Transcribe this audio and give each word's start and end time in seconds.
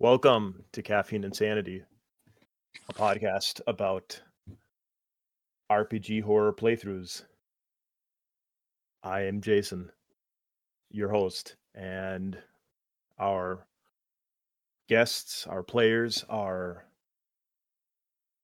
Welcome 0.00 0.62
to 0.74 0.80
Caffeine 0.80 1.24
Insanity, 1.24 1.82
a 2.88 2.92
podcast 2.92 3.60
about 3.66 4.22
RPG 5.72 6.22
horror 6.22 6.52
playthroughs. 6.52 7.24
I 9.02 9.22
am 9.22 9.40
Jason, 9.40 9.90
your 10.92 11.08
host, 11.08 11.56
and 11.74 12.38
our 13.18 13.66
guests, 14.88 15.48
our 15.48 15.64
players 15.64 16.24
are 16.28 16.84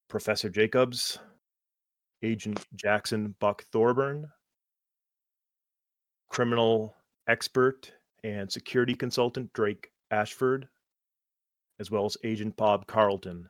Professor 0.09 0.49
Jacobs, 0.49 1.19
Agent 2.21 2.65
Jackson 2.75 3.33
Buck 3.39 3.63
Thorburn, 3.71 4.27
criminal 6.27 6.97
expert 7.29 7.93
and 8.25 8.51
security 8.51 8.93
consultant 8.93 9.53
Drake 9.53 9.91
Ashford, 10.11 10.67
as 11.79 11.91
well 11.91 12.05
as 12.05 12.17
Agent 12.23 12.55
Bob 12.55 12.87
Carlton. 12.87 13.49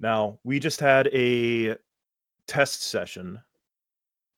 Now, 0.00 0.38
we 0.42 0.58
just 0.58 0.80
had 0.80 1.08
a 1.08 1.76
test 2.46 2.82
session 2.82 3.40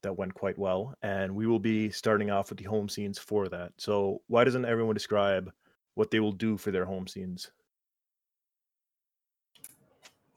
that 0.03 0.17
went 0.17 0.35
quite 0.35 0.59
well, 0.59 0.95
and 1.03 1.35
we 1.35 1.47
will 1.47 1.59
be 1.59 1.91
starting 1.91 2.31
off 2.31 2.51
with 2.51 2.59
the 2.59 2.65
home 2.65 2.89
scenes 2.89 3.19
for 3.19 3.49
that. 3.49 3.73
So, 3.79 4.21
why 4.27 4.45
doesn't 4.45 4.67
everyone 4.67 4.95
describe 4.95 5.51
what 5.95 6.11
they 6.11 6.21
will 6.21 6.33
do 6.33 6.59
for 6.59 6.71
their 6.71 6.85
home 6.85 7.07
scenes? 7.07 7.51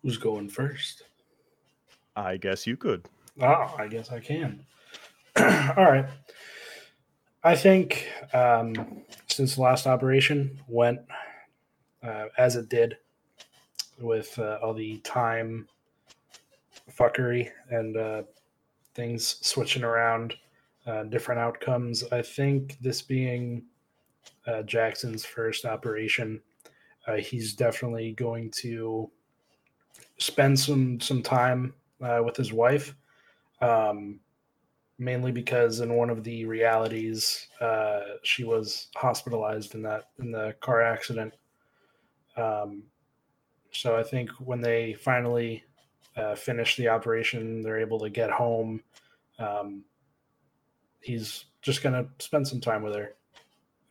Who's 0.02 0.18
going 0.18 0.48
first? 0.48 1.04
I 2.16 2.38
guess 2.38 2.66
you 2.66 2.78
could. 2.78 3.06
Oh, 3.42 3.76
I 3.78 3.88
guess 3.88 4.12
I 4.12 4.20
can. 4.20 4.66
All 5.38 5.92
right. 5.92 6.08
I 7.44 7.56
think 7.56 8.08
um, 8.34 9.04
since 9.28 9.56
the 9.56 9.62
last 9.62 9.86
operation 9.86 10.60
went 10.68 11.02
uh, 12.08 12.26
as 12.38 12.56
it 12.56 12.70
did 12.70 12.98
with 14.00 14.38
uh, 14.40 14.60
all 14.62 14.74
the 14.74 14.98
time 15.00 15.68
fuckery 16.92 17.50
and 17.70 17.98
uh, 17.98 18.24
things 18.94 19.38
switching 19.42 19.84
around, 19.84 20.36
uh, 20.86 21.04
different 21.04 21.40
outcomes, 21.40 22.04
I 22.12 22.22
think 22.22 22.78
this 22.80 23.02
being 23.02 23.64
uh, 24.46 24.62
Jackson's 24.64 25.26
first 25.26 25.66
operation, 25.66 26.42
uh, 27.08 27.16
he's 27.16 27.54
definitely 27.54 28.14
going 28.14 28.52
to 28.52 29.10
spend 30.18 30.60
some 30.60 31.00
some 31.00 31.22
time 31.22 31.74
with 32.00 32.36
his 32.36 32.54
wife. 32.54 32.96
Um, 33.62 34.20
mainly 35.00 35.32
because 35.32 35.80
in 35.80 35.94
one 35.94 36.10
of 36.10 36.24
the 36.24 36.46
realities, 36.46 37.48
uh, 37.62 38.02
she 38.24 38.44
was 38.44 38.88
hospitalized 38.96 39.76
in 39.76 39.82
that 39.84 40.10
in 40.20 40.32
the 40.32 40.56
car 40.60 40.82
accident. 40.82 41.34
Um, 42.38 42.84
so 43.72 43.98
I 43.98 44.04
think 44.04 44.30
when 44.40 44.62
they 44.62 44.94
finally 44.94 45.64
uh, 46.16 46.36
finish 46.36 46.76
the 46.78 46.88
operation, 46.88 47.62
they're 47.62 47.80
able 47.80 48.00
to 48.00 48.10
get 48.10 48.30
home. 48.30 48.82
Um, 49.40 49.84
he's 51.02 51.46
just 51.62 51.84
gonna 51.84 52.08
spend 52.20 52.48
some 52.48 52.62
time 52.62 52.84
with 52.84 52.96
her, 52.96 53.16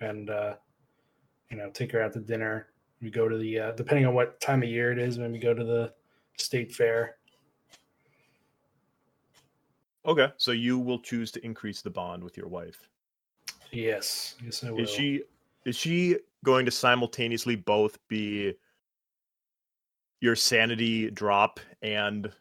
and 0.00 0.30
uh, 0.30 0.54
you 1.50 1.56
know, 1.56 1.70
take 1.70 1.92
her 1.92 2.02
out 2.02 2.12
to 2.14 2.20
dinner. 2.20 2.68
We 3.02 3.10
go 3.10 3.28
to 3.28 3.36
the 3.36 3.58
uh, 3.58 3.72
depending 3.72 4.06
on 4.06 4.14
what 4.14 4.40
time 4.40 4.62
of 4.62 4.68
year 4.68 4.92
it 4.92 4.98
is, 4.98 5.18
maybe 5.18 5.38
go 5.38 5.54
to 5.54 5.64
the 5.64 5.92
state 6.36 6.72
fair 6.72 7.16
Okay, 10.06 10.28
so 10.36 10.52
you 10.52 10.78
will 10.78 11.00
choose 11.00 11.32
to 11.32 11.44
increase 11.44 11.82
the 11.82 11.90
bond 11.90 12.22
with 12.22 12.36
your 12.36 12.46
wife. 12.46 12.88
Yes, 13.72 14.36
yes, 14.44 14.62
I 14.62 14.70
will. 14.70 14.80
Is 14.80 14.90
she 14.90 15.22
is 15.64 15.74
she 15.74 16.18
going 16.46 16.64
to 16.64 16.70
simultaneously 16.70 17.56
both 17.56 17.98
be 18.08 18.54
your 20.20 20.36
sanity 20.36 21.10
drop 21.10 21.58
and 21.82 22.32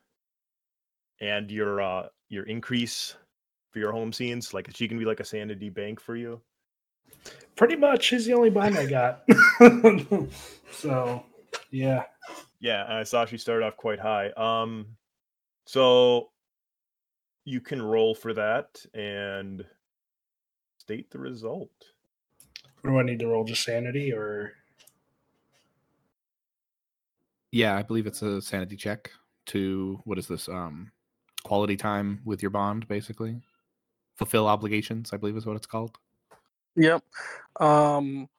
and 1.20 1.50
your 1.50 1.82
uh 1.82 2.08
your 2.30 2.44
increase 2.44 3.16
for 3.72 3.80
your 3.80 3.92
home 3.92 4.14
scenes? 4.14 4.54
Like, 4.54 4.70
is 4.70 4.76
she 4.76 4.88
can 4.88 5.00
be 5.00 5.06
like 5.06 5.20
a 5.20 5.26
sanity 5.26 5.70
bank 5.70 6.00
for 6.00 6.16
you? 6.16 6.40
Pretty 7.56 7.76
much. 7.76 8.04
She's 8.04 8.26
the 8.26 8.34
only 8.34 8.52
bond 8.52 8.78
I 8.78 8.86
got. 8.86 9.24
so, 10.72 11.24
yeah. 11.72 12.04
Yeah, 12.60 12.86
I 12.88 13.04
saw 13.04 13.26
she 13.26 13.38
started 13.38 13.66
off 13.66 13.76
quite 13.76 14.00
high. 14.00 14.30
Um, 14.38 14.86
so 15.66 16.30
you 17.44 17.60
can 17.60 17.82
roll 17.82 18.14
for 18.14 18.34
that 18.34 18.68
and 18.94 19.66
state 20.78 21.10
the 21.10 21.20
result. 21.20 21.72
What 22.86 22.92
do 22.92 23.00
I 23.00 23.04
need 23.04 23.18
to 23.20 23.28
roll? 23.28 23.44
Just 23.44 23.64
sanity 23.64 24.14
or? 24.14 24.54
Yeah, 27.52 27.76
I 27.76 27.82
believe 27.82 28.06
it's 28.06 28.22
a 28.22 28.40
sanity 28.40 28.76
check 28.76 29.10
to 29.48 30.00
what 30.04 30.20
is 30.20 30.28
this? 30.28 30.48
Um, 30.48 30.92
quality 31.44 31.78
time 31.78 32.22
with 32.26 32.44
your 32.44 32.52
bond, 32.52 32.88
basically. 32.88 33.42
Fulfill 34.18 34.46
obligations, 34.46 35.14
I 35.14 35.18
believe 35.18 35.36
is 35.36 35.48
what 35.48 35.56
it's 35.56 35.66
called. 35.66 35.98
Yep. 36.76 37.04
Um, 37.60 38.30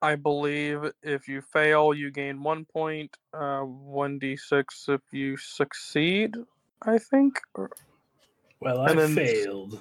I 0.00 0.14
believe 0.14 0.92
if 1.02 1.26
you 1.26 1.40
fail, 1.40 1.92
you 1.92 2.12
gain 2.12 2.44
one 2.44 2.64
point. 2.64 3.16
Uh, 3.34 3.62
one 3.62 4.20
d 4.20 4.36
six 4.36 4.88
if 4.88 5.00
you 5.10 5.36
succeed. 5.36 6.36
I 6.82 6.98
think. 6.98 7.40
Or... 7.54 7.70
Well, 8.60 8.82
I 8.82 8.92
then, 8.92 9.16
failed. 9.16 9.80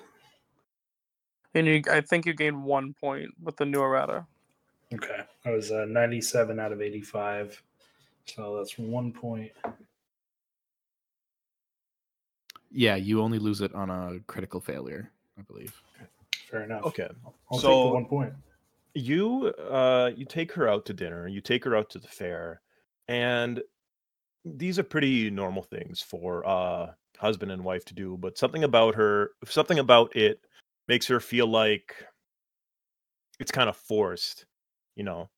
And 1.56 1.66
you, 1.68 1.82
I 1.90 2.02
think 2.02 2.26
you 2.26 2.34
gained 2.34 2.62
one 2.62 2.94
point 2.94 3.30
with 3.42 3.56
the 3.56 3.66
new 3.66 3.82
errata. 3.82 4.26
Okay, 4.94 5.22
I 5.46 5.52
was 5.52 5.72
uh, 5.72 5.86
97 5.88 6.60
out 6.60 6.74
of 6.74 6.82
85, 6.82 7.62
so 8.26 8.58
that's 8.58 8.78
one 8.78 9.12
point. 9.12 9.52
Yeah, 12.70 12.98
you 12.98 13.22
only 13.22 13.40
lose 13.40 13.62
it 13.62 13.74
on 13.74 13.90
a 13.90 14.20
critical 14.28 14.60
failure, 14.60 15.10
I 15.40 15.44
believe. 15.44 15.82
Fair 16.52 16.64
enough. 16.64 16.86
Okay, 16.86 17.08
I'll 17.50 17.58
so 17.58 17.70
take 17.70 17.84
the 17.84 17.94
one 17.94 18.06
point. 18.06 18.34
You, 18.94 19.54
uh, 19.70 20.12
you 20.16 20.26
take 20.26 20.52
her 20.52 20.68
out 20.68 20.86
to 20.86 20.94
dinner. 20.94 21.28
You 21.28 21.40
take 21.40 21.64
her 21.64 21.76
out 21.76 21.90
to 21.92 22.00
the 22.00 22.08
fair, 22.08 22.62
and 23.08 23.62
these 24.44 24.78
are 24.78 24.84
pretty 24.84 25.32
normal 25.32 25.64
things 25.64 26.02
for 26.02 26.46
uh 26.48 26.92
husband 27.18 27.52
and 27.52 27.64
wife 27.64 27.86
to 27.86 27.94
do, 27.94 28.18
but 28.18 28.38
something 28.38 28.66
about 28.66 28.94
her, 28.96 29.32
something 29.46 29.80
about 29.80 30.14
it 30.16 30.42
makes 30.88 31.08
her 31.08 31.20
feel 31.20 31.48
like 31.48 31.96
it's 33.40 33.52
kind 33.52 33.70
of 33.70 33.78
forced, 33.78 34.46
you 34.96 35.04
know. 35.04 35.30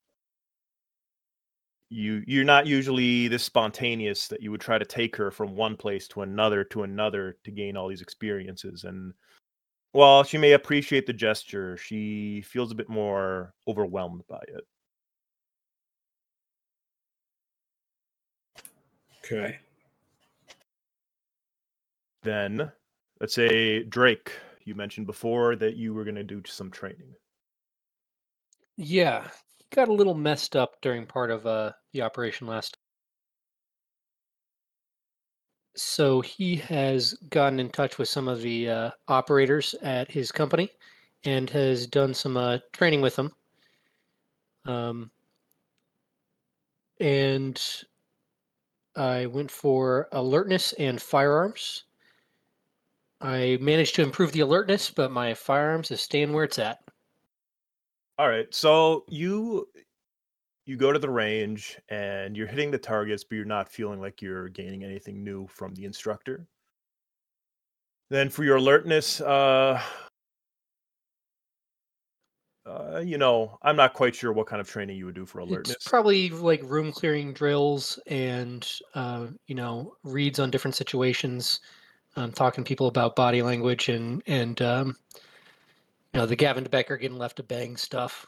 You 1.90 2.24
you're 2.28 2.44
not 2.44 2.68
usually 2.68 3.30
this 3.30 3.44
spontaneous 3.44 4.28
that 4.28 4.41
you 4.41 4.52
would 4.52 4.59
try 4.62 4.78
to 4.78 4.86
take 4.86 5.16
her 5.16 5.31
from 5.31 5.56
one 5.56 5.78
place 5.78 6.07
to 6.09 6.22
another 6.22 6.63
to 6.66 6.84
another 6.84 7.38
to 7.46 7.52
gain 7.52 7.78
all 7.78 7.88
these 7.88 8.02
experiences 8.02 8.84
and 8.84 9.13
while 9.94 10.24
she 10.24 10.38
may 10.38 10.52
appreciate 10.52 11.07
the 11.07 11.13
gesture, 11.13 11.78
she 11.78 12.41
feels 12.41 12.72
a 12.72 12.75
bit 12.75 12.90
more 12.90 13.53
overwhelmed 13.68 14.22
by 14.28 14.41
it. 14.50 14.68
Okay 19.25 19.59
then 22.28 22.72
let's 23.19 23.34
say 23.34 23.84
Drake, 23.84 24.31
you 24.68 24.76
mentioned 24.76 25.08
before 25.08 25.56
that 25.56 25.76
you 25.76 25.94
were 25.94 26.04
going 26.04 26.16
to 26.16 26.24
do 26.24 26.42
some 26.46 26.70
training. 26.70 27.16
Yeah, 28.76 29.28
got 29.72 29.88
a 29.88 29.94
little 29.94 30.14
messed 30.14 30.56
up 30.56 30.82
during 30.82 31.06
part 31.06 31.32
of 31.32 31.46
uh, 31.46 31.72
the 31.94 32.02
operation 32.02 32.48
last. 32.48 32.78
So 35.76 36.22
he 36.22 36.56
has 36.56 37.14
gotten 37.30 37.60
in 37.60 37.70
touch 37.70 37.98
with 37.98 38.10
some 38.10 38.28
of 38.28 38.42
the 38.42 38.70
uh, 38.70 38.92
operators 39.08 39.76
at 39.82 40.10
his 40.10 40.32
company 40.32 40.70
and 41.24 41.50
has 41.52 41.88
done 41.88 42.14
some 42.14 42.36
uh, 42.38 42.60
training 42.74 43.02
with 43.02 43.16
them. 43.16 43.32
Um, 44.66 45.12
and 47.00 47.62
I 48.96 49.28
went 49.28 49.52
for 49.52 50.08
alertness 50.12 50.74
and 50.74 51.02
firearms. 51.02 51.84
I 53.22 53.58
managed 53.62 53.96
to 53.96 54.04
improve 54.04 54.31
the 54.31 54.42
alertness, 54.42 54.92
but 54.92 55.12
my 55.12 55.34
firearms 55.34 55.92
is 55.92 56.02
staying 56.02 56.34
where 56.34 56.44
it's 56.44 56.60
at. 56.60 56.80
All 58.19 58.28
right. 58.28 58.54
So 58.54 59.06
you 59.08 59.68
you 60.66 60.75
go 60.75 60.92
to 60.92 61.00
the 61.00 61.10
range 61.10 61.80
and 61.90 62.36
you're 62.36 62.48
hitting 62.48 62.72
the 62.72 62.78
targets, 62.78 63.24
but 63.24 63.36
you're 63.36 63.46
not 63.46 63.69
feeling 63.69 64.02
like 64.02 64.22
you're 64.22 64.50
gaining 64.50 64.84
anything 64.84 65.24
new 65.24 65.48
from 65.48 65.74
the 65.75 65.86
instructor. 65.86 66.46
Then 68.10 68.30
for 68.30 68.44
your 68.44 68.58
alertness, 68.58 69.22
uh, 69.22 69.81
uh, 72.66 73.00
you 73.00 73.18
know, 73.18 73.58
I'm 73.62 73.75
not 73.75 73.94
quite 73.94 74.16
sure 74.16 74.34
what 74.34 74.48
kind 74.48 74.60
of 74.60 74.68
training 74.68 74.98
you 74.98 75.06
would 75.06 75.16
do 75.16 75.25
for 75.25 75.40
alertness. 75.40 75.75
It's 75.75 75.88
probably 75.88 76.30
like 76.30 76.62
room 76.63 76.92
clearing 76.92 77.34
drills 77.34 77.98
and 78.08 78.70
uh, 78.94 79.28
you 79.48 79.56
know 79.56 79.96
reads 80.04 80.40
on 80.40 80.52
different 80.52 80.75
situations 80.75 81.62
um, 82.18 82.31
talking 82.31 82.64
to 82.64 82.68
people 82.68 82.88
about 82.88 83.16
body 83.16 83.42
language 83.42 83.90
and 83.90 84.22
and 84.28 84.62
um, 84.62 84.98
you 86.14 86.19
know 86.19 86.25
the 86.25 86.36
Gavin 86.36 86.64
de 86.64 86.69
Becker 86.69 86.98
getting 86.98 87.18
left 87.18 87.38
to 87.38 87.44
bang 87.44 87.78
stuff. 87.78 88.25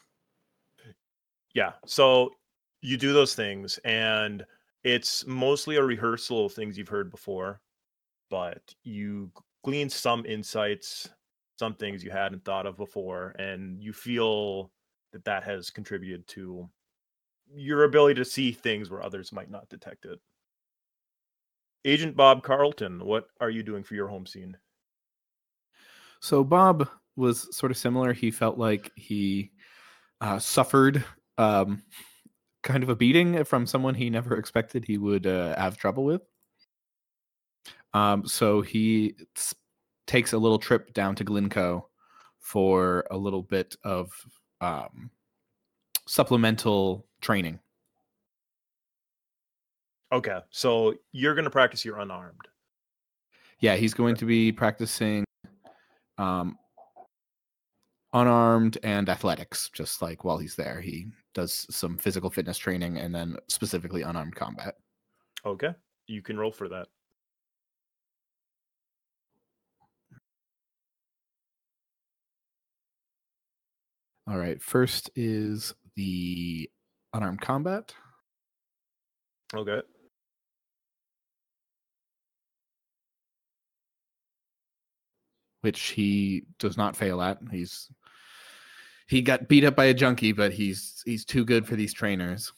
Yeah. 1.53 1.73
So 1.85 2.31
you 2.81 2.95
do 2.95 3.11
those 3.11 3.33
things, 3.33 3.79
and 3.83 4.45
it's 4.83 5.25
mostly 5.25 5.75
a 5.75 5.83
rehearsal 5.83 6.45
of 6.45 6.53
things 6.53 6.77
you've 6.77 6.87
heard 6.87 7.09
before, 7.11 7.61
but 8.29 8.61
you 8.83 9.31
glean 9.63 9.89
some 9.89 10.25
insights, 10.25 11.09
some 11.57 11.73
things 11.73 12.03
you 12.03 12.11
hadn't 12.11 12.45
thought 12.45 12.67
of 12.67 12.77
before, 12.77 13.35
and 13.39 13.81
you 13.81 13.91
feel 13.91 14.71
that 15.11 15.25
that 15.25 15.43
has 15.43 15.71
contributed 15.71 16.25
to 16.27 16.69
your 17.53 17.85
ability 17.85 18.13
to 18.13 18.23
see 18.25 18.51
things 18.51 18.91
where 18.91 19.03
others 19.03 19.31
might 19.31 19.49
not 19.49 19.67
detect 19.67 20.05
it. 20.05 20.19
Agent 21.85 22.15
Bob 22.15 22.43
Carlton, 22.43 23.05
what 23.05 23.27
are 23.39 23.49
you 23.49 23.63
doing 23.63 23.83
for 23.83 23.95
your 23.95 24.07
home 24.07 24.25
scene? 24.25 24.57
So 26.19 26.43
Bob 26.43 26.89
was 27.15 27.55
sort 27.55 27.71
of 27.71 27.77
similar. 27.77 28.13
He 28.13 28.31
felt 28.31 28.57
like 28.57 28.91
he 28.95 29.51
uh, 30.21 30.39
suffered 30.39 31.03
um, 31.37 31.83
kind 32.63 32.83
of 32.83 32.89
a 32.89 32.95
beating 32.95 33.43
from 33.43 33.65
someone 33.65 33.95
he 33.95 34.09
never 34.09 34.35
expected 34.39 34.85
he 34.85 34.97
would 34.97 35.25
uh, 35.25 35.57
have 35.57 35.77
trouble 35.77 36.03
with. 36.03 36.21
Um, 37.93 38.25
so 38.27 38.61
he 38.61 39.15
takes 40.05 40.33
a 40.33 40.37
little 40.37 40.59
trip 40.59 40.93
down 40.93 41.15
to 41.15 41.25
Glynco 41.25 41.83
for 42.39 43.05
a 43.11 43.17
little 43.17 43.43
bit 43.43 43.75
of 43.83 44.11
um, 44.61 45.09
supplemental 46.07 47.05
training. 47.21 47.59
Okay, 50.11 50.39
so 50.49 50.95
you're 51.11 51.35
going 51.35 51.45
to 51.45 51.51
practice 51.51 51.85
your 51.85 51.99
unarmed. 51.99 52.47
Yeah, 53.59 53.75
he's 53.75 53.93
going 53.93 54.15
to 54.15 54.25
be 54.25 54.51
practicing 54.51 55.23
um, 56.17 56.57
unarmed 58.13 58.79
and 58.83 59.07
athletics, 59.07 59.69
just 59.71 60.01
like 60.01 60.23
while 60.23 60.39
he's 60.39 60.55
there. 60.55 60.81
He 60.81 61.07
does 61.35 61.67
some 61.69 61.97
physical 61.97 62.29
fitness 62.29 62.57
training 62.57 62.97
and 62.97 63.13
then 63.13 63.37
specifically 63.47 64.01
unarmed 64.01 64.35
combat. 64.35 64.75
Okay, 65.45 65.75
you 66.07 66.21
can 66.21 66.37
roll 66.39 66.51
for 66.51 66.67
that. 66.69 66.87
All 74.27 74.37
right, 74.37 74.61
first 74.61 75.09
is 75.15 75.73
the 75.95 76.69
unarmed 77.13 77.41
combat. 77.41 77.93
Okay. 79.53 79.81
Which 85.61 85.79
he 85.89 86.43
does 86.57 86.77
not 86.77 86.95
fail 86.95 87.21
at. 87.21 87.39
He's 87.51 87.89
he 89.07 89.21
got 89.21 89.47
beat 89.47 89.63
up 89.63 89.75
by 89.75 89.85
a 89.85 89.93
junkie, 89.93 90.31
but 90.31 90.53
he's 90.53 91.01
he's 91.05 91.25
too 91.25 91.43
good 91.45 91.67
for 91.67 91.75
these 91.75 91.93
trainers. 91.93 92.51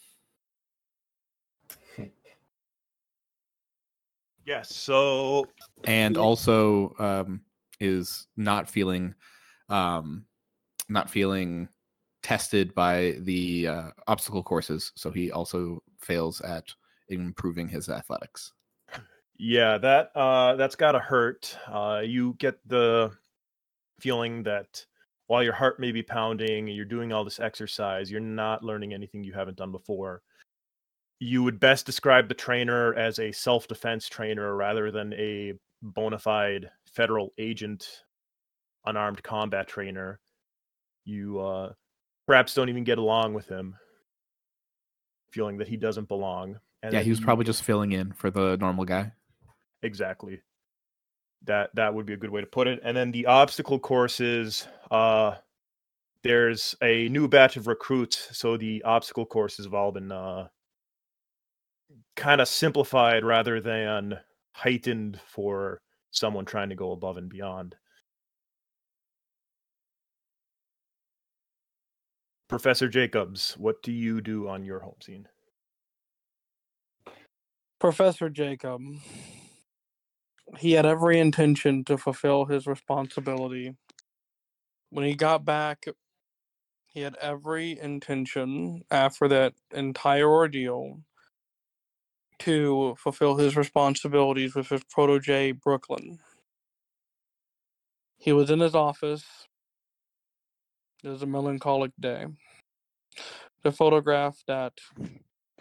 Yes. 4.43 4.75
So 4.75 5.45
And 5.83 6.17
also 6.17 6.95
um 6.97 7.41
is 7.79 8.27
not 8.35 8.67
feeling 8.67 9.13
um 9.69 10.25
not 10.89 11.09
feeling 11.09 11.69
tested 12.23 12.73
by 12.75 13.15
the 13.19 13.67
uh, 13.67 13.89
obstacle 14.07 14.43
courses, 14.43 14.91
so 14.95 15.11
he 15.11 15.31
also 15.31 15.81
fails 15.99 16.41
at 16.41 16.65
improving 17.09 17.67
his 17.67 17.89
athletics. 17.89 18.51
Yeah, 19.43 19.79
that 19.79 20.11
uh 20.13 20.55
that's 20.55 20.75
got 20.75 20.91
to 20.91 20.99
hurt. 20.99 21.57
Uh 21.67 22.01
you 22.05 22.35
get 22.37 22.59
the 22.67 23.11
feeling 23.99 24.43
that 24.43 24.85
while 25.25 25.41
your 25.41 25.53
heart 25.53 25.79
may 25.79 25.91
be 25.91 26.03
pounding 26.03 26.67
and 26.67 26.75
you're 26.75 26.85
doing 26.85 27.11
all 27.11 27.23
this 27.23 27.39
exercise, 27.39 28.11
you're 28.11 28.21
not 28.21 28.63
learning 28.63 28.93
anything 28.93 29.23
you 29.23 29.33
haven't 29.33 29.57
done 29.57 29.71
before. 29.71 30.21
You 31.19 31.41
would 31.41 31.59
best 31.59 31.87
describe 31.87 32.27
the 32.27 32.35
trainer 32.35 32.93
as 32.93 33.17
a 33.17 33.31
self-defense 33.31 34.09
trainer 34.09 34.55
rather 34.55 34.91
than 34.91 35.11
a 35.13 35.53
bona 35.81 36.19
fide 36.19 36.69
federal 36.85 37.33
agent 37.39 38.03
unarmed 38.85 39.23
combat 39.23 39.67
trainer. 39.67 40.19
You 41.03 41.39
uh 41.39 41.73
perhaps 42.27 42.53
don't 42.53 42.69
even 42.69 42.83
get 42.83 42.99
along 42.99 43.33
with 43.33 43.47
him 43.47 43.75
feeling 45.31 45.57
that 45.57 45.67
he 45.67 45.77
doesn't 45.77 46.07
belong. 46.07 46.59
And 46.83 46.93
yeah, 46.93 47.01
he 47.01 47.09
was 47.09 47.19
you- 47.19 47.25
probably 47.25 47.45
just 47.45 47.63
filling 47.63 47.91
in 47.91 48.11
for 48.11 48.29
the 48.29 48.55
normal 48.57 48.85
guy. 48.85 49.13
Exactly. 49.83 50.41
That 51.43 51.71
that 51.75 51.93
would 51.93 52.05
be 52.05 52.13
a 52.13 52.17
good 52.17 52.29
way 52.29 52.41
to 52.41 52.47
put 52.47 52.67
it. 52.67 52.79
And 52.83 52.95
then 52.95 53.11
the 53.11 53.25
obstacle 53.25 53.79
courses 53.79 54.67
uh 54.91 55.35
there's 56.23 56.75
a 56.83 57.09
new 57.09 57.27
batch 57.27 57.57
of 57.57 57.67
recruits. 57.67 58.37
So 58.37 58.57
the 58.57 58.83
obstacle 58.83 59.25
courses 59.25 59.65
have 59.65 59.73
all 59.73 59.91
been 59.91 60.11
uh 60.11 60.47
kind 62.15 62.41
of 62.41 62.47
simplified 62.47 63.23
rather 63.25 63.59
than 63.59 64.19
heightened 64.53 65.19
for 65.25 65.81
someone 66.11 66.45
trying 66.45 66.69
to 66.69 66.75
go 66.75 66.91
above 66.91 67.17
and 67.17 67.29
beyond. 67.29 67.75
Professor 72.49 72.89
jacobs 72.89 73.55
what 73.57 73.81
do 73.81 73.91
you 73.91 74.21
do 74.21 74.47
on 74.47 74.63
your 74.63 74.81
home 74.81 75.01
scene? 75.01 75.27
Professor 77.79 78.29
Jacob, 78.29 78.79
he 80.57 80.73
had 80.73 80.85
every 80.85 81.19
intention 81.19 81.83
to 81.85 81.97
fulfill 81.97 82.45
his 82.45 82.67
responsibility. 82.67 83.75
When 84.89 85.05
he 85.05 85.15
got 85.15 85.45
back, 85.45 85.85
he 86.87 87.01
had 87.01 87.15
every 87.21 87.79
intention 87.79 88.83
after 88.91 89.27
that 89.29 89.53
entire 89.73 90.29
ordeal 90.29 91.01
to 92.39 92.95
fulfill 92.97 93.37
his 93.37 93.55
responsibilities 93.55 94.55
with 94.55 94.69
his 94.69 94.83
protege, 94.85 95.53
Brooklyn. 95.53 96.19
He 98.17 98.33
was 98.33 98.49
in 98.49 98.59
his 98.59 98.75
office. 98.75 99.25
It 101.03 101.09
was 101.09 101.21
a 101.23 101.27
melancholic 101.27 101.91
day. 101.99 102.27
The 103.63 103.71
photograph 103.71 104.43
that, 104.47 104.73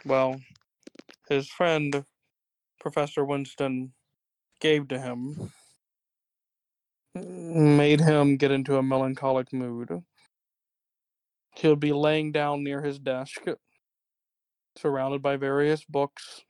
well, 0.05 0.41
his 1.29 1.49
friend, 1.49 2.05
Professor 2.79 3.25
Winston, 3.25 3.93
gave 4.61 4.87
to 4.89 4.99
him 4.99 5.51
made 7.15 7.99
him 7.99 8.37
get 8.37 8.51
into 8.51 8.77
a 8.77 8.83
melancholic 8.83 9.51
mood. 9.51 10.03
He 11.55 11.67
would 11.67 11.79
be 11.79 11.93
laying 11.93 12.31
down 12.31 12.63
near 12.63 12.81
his 12.81 12.99
desk, 12.99 13.41
surrounded 14.77 15.21
by 15.21 15.35
various 15.37 15.83
books, 15.83 16.45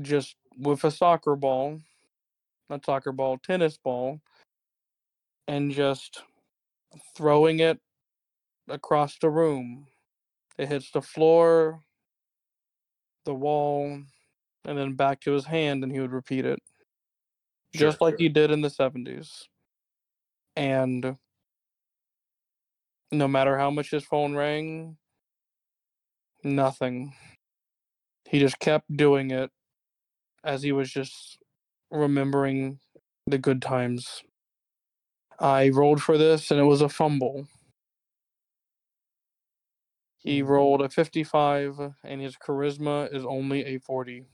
just 0.00 0.34
with 0.58 0.82
a 0.84 0.90
soccer 0.90 1.36
ball, 1.36 1.78
not 2.68 2.84
soccer 2.84 3.12
ball, 3.12 3.38
tennis 3.38 3.78
ball, 3.78 4.20
and 5.46 5.70
just 5.70 6.22
throwing 7.16 7.60
it 7.60 7.78
across 8.68 9.18
the 9.18 9.30
room. 9.30 9.86
It 10.58 10.68
hits 10.68 10.90
the 10.90 11.02
floor, 11.02 11.80
the 13.24 13.34
wall, 13.34 14.02
and 14.64 14.78
then 14.78 14.94
back 14.94 15.20
to 15.20 15.32
his 15.32 15.46
hand, 15.46 15.82
and 15.82 15.92
he 15.92 16.00
would 16.00 16.12
repeat 16.12 16.44
it. 16.44 16.58
just 17.74 18.00
like 18.00 18.12
sure. 18.12 18.18
he 18.18 18.28
did 18.28 18.50
in 18.50 18.60
the 18.60 18.68
70s. 18.68 19.44
And 20.56 21.16
no 23.10 23.28
matter 23.28 23.58
how 23.58 23.70
much 23.70 23.90
his 23.90 24.04
phone 24.04 24.34
rang, 24.34 24.96
nothing. 26.44 27.14
He 28.28 28.38
just 28.40 28.58
kept 28.58 28.94
doing 28.94 29.30
it 29.30 29.50
as 30.44 30.62
he 30.62 30.72
was 30.72 30.90
just 30.90 31.38
remembering 31.90 32.80
the 33.26 33.38
good 33.38 33.62
times. 33.62 34.22
I 35.38 35.68
rolled 35.68 36.02
for 36.02 36.16
this 36.16 36.50
and 36.50 36.58
it 36.58 36.64
was 36.64 36.80
a 36.80 36.88
fumble. 36.88 37.46
He 40.18 40.40
mm-hmm. 40.40 40.50
rolled 40.50 40.82
a 40.82 40.88
55 40.88 41.94
and 42.04 42.20
his 42.20 42.36
charisma 42.36 43.14
is 43.14 43.24
only 43.24 43.64
a 43.64 43.78
40. 43.78 44.24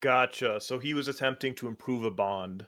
Gotcha. 0.00 0.60
So 0.60 0.78
he 0.78 0.94
was 0.94 1.08
attempting 1.08 1.54
to 1.56 1.68
improve 1.68 2.04
a 2.04 2.10
bond, 2.10 2.66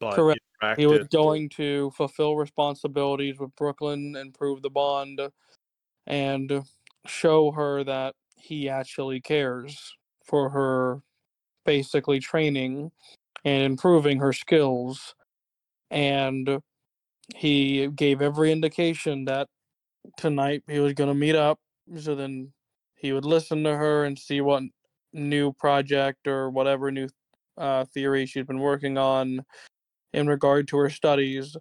but 0.00 0.14
Correct. 0.14 0.40
He 0.76 0.86
was 0.86 1.06
going 1.08 1.50
to 1.50 1.92
fulfill 1.96 2.36
responsibilities 2.36 3.38
with 3.38 3.54
Brooklyn, 3.54 4.16
improve 4.16 4.62
the 4.62 4.70
bond, 4.70 5.20
and 6.06 6.64
show 7.06 7.50
her 7.52 7.84
that 7.84 8.14
he 8.36 8.68
actually 8.68 9.20
cares 9.20 9.94
for 10.24 10.48
her 10.50 11.02
basically 11.64 12.18
training 12.18 12.90
and 13.44 13.62
improving 13.62 14.18
her 14.18 14.32
skills. 14.32 15.14
And 15.90 16.60
he 17.36 17.88
gave 17.88 18.20
every 18.20 18.50
indication 18.50 19.26
that 19.26 19.48
tonight 20.16 20.62
he 20.66 20.80
was 20.80 20.94
going 20.94 21.08
to 21.08 21.14
meet 21.14 21.36
up. 21.36 21.58
So 21.98 22.14
then 22.14 22.52
he 22.96 23.12
would 23.12 23.24
listen 23.24 23.62
to 23.64 23.76
her 23.76 24.04
and 24.04 24.18
see 24.18 24.40
what 24.40 24.62
new 25.14 25.52
project 25.52 26.26
or 26.26 26.50
whatever 26.50 26.90
new 26.90 27.08
uh, 27.56 27.84
theory 27.86 28.26
she'd 28.26 28.46
been 28.46 28.58
working 28.58 28.98
on 28.98 29.40
in 30.12 30.26
regard 30.26 30.68
to 30.68 30.76
her 30.76 30.90
studies. 30.90 31.56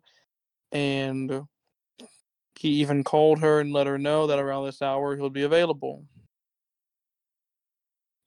And 0.72 1.44
He 2.60 2.70
even 2.70 3.04
called 3.04 3.40
her 3.40 3.60
and 3.60 3.72
let 3.72 3.88
her 3.88 3.98
know 3.98 4.28
that 4.28 4.40
around 4.40 4.66
this 4.66 4.82
hour 4.82 5.16
he'll 5.16 5.30
be 5.30 5.44
available. 5.44 6.06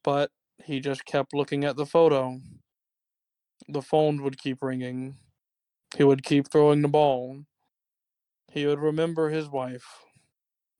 But 0.03 0.31
he 0.63 0.79
just 0.79 1.05
kept 1.05 1.33
looking 1.33 1.65
at 1.65 1.75
the 1.75 1.85
photo. 1.85 2.39
The 3.67 3.81
phone 3.81 4.23
would 4.23 4.37
keep 4.37 4.61
ringing. 4.61 5.17
He 5.97 6.03
would 6.03 6.23
keep 6.23 6.49
throwing 6.49 6.81
the 6.81 6.87
ball. 6.87 7.43
He 8.51 8.65
would 8.65 8.79
remember 8.79 9.29
his 9.29 9.49
wife, 9.49 9.85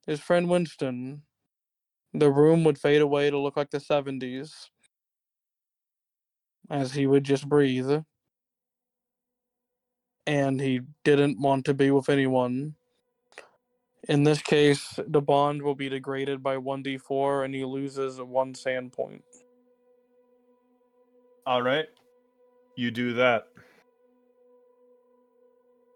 his 0.05 0.19
friend 0.19 0.49
Winston. 0.49 1.23
The 2.13 2.31
room 2.31 2.63
would 2.63 2.79
fade 2.79 3.01
away 3.01 3.29
to 3.29 3.37
look 3.37 3.57
like 3.57 3.69
the 3.69 3.79
70s 3.79 4.69
as 6.69 6.93
he 6.93 7.07
would 7.07 7.23
just 7.23 7.47
breathe. 7.47 8.03
And 10.25 10.59
he 10.59 10.81
didn't 11.03 11.39
want 11.39 11.65
to 11.65 11.73
be 11.73 11.91
with 11.91 12.09
anyone. 12.09 12.75
In 14.09 14.23
this 14.23 14.41
case, 14.41 14.99
the 15.07 15.21
bond 15.21 15.61
will 15.61 15.75
be 15.75 15.89
degraded 15.89 16.43
by 16.43 16.57
1d4 16.57 17.45
and 17.45 17.55
he 17.55 17.65
loses 17.65 18.21
one 18.21 18.55
SAN 18.55 18.89
point. 18.89 19.23
All 21.45 21.61
right. 21.61 21.87
You 22.75 22.91
do 22.91 23.13
that. 23.13 23.47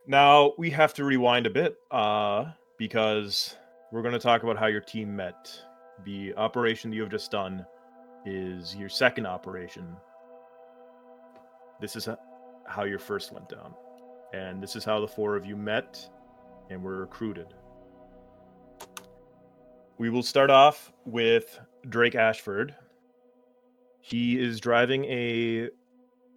Now 0.08 0.53
we 0.58 0.70
have 0.72 0.94
to 0.96 1.03
rewind 1.06 1.48
a 1.48 1.50
bit 1.50 1.77
uh, 1.91 2.51
because 2.77 3.56
we're 3.91 4.01
going 4.01 4.13
to 4.13 4.20
talk 4.20 4.44
about 4.44 4.58
how 4.58 4.68
your 4.68 4.82
team 4.82 5.15
met. 5.15 5.51
The 6.05 6.34
operation 6.36 6.89
that 6.89 6.96
you 6.96 7.01
have 7.01 7.12
just 7.12 7.31
done 7.31 7.65
is 8.25 8.75
your 8.75 8.89
second 8.89 9.25
operation. 9.25 9.96
This 11.79 11.96
is 11.96 12.08
how 12.67 12.84
your 12.84 13.00
first 13.00 13.31
went 13.31 13.50
down. 13.50 13.74
And 14.34 14.62
this 14.62 14.75
is 14.75 14.84
how 14.84 15.00
the 15.00 15.08
four 15.08 15.36
of 15.36 15.46
you 15.46 15.55
met 15.58 16.10
and 16.70 16.81
were 16.84 16.98
recruited. 16.98 17.53
We 19.98 20.10
will 20.10 20.24
start 20.24 20.50
off 20.50 20.91
with 21.05 21.60
Drake 21.89 22.15
Ashford. 22.15 22.74
He 24.00 24.39
is 24.39 24.60
driving 24.60 25.05
a 25.05 25.70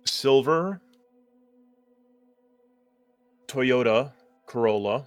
silver 0.05 0.81
Toyota 3.47 4.13
Corolla 4.47 5.07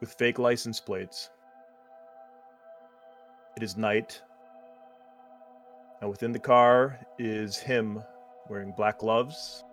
with 0.00 0.12
fake 0.18 0.38
license 0.38 0.80
plates. 0.80 1.30
It 3.56 3.62
is 3.62 3.76
night. 3.78 4.20
And 6.02 6.10
within 6.10 6.30
the 6.30 6.38
car 6.38 7.00
is 7.18 7.56
him 7.56 8.02
wearing 8.50 8.74
black 8.76 8.98
gloves 8.98 9.64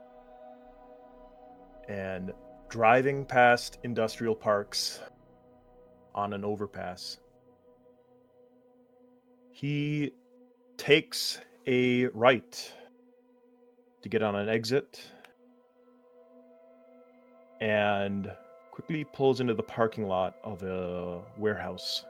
and 1.89 2.31
driving 2.69 3.25
past 3.25 3.79
industrial 3.83 4.35
parks 4.35 5.01
on 6.15 6.31
an 6.31 6.45
overpass. 6.45 7.17
He 9.51 10.13
takes 10.77 11.41
a 11.67 12.05
right 12.07 12.73
to 14.01 14.07
get 14.07 14.23
on 14.23 14.35
an 14.35 14.47
exit 14.47 15.01
and 17.59 18.31
quickly 18.71 19.03
pulls 19.03 19.41
into 19.41 19.53
the 19.53 19.63
parking 19.63 20.07
lot 20.07 20.35
of 20.41 20.63
a 20.63 21.21
warehouse. 21.37 22.05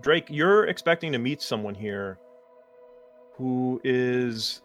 Drake, 0.00 0.26
you're 0.28 0.66
expecting 0.66 1.12
to 1.12 1.18
meet 1.18 1.40
someone 1.40 1.74
here 1.74 2.18
who 3.36 3.80
is 3.84 4.62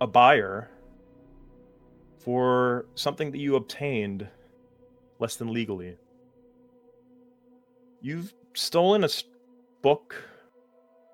a 0.00 0.06
buyer 0.06 0.70
for 2.18 2.86
something 2.94 3.30
that 3.30 3.38
you 3.38 3.56
obtained 3.56 4.26
less 5.18 5.36
than 5.36 5.52
legally. 5.52 5.96
You've 8.00 8.32
stolen 8.54 9.04
a 9.04 9.08
book. 9.82 10.14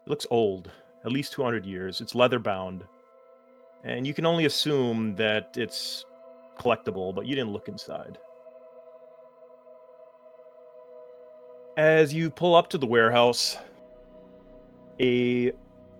It 0.06 0.10
looks 0.10 0.26
old, 0.30 0.70
at 1.04 1.12
least 1.12 1.32
200 1.32 1.66
years. 1.66 2.00
It's 2.00 2.14
leather 2.14 2.38
bound. 2.38 2.84
And 3.84 4.06
you 4.06 4.14
can 4.14 4.26
only 4.26 4.44
assume 4.44 5.16
that 5.16 5.54
it's 5.56 6.04
collectible, 6.58 7.14
but 7.14 7.26
you 7.26 7.34
didn't 7.34 7.52
look 7.52 7.68
inside. 7.68 8.18
As 11.80 12.12
you 12.12 12.28
pull 12.28 12.54
up 12.54 12.68
to 12.68 12.76
the 12.78 12.84
warehouse, 12.84 13.56
a 15.00 15.50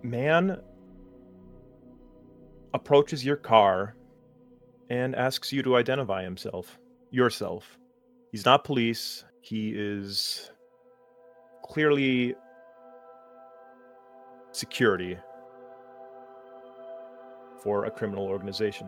man 0.03 0.61
approaches 2.71 3.25
your 3.25 3.35
car 3.35 3.95
and 4.91 5.15
asks 5.15 5.51
you 5.51 5.63
to 5.63 5.77
identify 5.77 6.21
himself, 6.21 6.77
yourself. 7.09 7.79
He's 8.31 8.45
not 8.45 8.63
police. 8.63 9.25
He 9.41 9.73
is 9.75 10.51
clearly 11.63 12.35
security 14.51 15.17
for 17.63 17.85
a 17.85 17.89
criminal 17.89 18.27
organization. 18.27 18.87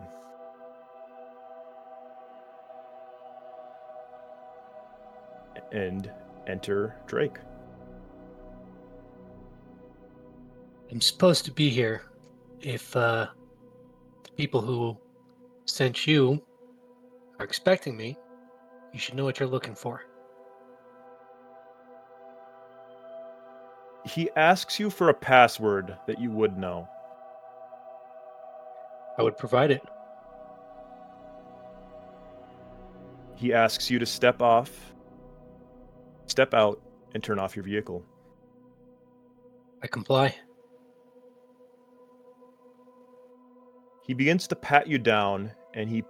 And 5.72 6.12
enter 6.48 6.96
Drake. 7.08 7.38
I'm 10.92 11.02
supposed 11.02 11.46
to 11.46 11.52
be 11.52 11.70
here. 11.70 12.04
If 12.62 12.96
uh, 12.96 13.28
the 14.24 14.32
people 14.32 14.62
who 14.62 14.98
sent 15.66 16.06
you 16.06 16.42
are 17.40 17.46
expecting 17.46 17.98
me, 17.98 18.18
you 18.94 19.00
should 19.00 19.16
know 19.16 19.24
what 19.24 19.40
you're 19.40 19.50
looking 19.50 19.76
for. 19.76 20.06
He 24.06 24.30
asks 24.36 24.80
you 24.80 24.90
for 24.90 25.10
a 25.10 25.14
password 25.14 25.98
that 26.08 26.20
you 26.20 26.30
would 26.32 26.58
know. 26.58 26.88
I 29.18 29.24
would 29.24 29.38
provide 29.38 29.72
it. 29.72 29.82
He 33.36 33.54
asks 33.54 33.90
you 33.90 34.00
to 34.00 34.06
step 34.06 34.42
off, 34.42 34.93
step 36.34 36.56
out, 36.56 36.82
and 37.14 37.24
turn 37.24 37.38
off 37.38 37.56
your 37.56 37.64
vehicle. 37.64 38.04
I 39.84 39.88
comply. 39.88 40.36
He 44.08 44.16
begins 44.16 44.48
to 44.48 44.56
pat 44.56 44.88
you 44.88 44.98
down 44.98 45.52
and 45.76 45.88
he 45.88 46.04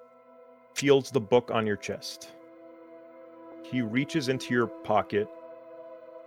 feels 0.75 1.12
the 1.12 1.20
book 1.20 1.51
on 1.53 1.68
your 1.68 1.75
chest. 1.75 2.32
He 3.63 3.82
reaches 3.82 4.30
into 4.30 4.53
your 4.53 4.68
pocket 4.68 5.27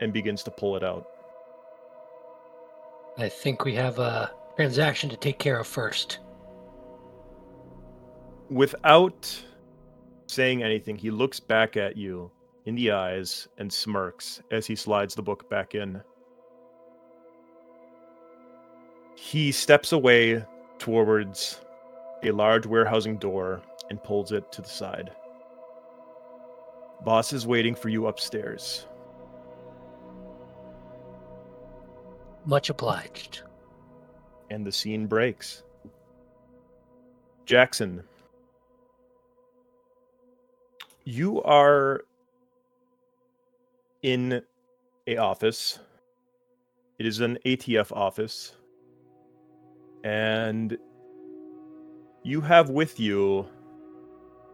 and 0.03 0.13
begins 0.13 0.43
to 0.43 0.51
pull 0.51 0.77
it 0.77 0.85
out. 0.85 1.09
I 3.17 3.31
think 3.31 3.65
we 3.65 3.75
have 3.77 3.99
a 3.99 4.31
transaction 4.57 5.09
to 5.09 5.17
take 5.17 5.39
care 5.39 5.59
of 5.59 5.67
first. 5.67 6.19
Without 8.51 9.43
saying 10.27 10.63
anything, 10.63 10.97
he 10.97 11.11
looks 11.11 11.41
back 11.41 11.79
at 11.79 11.97
you 11.97 12.31
in 12.67 12.75
the 12.75 12.91
eyes 12.91 13.49
and 13.59 13.73
smirks 13.73 14.43
as 14.51 14.67
he 14.67 14.75
slides 14.75 15.15
the 15.15 15.23
book 15.23 15.49
back 15.49 15.75
in. 15.75 16.03
He 19.15 19.51
steps 19.53 19.93
away 19.93 20.45
towards 20.79 21.61
a 22.23 22.31
large 22.33 22.67
warehousing 22.67 23.19
door 23.19 23.63
and 23.89 24.03
pulls 24.03 24.33
it 24.33 24.51
to 24.53 24.63
the 24.63 24.69
side. 24.69 25.13
Boss 27.05 27.33
is 27.33 27.47
waiting 27.47 27.75
for 27.75 27.89
you 27.89 28.09
upstairs. 28.09 28.87
Much 32.45 32.69
obliged. 32.69 33.43
And 34.51 34.67
the 34.67 34.73
scene 34.73 35.07
breaks. 35.07 35.63
Jackson, 37.45 38.03
you 41.05 41.43
are 41.43 42.03
in 44.07 44.41
a 45.09 45.17
office. 45.17 45.81
It 47.01 47.07
is 47.07 47.19
an 47.19 47.39
ATF 47.45 47.91
office. 47.91 48.55
And 50.05 50.79
you 52.23 52.41
have 52.41 52.71
with 52.71 53.01
you 53.01 53.49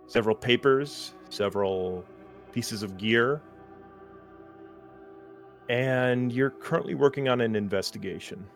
several 0.06 0.35
papers, 0.35 1.12
several 1.28 2.02
pieces 2.50 2.82
of 2.82 2.97
gear, 2.97 3.42
and 5.68 6.32
you're 6.32 6.50
currently 6.50 6.94
working 6.94 7.28
on 7.28 7.42
an 7.42 7.54
investigation. 7.54 8.47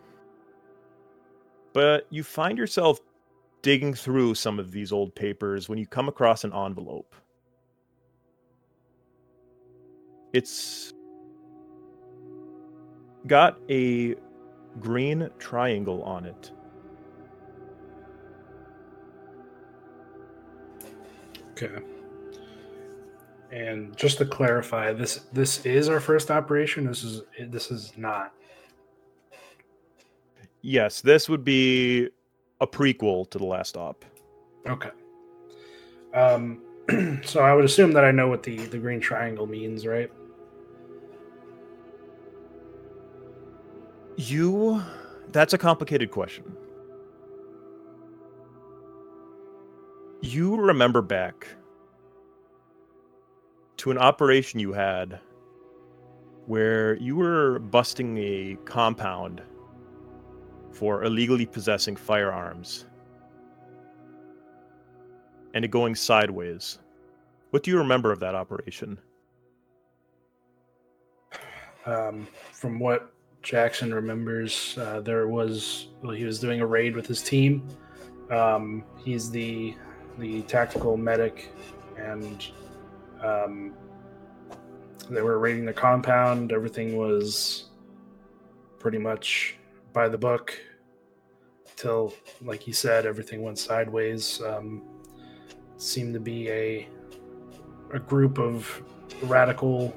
But 1.73 2.07
you 2.09 2.23
find 2.23 2.57
yourself 2.57 2.99
digging 3.61 3.93
through 3.93 4.33
some 4.33 4.57
of 4.57 4.71
these 4.71 4.91
old 4.91 5.13
papers 5.13 5.69
when 5.69 5.77
you 5.77 5.85
come 5.85 6.09
across 6.09 6.43
an 6.43 6.53
envelope. 6.53 7.13
It's 10.37 10.93
got 13.25 13.57
a 13.71 14.13
green 14.79 15.31
triangle 15.39 16.03
on 16.03 16.25
it. 16.25 16.51
Okay. 21.53 21.83
And 23.51 23.97
just 23.97 24.19
to 24.19 24.25
clarify, 24.25 24.93
this 24.93 25.21
this 25.33 25.65
is 25.65 25.89
our 25.89 25.99
first 25.99 26.29
operation. 26.29 26.85
This 26.85 27.03
is 27.03 27.23
this 27.49 27.71
is 27.71 27.93
not. 27.97 28.31
Yes, 30.61 31.01
this 31.01 31.27
would 31.27 31.43
be 31.43 32.09
a 32.61 32.67
prequel 32.67 33.27
to 33.31 33.39
the 33.39 33.45
last 33.45 33.75
op. 33.75 34.05
Okay. 34.67 34.91
Um, 36.13 36.61
so 37.23 37.39
I 37.39 37.55
would 37.55 37.65
assume 37.65 37.91
that 37.93 38.05
I 38.05 38.11
know 38.11 38.27
what 38.27 38.43
the 38.43 38.57
the 38.67 38.77
green 38.77 38.99
triangle 38.99 39.47
means, 39.47 39.87
right? 39.87 40.11
You 44.17 44.83
that's 45.31 45.53
a 45.53 45.59
complicated 45.59 46.09
question. 46.09 46.43
You 50.21 50.55
remember 50.55 51.03
back 51.03 51.47
to 53.77 53.91
an 53.91 53.99
operation 53.99 54.59
you 54.59 54.73
had 54.73 55.19
where 56.47 56.95
you 56.95 57.15
were 57.15 57.59
busting 57.59 58.17
a 58.17 58.57
compound 58.65 59.43
for 60.71 61.03
illegally 61.03 61.45
possessing 61.45 61.95
firearms 61.95 62.85
and 65.53 65.63
it 65.63 65.67
going 65.67 65.93
sideways. 65.93 66.79
What 67.51 67.61
do 67.61 67.69
you 67.69 67.77
remember 67.77 68.11
of 68.11 68.19
that 68.21 68.33
operation? 68.33 68.97
Um, 71.85 72.27
from 72.51 72.79
what 72.79 73.13
Jackson 73.47 73.93
remembers, 73.93 74.77
uh, 74.77 74.99
there 74.99 75.29
was 75.29 75.87
well, 76.01 76.11
he 76.11 76.25
was 76.25 76.37
doing 76.37 76.59
a 76.59 76.67
raid 76.67 76.97
with 76.97 77.07
his 77.07 77.23
team. 77.23 77.65
Um, 78.29 78.83
he's 79.05 79.31
the 79.31 79.73
the 80.17 80.41
tactical 80.41 80.97
medic, 80.97 81.53
and 81.97 82.45
um, 83.23 83.73
they 85.09 85.21
were 85.21 85.39
raiding 85.39 85.63
the 85.63 85.71
compound. 85.71 86.51
Everything 86.51 86.97
was 86.97 87.69
pretty 88.79 88.97
much 88.97 89.55
by 89.93 90.09
the 90.09 90.17
book 90.17 90.59
till, 91.77 92.13
like 92.41 92.61
he 92.61 92.73
said, 92.73 93.05
everything 93.05 93.43
went 93.43 93.57
sideways. 93.57 94.41
Um, 94.41 94.81
seemed 95.77 96.13
to 96.15 96.19
be 96.19 96.49
a 96.49 96.89
a 97.93 97.99
group 97.99 98.39
of 98.39 98.83
radical 99.23 99.95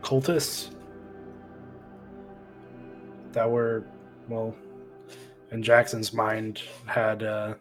cultists 0.00 0.70
that 3.32 3.50
were, 3.50 3.84
well, 4.28 4.54
in 5.50 5.62
Jackson's 5.62 6.12
mind, 6.12 6.62
had 6.86 7.22
uh, 7.22 7.54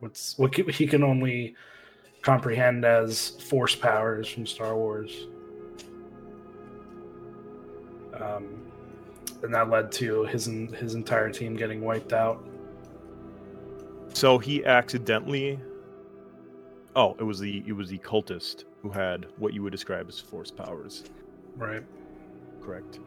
what's 0.00 0.38
what 0.38 0.54
he 0.54 0.86
can 0.86 1.02
only 1.02 1.54
comprehend 2.22 2.84
as 2.84 3.30
force 3.30 3.74
powers 3.74 4.28
from 4.28 4.46
Star 4.46 4.76
Wars. 4.76 5.26
Um, 8.14 8.62
and 9.42 9.52
that 9.54 9.68
led 9.68 9.90
to 9.92 10.24
his 10.24 10.46
his 10.46 10.94
entire 10.94 11.30
team 11.30 11.56
getting 11.56 11.80
wiped 11.82 12.12
out. 12.12 12.46
So 14.12 14.38
he 14.38 14.64
accidentally 14.64 15.58
Oh, 16.96 17.16
it 17.18 17.24
was 17.24 17.40
the 17.40 17.64
it 17.66 17.72
was 17.72 17.88
the 17.88 17.98
cultist 17.98 18.64
who 18.82 18.90
had 18.90 19.26
what 19.38 19.52
you 19.52 19.62
would 19.62 19.72
describe 19.72 20.08
as 20.08 20.20
force 20.20 20.50
powers. 20.50 21.04
Right. 21.56 21.82
Correct. 22.60 23.00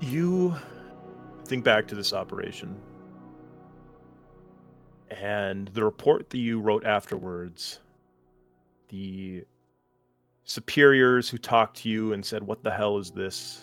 You 0.00 0.54
think 1.46 1.64
back 1.64 1.86
to 1.88 1.94
this 1.94 2.12
operation 2.12 2.76
and 5.10 5.68
the 5.68 5.84
report 5.84 6.30
that 6.30 6.38
you 6.38 6.60
wrote 6.60 6.84
afterwards, 6.84 7.80
the 8.88 9.44
superiors 10.44 11.28
who 11.28 11.38
talked 11.38 11.78
to 11.78 11.88
you 11.88 12.12
and 12.12 12.24
said, 12.24 12.42
What 12.42 12.62
the 12.62 12.70
hell 12.70 12.98
is 12.98 13.10
this? 13.10 13.62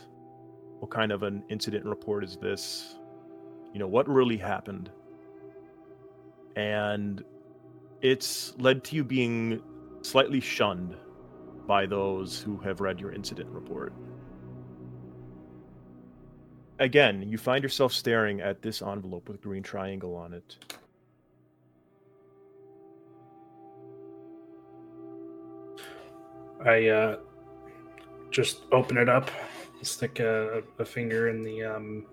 What 0.79 0.89
kind 0.89 1.11
of 1.11 1.23
an 1.23 1.43
incident 1.49 1.85
report 1.85 2.23
is 2.23 2.37
this? 2.37 2.95
You 3.73 3.79
know, 3.79 3.87
what 3.87 4.07
really 4.07 4.37
happened? 4.37 4.89
And 6.55 7.23
it's 8.01 8.53
led 8.57 8.83
to 8.85 8.95
you 8.95 9.03
being 9.03 9.61
slightly 10.01 10.39
shunned 10.39 10.95
by 11.65 11.85
those 11.85 12.41
who 12.41 12.57
have 12.57 12.81
read 12.81 12.99
your 12.99 13.11
incident 13.11 13.49
report. 13.49 13.93
Again, 16.79 17.21
you 17.29 17.37
find 17.37 17.63
yourself 17.63 17.93
staring 17.93 18.41
at 18.41 18.61
this 18.61 18.81
envelope 18.81 19.27
with 19.27 19.37
a 19.37 19.41
green 19.41 19.63
triangle 19.63 20.15
on 20.15 20.33
it. 20.33 20.57
I 26.65 26.87
uh, 26.87 27.17
just 28.31 28.61
open 28.71 28.97
it 28.97 29.09
up, 29.09 29.29
stick 29.81 30.19
a, 30.19 30.63
a 30.79 30.85
finger 30.85 31.27
in 31.27 31.43
the 31.43 31.63
um, 31.63 32.05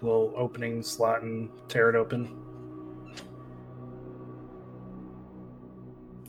little 0.00 0.32
opening 0.36 0.82
slot, 0.82 1.22
and 1.22 1.50
tear 1.68 1.90
it 1.90 1.96
open. 1.96 2.40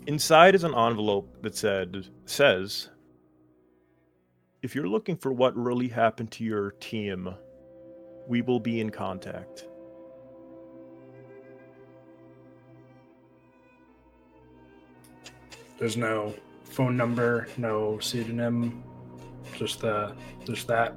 Inside 0.07 0.53
is 0.53 0.63
an 0.63 0.75
envelope 0.75 1.41
that 1.41 1.55
said 1.55 2.07
says 2.25 2.89
if 4.61 4.75
you're 4.75 4.87
looking 4.87 5.15
for 5.15 5.31
what 5.31 5.55
really 5.55 5.87
happened 5.87 6.31
to 6.31 6.43
your 6.43 6.71
team, 6.71 7.33
we 8.27 8.41
will 8.41 8.59
be 8.59 8.79
in 8.79 8.89
contact. 8.89 9.65
There's 15.77 15.97
no 15.97 16.33
phone 16.63 16.95
number, 16.95 17.47
no 17.57 17.99
pseudonym, 17.99 18.83
just 19.57 19.83
uh, 19.83 20.13
just 20.45 20.67
that. 20.67 20.95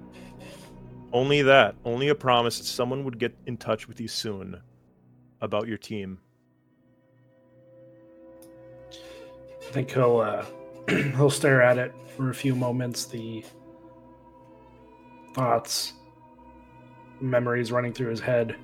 Only 1.12 1.42
that. 1.42 1.74
Only 1.84 2.08
a 2.08 2.14
promise 2.14 2.58
that 2.58 2.64
someone 2.64 3.04
would 3.04 3.18
get 3.18 3.34
in 3.46 3.56
touch 3.56 3.88
with 3.88 4.00
you 4.00 4.08
soon 4.08 4.60
about 5.40 5.66
your 5.66 5.78
team. 5.78 6.18
I 8.92 9.70
think 9.70 9.90
he'll 9.92 10.18
uh, 10.18 10.44
he'll 11.16 11.30
stare 11.30 11.62
at 11.62 11.78
it 11.78 11.92
for 12.16 12.30
a 12.30 12.34
few 12.34 12.54
moments. 12.54 13.06
The 13.06 13.44
thoughts, 15.34 15.94
memories 17.20 17.72
running 17.72 17.92
through 17.92 18.10
his 18.10 18.20
head 18.20 18.56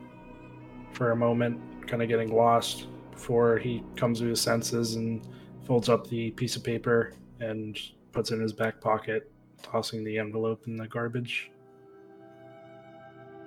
for 0.92 1.10
a 1.10 1.16
moment, 1.16 1.60
kind 1.86 2.02
of 2.02 2.08
getting 2.08 2.34
lost 2.34 2.86
before 3.10 3.58
he 3.58 3.82
comes 3.96 4.20
to 4.20 4.26
his 4.26 4.40
senses 4.40 4.96
and 4.96 5.26
folds 5.66 5.88
up 5.88 6.06
the 6.08 6.30
piece 6.32 6.56
of 6.56 6.64
paper 6.64 7.12
and 7.40 7.78
puts 8.12 8.30
it 8.30 8.34
in 8.34 8.40
his 8.40 8.52
back 8.52 8.80
pocket, 8.80 9.30
tossing 9.62 10.04
the 10.04 10.18
envelope 10.18 10.66
in 10.66 10.76
the 10.76 10.86
garbage. 10.86 11.50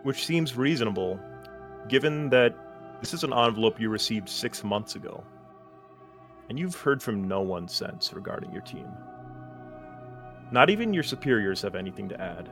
Which 0.03 0.25
seems 0.25 0.55
reasonable, 0.55 1.19
given 1.89 2.29
that 2.29 2.55
this 3.01 3.13
is 3.13 3.23
an 3.23 3.33
envelope 3.33 3.79
you 3.79 3.89
received 3.89 4.29
six 4.29 4.63
months 4.63 4.95
ago. 4.95 5.23
And 6.49 6.57
you've 6.57 6.75
heard 6.75 7.03
from 7.03 7.27
no 7.27 7.41
one 7.41 7.67
since 7.67 8.13
regarding 8.13 8.51
your 8.51 8.61
team. 8.61 8.87
Not 10.51 10.69
even 10.69 10.93
your 10.93 11.03
superiors 11.03 11.61
have 11.61 11.75
anything 11.75 12.07
to 12.09 12.21
add. 12.21 12.49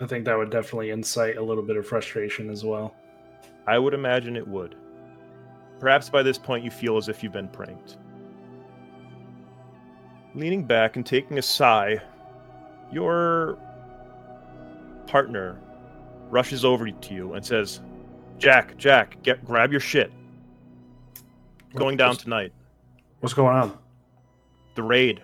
I 0.00 0.06
think 0.06 0.24
that 0.24 0.36
would 0.36 0.50
definitely 0.50 0.90
incite 0.90 1.36
a 1.36 1.42
little 1.42 1.62
bit 1.62 1.76
of 1.76 1.86
frustration 1.86 2.50
as 2.50 2.64
well. 2.64 2.94
I 3.66 3.78
would 3.78 3.94
imagine 3.94 4.36
it 4.36 4.46
would. 4.46 4.74
Perhaps 5.78 6.10
by 6.10 6.22
this 6.22 6.38
point 6.38 6.64
you 6.64 6.70
feel 6.70 6.96
as 6.96 7.08
if 7.08 7.22
you've 7.22 7.32
been 7.32 7.48
pranked. 7.48 7.96
Leaning 10.34 10.64
back 10.64 10.96
and 10.96 11.06
taking 11.06 11.38
a 11.38 11.42
sigh, 11.42 12.00
your 12.92 13.56
partner 15.06 15.58
rushes 16.28 16.64
over 16.64 16.90
to 16.90 17.14
you 17.14 17.34
and 17.34 17.44
says, 17.44 17.80
"Jack, 18.38 18.76
Jack, 18.76 19.22
get 19.22 19.44
grab 19.44 19.70
your 19.70 19.80
shit. 19.80 20.10
Going 21.76 21.96
down 21.96 22.10
What's- 22.10 22.24
tonight. 22.24 22.52
What's 23.20 23.34
going 23.34 23.56
on? 23.56 23.78
The 24.74 24.82
raid, 24.82 25.22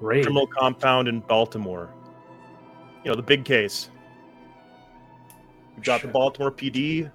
Raid. 0.00 0.24
criminal 0.24 0.46
compound 0.46 1.06
in 1.08 1.20
Baltimore. 1.20 1.90
You 3.04 3.10
know 3.10 3.16
the 3.16 3.22
big 3.22 3.44
case. 3.44 3.90
We've 5.76 5.84
got 5.84 6.02
the 6.02 6.08
Baltimore 6.08 6.50
PD 6.50 7.10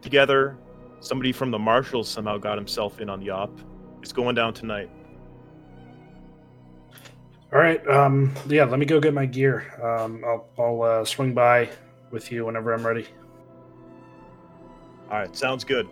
together. 0.00 0.56
Somebody 1.00 1.32
from 1.32 1.50
the 1.50 1.58
marshals 1.58 2.08
somehow 2.08 2.38
got 2.38 2.56
himself 2.56 3.00
in 3.00 3.10
on 3.10 3.20
the 3.20 3.30
op. 3.30 3.50
It's 4.00 4.12
going 4.12 4.34
down 4.34 4.54
tonight. 4.54 4.88
All 7.52 7.58
right. 7.58 7.86
Um, 7.88 8.32
yeah, 8.48 8.64
let 8.64 8.78
me 8.78 8.86
go 8.86 9.00
get 9.00 9.14
my 9.14 9.26
gear. 9.26 9.72
Um, 9.82 10.22
I'll, 10.24 10.48
I'll 10.58 10.82
uh, 10.82 11.04
swing 11.04 11.34
by 11.34 11.68
with 12.10 12.30
you 12.30 12.46
whenever 12.46 12.72
I'm 12.72 12.86
ready. 12.86 13.06
All 15.10 15.18
right, 15.18 15.36
sounds 15.36 15.64
good. 15.64 15.88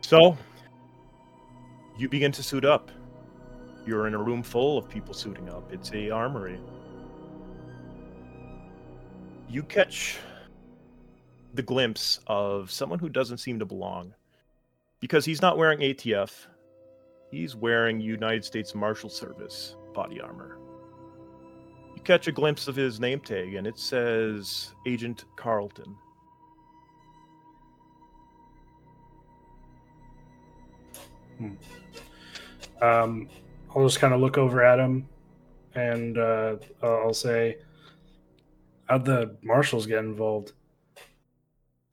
So, 0.00 0.36
you 1.96 2.08
begin 2.08 2.32
to 2.32 2.42
suit 2.42 2.64
up. 2.64 2.90
You're 3.84 4.06
in 4.06 4.14
a 4.14 4.22
room 4.22 4.42
full 4.42 4.78
of 4.78 4.88
people 4.88 5.14
suiting 5.14 5.48
up. 5.48 5.72
It's 5.72 5.92
a 5.92 6.10
armory. 6.10 6.60
you 9.52 9.62
catch 9.62 10.16
the 11.52 11.62
glimpse 11.62 12.20
of 12.26 12.70
someone 12.70 12.98
who 12.98 13.10
doesn't 13.10 13.36
seem 13.36 13.58
to 13.58 13.66
belong 13.66 14.14
because 14.98 15.26
he's 15.26 15.42
not 15.42 15.58
wearing 15.58 15.80
ATF. 15.80 16.46
He's 17.30 17.54
wearing 17.54 18.00
United 18.00 18.46
States 18.46 18.74
Marshal 18.74 19.10
Service 19.10 19.76
body 19.92 20.22
armor. 20.22 20.56
You 21.94 22.00
catch 22.02 22.28
a 22.28 22.32
glimpse 22.32 22.66
of 22.66 22.74
his 22.74 22.98
name 22.98 23.20
tag 23.20 23.52
and 23.52 23.66
it 23.66 23.78
says 23.78 24.74
Agent 24.86 25.26
Carlton. 25.36 25.96
Um, 32.80 33.28
I'll 33.74 33.86
just 33.86 34.00
kind 34.00 34.12
of 34.12 34.20
look 34.20 34.38
over 34.38 34.62
at 34.62 34.78
him, 34.78 35.08
and 35.74 36.18
uh, 36.18 36.56
I'll 36.82 37.14
say, 37.14 37.58
"How'd 38.88 39.04
the 39.04 39.36
marshals 39.42 39.86
get 39.86 40.00
involved?" 40.00 40.52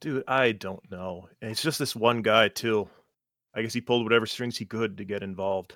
Dude, 0.01 0.23
I 0.27 0.53
don't 0.53 0.89
know. 0.91 1.29
It's 1.41 1.61
just 1.61 1.79
this 1.79 1.95
one 1.95 2.21
guy 2.21 2.47
too. 2.47 2.87
I 3.53 3.61
guess 3.61 3.73
he 3.73 3.81
pulled 3.81 4.03
whatever 4.03 4.25
strings 4.25 4.57
he 4.57 4.65
could 4.65 4.97
to 4.97 5.03
get 5.03 5.23
involved. 5.23 5.75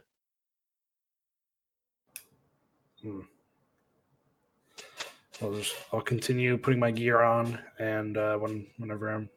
I'll 5.42 5.54
just 5.54 5.76
I'll 5.92 6.02
continue 6.02 6.58
putting 6.58 6.80
my 6.80 6.92
gear 6.92 7.22
on, 7.22 7.60
and 7.80 8.18
uh, 8.18 8.38
when 8.38 8.68
whenever 8.78 9.10
I'm 9.10 9.30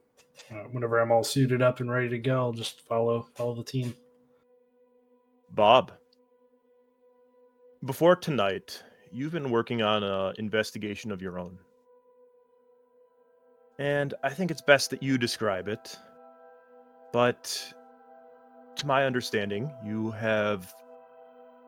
uh, 0.50 0.64
whenever 0.70 1.00
I'm 1.00 1.10
all 1.10 1.24
suited 1.24 1.62
up 1.62 1.80
and 1.80 1.90
ready 1.90 2.08
to 2.10 2.18
go, 2.18 2.38
I'll 2.38 2.52
just 2.52 2.82
follow 2.82 3.28
follow 3.34 3.54
the 3.54 3.64
team. 3.64 3.94
Bob, 5.50 5.92
before 7.86 8.16
tonight, 8.16 8.82
you've 9.12 9.32
been 9.32 9.50
working 9.50 9.80
on 9.80 10.02
an 10.02 10.34
investigation 10.38 11.12
of 11.12 11.22
your 11.22 11.38
own. 11.38 11.58
And 13.78 14.12
I 14.22 14.30
think 14.30 14.50
it's 14.50 14.60
best 14.60 14.90
that 14.90 15.02
you 15.02 15.18
describe 15.18 15.68
it. 15.68 15.96
But 17.12 17.72
to 18.76 18.86
my 18.86 19.04
understanding, 19.04 19.72
you 19.84 20.10
have 20.12 20.74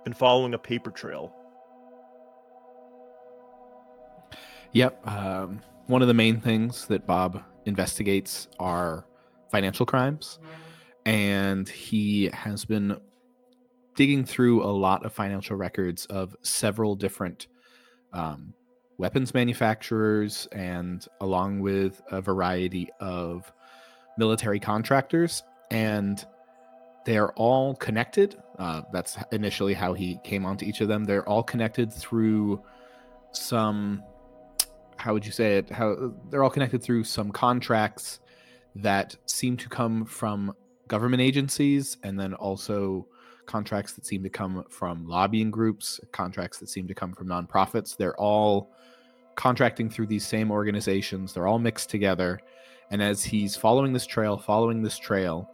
been 0.04 0.12
following 0.12 0.54
a 0.54 0.58
paper 0.58 0.90
trail. 0.90 1.32
Yep. 4.72 5.06
Um, 5.06 5.60
one 5.86 6.02
of 6.02 6.08
the 6.08 6.14
main 6.14 6.40
things 6.40 6.86
that 6.86 7.06
Bob 7.06 7.42
investigates 7.64 8.48
are 8.58 9.06
financial 9.50 9.86
crimes. 9.86 10.38
And 11.06 11.68
he 11.68 12.28
has 12.32 12.64
been 12.64 13.00
digging 13.98 14.24
through 14.24 14.62
a 14.62 14.70
lot 14.70 15.04
of 15.04 15.12
financial 15.12 15.56
records 15.56 16.06
of 16.06 16.36
several 16.42 16.94
different 16.94 17.48
um, 18.12 18.54
weapons 18.96 19.34
manufacturers 19.34 20.46
and 20.52 21.08
along 21.20 21.58
with 21.58 22.00
a 22.12 22.20
variety 22.22 22.88
of 23.00 23.52
military 24.16 24.60
contractors. 24.60 25.42
And 25.72 26.24
they're 27.06 27.32
all 27.32 27.74
connected. 27.74 28.40
Uh, 28.56 28.82
that's 28.92 29.18
initially 29.32 29.74
how 29.74 29.94
he 29.94 30.20
came 30.22 30.46
onto 30.46 30.64
each 30.64 30.80
of 30.80 30.86
them. 30.86 31.02
They're 31.02 31.28
all 31.28 31.42
connected 31.42 31.92
through 31.92 32.62
some 33.32 34.04
how 34.96 35.12
would 35.12 35.26
you 35.26 35.32
say 35.32 35.58
it 35.58 35.70
how 35.70 36.12
they're 36.30 36.42
all 36.44 36.50
connected 36.50 36.82
through 36.82 37.04
some 37.04 37.30
contracts 37.30 38.20
that 38.76 39.16
seem 39.26 39.56
to 39.56 39.68
come 39.68 40.04
from 40.04 40.54
government 40.86 41.20
agencies 41.20 41.98
and 42.04 42.18
then 42.18 42.32
also 42.34 43.06
contracts 43.48 43.94
that 43.94 44.06
seem 44.06 44.22
to 44.22 44.28
come 44.28 44.64
from 44.70 45.06
lobbying 45.08 45.50
groups 45.50 45.98
contracts 46.12 46.58
that 46.58 46.68
seem 46.68 46.86
to 46.86 46.94
come 46.94 47.12
from 47.12 47.26
nonprofits. 47.26 47.96
They're 47.96 48.16
all 48.16 48.70
contracting 49.34 49.90
through 49.90 50.06
these 50.06 50.26
same 50.26 50.52
organizations. 50.52 51.32
They're 51.32 51.48
all 51.48 51.58
mixed 51.58 51.90
together. 51.90 52.38
And 52.90 53.02
as 53.02 53.24
he's 53.24 53.56
following 53.56 53.92
this 53.92 54.06
trail 54.06 54.38
following 54.38 54.82
this 54.82 54.98
trail 54.98 55.50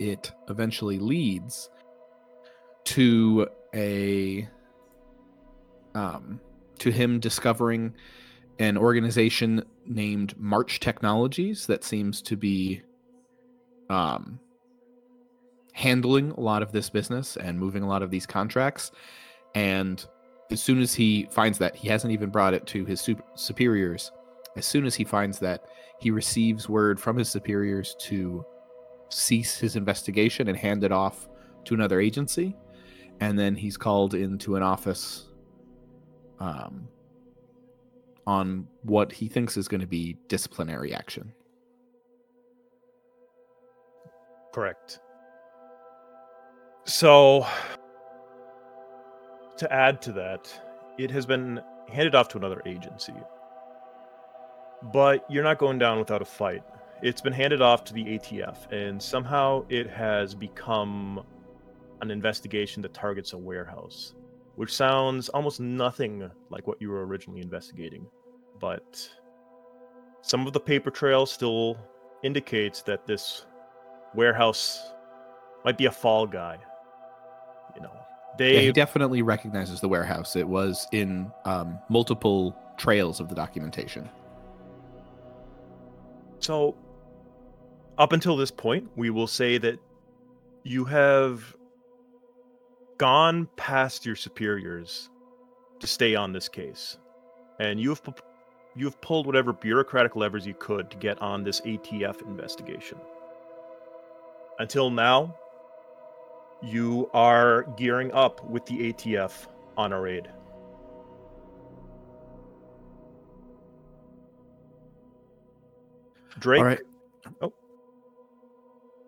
it 0.00 0.32
eventually 0.48 0.98
leads 0.98 1.70
to 2.84 3.48
a 3.74 4.48
um 5.94 6.40
to 6.78 6.90
him 6.90 7.20
discovering 7.20 7.94
an 8.58 8.76
organization 8.76 9.62
named 9.86 10.34
March 10.38 10.80
Technologies 10.80 11.66
that 11.66 11.84
seems 11.84 12.20
to 12.22 12.36
be 12.36 12.82
um, 13.88 14.40
handling 15.78 16.32
a 16.32 16.40
lot 16.40 16.60
of 16.60 16.72
this 16.72 16.90
business 16.90 17.36
and 17.36 17.56
moving 17.56 17.84
a 17.84 17.88
lot 17.88 18.02
of 18.02 18.10
these 18.10 18.26
contracts. 18.26 18.90
And 19.54 20.04
as 20.50 20.60
soon 20.60 20.80
as 20.80 20.92
he 20.92 21.28
finds 21.30 21.56
that, 21.58 21.76
he 21.76 21.86
hasn't 21.86 22.12
even 22.12 22.30
brought 22.30 22.52
it 22.52 22.66
to 22.66 22.84
his 22.84 23.00
super- 23.00 23.22
superiors. 23.36 24.10
As 24.56 24.66
soon 24.66 24.86
as 24.86 24.96
he 24.96 25.04
finds 25.04 25.38
that, 25.38 25.62
he 26.00 26.10
receives 26.10 26.68
word 26.68 26.98
from 26.98 27.16
his 27.16 27.28
superiors 27.28 27.94
to 28.00 28.44
cease 29.08 29.56
his 29.56 29.76
investigation 29.76 30.48
and 30.48 30.58
hand 30.58 30.82
it 30.82 30.90
off 30.90 31.28
to 31.66 31.74
another 31.74 32.00
agency. 32.00 32.56
And 33.20 33.38
then 33.38 33.54
he's 33.54 33.76
called 33.76 34.14
into 34.14 34.56
an 34.56 34.64
office 34.64 35.28
um, 36.40 36.88
on 38.26 38.66
what 38.82 39.12
he 39.12 39.28
thinks 39.28 39.56
is 39.56 39.68
going 39.68 39.80
to 39.80 39.86
be 39.86 40.16
disciplinary 40.26 40.92
action. 40.92 41.32
Correct. 44.52 44.98
So, 46.88 47.46
to 49.58 49.70
add 49.70 50.00
to 50.02 50.12
that, 50.12 50.50
it 50.96 51.10
has 51.10 51.26
been 51.26 51.60
handed 51.86 52.14
off 52.14 52.28
to 52.28 52.38
another 52.38 52.62
agency. 52.64 53.12
But 54.84 55.30
you're 55.30 55.44
not 55.44 55.58
going 55.58 55.78
down 55.78 55.98
without 55.98 56.22
a 56.22 56.24
fight. 56.24 56.62
It's 57.02 57.20
been 57.20 57.34
handed 57.34 57.60
off 57.60 57.84
to 57.84 57.92
the 57.92 58.04
ATF, 58.04 58.72
and 58.72 59.02
somehow 59.02 59.66
it 59.68 59.90
has 59.90 60.34
become 60.34 61.22
an 62.00 62.10
investigation 62.10 62.80
that 62.80 62.94
targets 62.94 63.34
a 63.34 63.38
warehouse, 63.38 64.14
which 64.56 64.74
sounds 64.74 65.28
almost 65.28 65.60
nothing 65.60 66.30
like 66.48 66.66
what 66.66 66.80
you 66.80 66.88
were 66.88 67.04
originally 67.06 67.42
investigating. 67.42 68.06
But 68.58 69.06
some 70.22 70.46
of 70.46 70.54
the 70.54 70.60
paper 70.60 70.90
trail 70.90 71.26
still 71.26 71.76
indicates 72.22 72.80
that 72.84 73.06
this 73.06 73.44
warehouse 74.14 74.90
might 75.66 75.76
be 75.76 75.84
a 75.84 75.92
fall 75.92 76.26
guy. 76.26 76.56
You 77.78 77.84
know, 77.84 77.92
they 78.36 78.54
Yeah, 78.54 78.60
he 78.60 78.72
definitely 78.72 79.22
recognizes 79.22 79.80
the 79.80 79.88
warehouse. 79.88 80.34
It 80.34 80.48
was 80.48 80.86
in 80.92 81.30
um, 81.44 81.78
multiple 81.88 82.56
trails 82.76 83.20
of 83.20 83.28
the 83.28 83.34
documentation. 83.34 84.08
So, 86.40 86.76
up 87.96 88.12
until 88.12 88.36
this 88.36 88.50
point, 88.50 88.88
we 88.96 89.10
will 89.10 89.26
say 89.26 89.58
that 89.58 89.78
you 90.64 90.84
have 90.84 91.56
gone 92.96 93.48
past 93.56 94.04
your 94.04 94.16
superiors 94.16 95.08
to 95.80 95.86
stay 95.86 96.14
on 96.14 96.32
this 96.32 96.48
case, 96.48 96.98
and 97.60 97.80
you 97.80 97.90
have 97.90 98.02
you 98.74 98.84
have 98.86 99.00
pulled 99.00 99.26
whatever 99.26 99.52
bureaucratic 99.52 100.16
levers 100.16 100.46
you 100.46 100.54
could 100.54 100.90
to 100.90 100.96
get 100.96 101.20
on 101.20 101.42
this 101.42 101.60
ATF 101.62 102.22
investigation. 102.22 102.98
Until 104.58 104.90
now, 104.90 105.34
you 106.62 107.08
are 107.12 107.64
gearing 107.76 108.12
up 108.12 108.44
with 108.44 108.66
the 108.66 108.92
ATF 108.92 109.46
on 109.76 109.92
a 109.92 110.00
raid. 110.00 110.28
Drake, 116.38 116.62
right. 116.62 116.80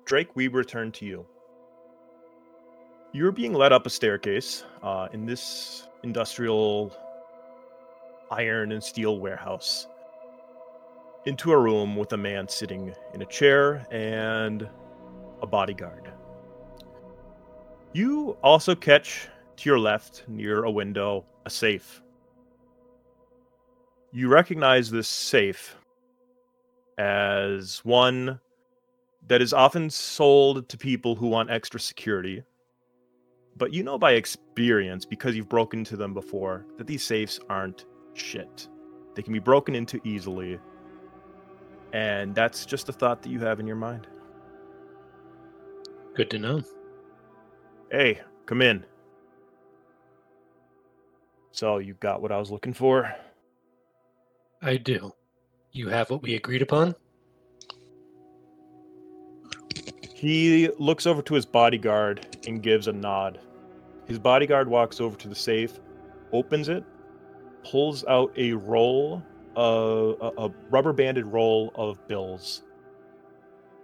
Drake, 0.05 0.35
we 0.35 0.49
return 0.49 0.91
to 0.93 1.05
you. 1.05 1.27
You're 3.13 3.33
being 3.33 3.53
led 3.53 3.73
up 3.73 3.87
a 3.87 3.91
staircase 3.91 4.65
uh, 4.83 5.09
in 5.13 5.27
this 5.27 5.89
industrial 6.03 6.97
iron 8.31 8.73
and 8.73 8.83
steel 8.83 9.19
warehouse 9.19 9.87
into 11.27 11.53
a 11.53 11.59
room 11.59 11.97
with 11.97 12.13
a 12.13 12.17
man 12.17 12.49
sitting 12.49 12.95
in 13.15 13.23
a 13.23 13.27
chair 13.27 13.87
and 13.91 14.69
a 15.43 15.47
bodyguard. 15.47 16.10
You 17.92 18.37
also 18.42 18.74
catch 18.74 19.29
to 19.57 19.68
your 19.68 19.79
left, 19.79 20.24
near 20.29 20.64
a 20.64 20.70
window, 20.70 21.24
a 21.44 21.50
safe. 21.50 22.03
You 24.12 24.29
recognize 24.29 24.90
this 24.90 25.09
safe 25.09 25.76
as 26.98 27.81
one 27.85 28.38
that 29.26 29.42
is 29.42 29.53
often 29.53 29.90
sold 29.90 30.68
to 30.68 30.79
people 30.79 31.14
who 31.14 31.26
want 31.26 31.50
extra 31.50 31.81
security. 31.81 32.42
But 33.57 33.72
you 33.72 33.83
know 33.83 33.98
by 33.98 34.12
experience, 34.12 35.05
because 35.05 35.35
you've 35.35 35.48
broken 35.48 35.81
into 35.81 35.96
them 35.96 36.14
before, 36.14 36.66
that 36.79 36.87
these 36.87 37.03
safes 37.03 37.40
aren't 37.48 37.87
shit. 38.14 38.68
They 39.14 39.22
can 39.22 39.33
be 39.33 39.38
broken 39.40 39.74
into 39.74 40.00
easily. 40.05 40.59
And 41.92 42.35
that's 42.35 42.64
just 42.64 42.88
a 42.88 42.92
thought 42.92 43.22
that 43.22 43.31
you 43.31 43.40
have 43.40 43.59
in 43.59 43.66
your 43.66 43.76
mind. 43.76 44.07
Good 46.14 46.31
to 46.31 46.38
know. 46.38 46.62
Hey, 47.90 48.20
come 48.46 48.62
in. 48.62 48.85
So 51.50 51.79
you 51.79 51.94
got 51.94 52.22
what 52.22 52.31
I 52.31 52.38
was 52.38 52.50
looking 52.50 52.72
for? 52.72 53.12
I 54.62 54.76
do. 54.76 55.12
You 55.72 55.88
have 55.88 56.09
what 56.11 56.22
we 56.22 56.37
agreed 56.37 56.62
upon? 56.62 56.94
He 60.14 60.68
looks 60.79 61.07
over 61.07 61.22
to 61.22 61.35
his 61.35 61.46
bodyguard 61.46 62.38
and 62.46 62.62
gives 62.62 62.87
a 62.87 62.92
nod. 62.92 63.40
His 64.07 64.18
bodyguard 64.18 64.68
walks 64.68 65.00
over 65.00 65.16
to 65.16 65.29
the 65.29 65.35
safe, 65.35 65.81
opens 66.33 66.68
it, 66.68 66.85
pulls 67.64 68.05
out 68.05 68.33
a 68.37 68.53
roll 68.53 69.22
of 69.57 70.16
a, 70.20 70.42
a 70.42 70.50
rubber 70.70 70.92
banded 70.92 71.26
roll 71.26 71.72
of 71.74 72.07
bills, 72.07 72.62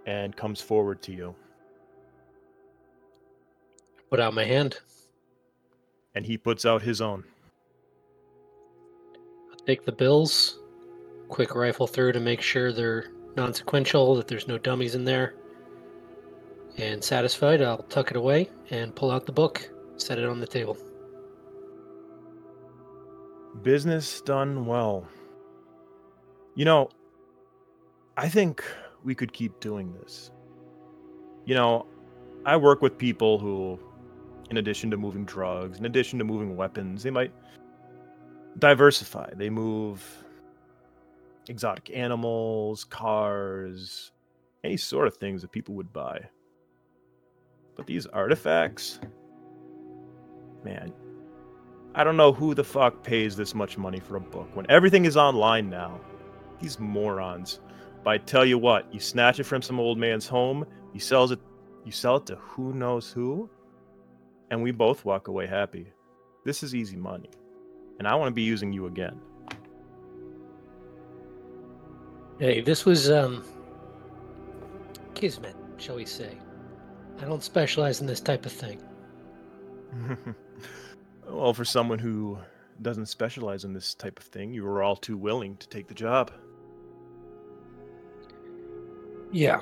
and 0.05 0.35
comes 0.35 0.61
forward 0.61 1.01
to 1.01 1.11
you. 1.11 1.35
Put 4.09 4.19
out 4.19 4.33
my 4.33 4.45
hand. 4.45 4.79
And 6.15 6.25
he 6.25 6.37
puts 6.37 6.65
out 6.65 6.81
his 6.81 7.01
own. 7.01 7.23
I'll 9.51 9.65
take 9.65 9.85
the 9.85 9.91
bills, 9.91 10.59
quick 11.29 11.55
rifle 11.55 11.87
through 11.87 12.13
to 12.13 12.19
make 12.19 12.41
sure 12.41 12.71
they're 12.71 13.11
non 13.35 13.53
sequential, 13.53 14.15
that 14.15 14.27
there's 14.27 14.47
no 14.47 14.57
dummies 14.57 14.95
in 14.95 15.05
there. 15.05 15.35
And 16.77 17.03
satisfied, 17.03 17.61
I'll 17.61 17.83
tuck 17.83 18.11
it 18.11 18.17
away 18.17 18.49
and 18.69 18.95
pull 18.95 19.11
out 19.11 19.25
the 19.25 19.31
book, 19.31 19.69
set 19.97 20.19
it 20.19 20.25
on 20.25 20.39
the 20.39 20.47
table. 20.47 20.77
Business 23.63 24.21
done 24.21 24.65
well. 24.65 25.07
You 26.55 26.65
know, 26.65 26.89
I 28.15 28.29
think 28.29 28.63
we 29.03 29.15
could 29.15 29.33
keep 29.33 29.59
doing 29.59 29.93
this. 29.93 30.31
You 31.45 31.55
know, 31.55 31.85
I 32.45 32.57
work 32.57 32.81
with 32.81 32.97
people 32.97 33.39
who, 33.39 33.79
in 34.49 34.57
addition 34.57 34.89
to 34.91 34.97
moving 34.97 35.25
drugs, 35.25 35.79
in 35.79 35.85
addition 35.85 36.19
to 36.19 36.25
moving 36.25 36.55
weapons, 36.55 37.03
they 37.03 37.11
might 37.11 37.31
diversify. 38.59 39.29
They 39.35 39.49
move 39.49 40.03
exotic 41.49 41.91
animals, 41.93 42.83
cars, 42.83 44.11
any 44.63 44.77
sort 44.77 45.07
of 45.07 45.15
things 45.17 45.41
that 45.41 45.51
people 45.51 45.75
would 45.75 45.91
buy. 45.93 46.19
But 47.75 47.87
these 47.87 48.05
artifacts, 48.07 48.99
man, 50.63 50.93
I 51.93 52.03
don't 52.03 52.17
know 52.17 52.31
who 52.31 52.53
the 52.53 52.63
fuck 52.63 53.03
pays 53.03 53.35
this 53.35 53.53
much 53.53 53.77
money 53.77 53.99
for 53.99 54.15
a 54.15 54.21
book 54.21 54.49
when 54.55 54.65
everything 54.69 55.05
is 55.05 55.17
online 55.17 55.69
now. 55.69 55.99
These 56.59 56.79
morons. 56.79 57.59
But 58.03 58.09
I 58.09 58.17
tell 58.19 58.45
you 58.45 58.57
what, 58.57 58.91
you 58.93 58.99
snatch 58.99 59.39
it 59.39 59.43
from 59.43 59.61
some 59.61 59.79
old 59.79 59.97
man's 59.97 60.27
home, 60.27 60.65
he 60.93 60.99
sells 60.99 61.31
it, 61.31 61.39
you 61.85 61.91
sell 61.91 62.17
it 62.17 62.25
to 62.27 62.35
who 62.35 62.73
knows 62.73 63.11
who, 63.11 63.49
and 64.49 64.61
we 64.61 64.71
both 64.71 65.05
walk 65.05 65.27
away 65.27 65.47
happy. 65.47 65.91
This 66.43 66.63
is 66.63 66.73
easy 66.73 66.95
money, 66.95 67.29
and 67.99 68.07
I 68.07 68.15
want 68.15 68.29
to 68.29 68.33
be 68.33 68.43
using 68.43 68.71
you 68.71 68.85
again. 68.85 69.19
Hey, 72.39 72.61
this 72.61 72.85
was 72.85 73.09
um 73.09 73.43
kismet, 75.15 75.55
shall 75.77 75.95
we 75.95 76.05
say. 76.05 76.37
I 77.19 77.25
don't 77.25 77.43
specialize 77.43 78.01
in 78.01 78.07
this 78.07 78.21
type 78.21 78.45
of 78.45 78.51
thing. 78.51 78.81
well, 81.27 81.53
for 81.53 81.65
someone 81.65 81.97
who 81.97 82.37
doesn't 82.81 83.07
specialize 83.07 83.63
in 83.63 83.73
this 83.73 83.95
type 83.95 84.19
of 84.19 84.25
thing, 84.25 84.53
you 84.53 84.63
were 84.63 84.83
all 84.83 84.95
too 84.95 85.17
willing 85.17 85.57
to 85.57 85.67
take 85.67 85.87
the 85.87 85.95
job. 85.95 86.31
Yeah, 89.31 89.61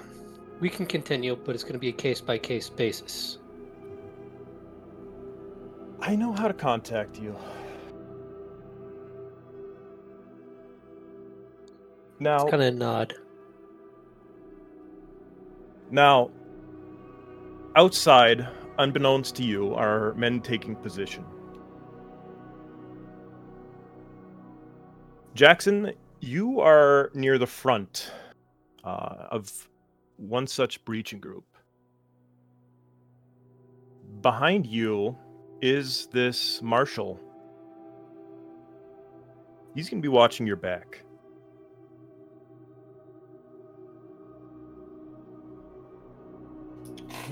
we 0.60 0.70
can 0.70 0.86
continue, 0.86 1.36
but 1.36 1.56
it's 1.56 1.64
going 1.64 1.74
to 1.74 1.80
be 1.80 1.90
a 1.90 1.94
case 1.94 2.22
by 2.22 2.38
case 2.38 2.70
basis. 2.70 3.40
I 6.08 6.16
know 6.16 6.34
how 6.34 6.48
to 6.48 6.54
contact 6.54 7.20
you. 7.20 7.36
Now, 12.20 12.48
kind 12.48 12.62
of 12.62 12.76
nod. 12.76 13.16
Now, 15.90 16.30
outside, 17.76 18.48
unbeknownst 18.78 19.36
to 19.38 19.44
you, 19.44 19.74
are 19.74 20.14
men 20.14 20.42
taking 20.42 20.76
position. 20.76 21.26
Jackson, 25.34 25.92
you 26.20 26.60
are 26.60 27.10
near 27.16 27.40
the 27.40 27.48
front 27.48 28.12
uh, 28.84 29.26
of 29.32 29.68
one 30.18 30.46
such 30.46 30.86
breaching 30.86 31.20
group. 31.20 31.46
Behind 34.22 34.68
you 34.68 35.18
is 35.62 36.08
this 36.08 36.62
Marshal. 36.62 37.20
He's 39.74 39.90
going 39.90 40.02
to 40.02 40.06
be 40.06 40.10
watching 40.10 40.48
your 40.48 40.56
back. 40.56 41.02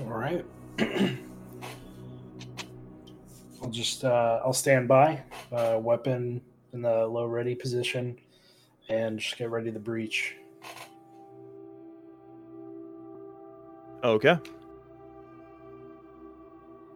All 0.00 0.12
right. 0.12 0.44
I'll 3.62 3.70
just 3.70 4.04
uh, 4.04 4.40
I'll 4.44 4.52
stand 4.52 4.88
by, 4.88 5.22
uh, 5.50 5.78
weapon 5.80 6.42
in 6.72 6.82
the 6.82 7.06
low 7.06 7.26
ready 7.26 7.54
position, 7.54 8.18
and 8.88 9.18
just 9.18 9.38
get 9.38 9.50
ready 9.50 9.72
to 9.72 9.78
breach. 9.78 10.36
Okay. 14.02 14.36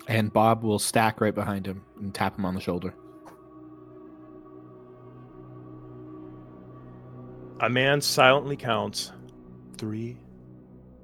And 0.08 0.32
Bob 0.32 0.62
will 0.62 0.78
stack 0.78 1.20
right 1.20 1.34
behind 1.34 1.66
him 1.66 1.84
and 2.00 2.14
tap 2.14 2.38
him 2.38 2.46
on 2.46 2.54
the 2.54 2.60
shoulder. 2.62 2.94
A 7.60 7.68
man 7.68 8.00
silently 8.00 8.56
counts 8.56 9.12
three, 9.76 10.16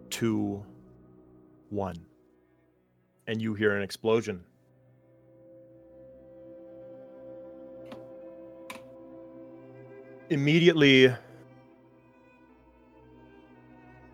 two, 0.09 0.65
one. 1.69 2.07
And 3.27 3.43
you 3.43 3.53
hear 3.53 3.77
an 3.77 3.83
explosion. 3.83 4.43
Immediately, 10.31 11.15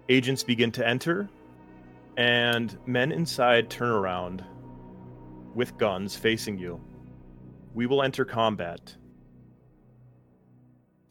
agents 0.08 0.42
begin 0.42 0.72
to 0.72 0.86
enter, 0.86 1.28
and 2.16 2.76
men 2.86 3.12
inside 3.12 3.70
turn 3.70 3.90
around 3.90 4.44
with 5.54 5.76
guns 5.78 6.16
facing 6.16 6.58
you. 6.58 6.80
We 7.74 7.86
will 7.86 8.02
enter 8.02 8.24
combat. 8.24 8.96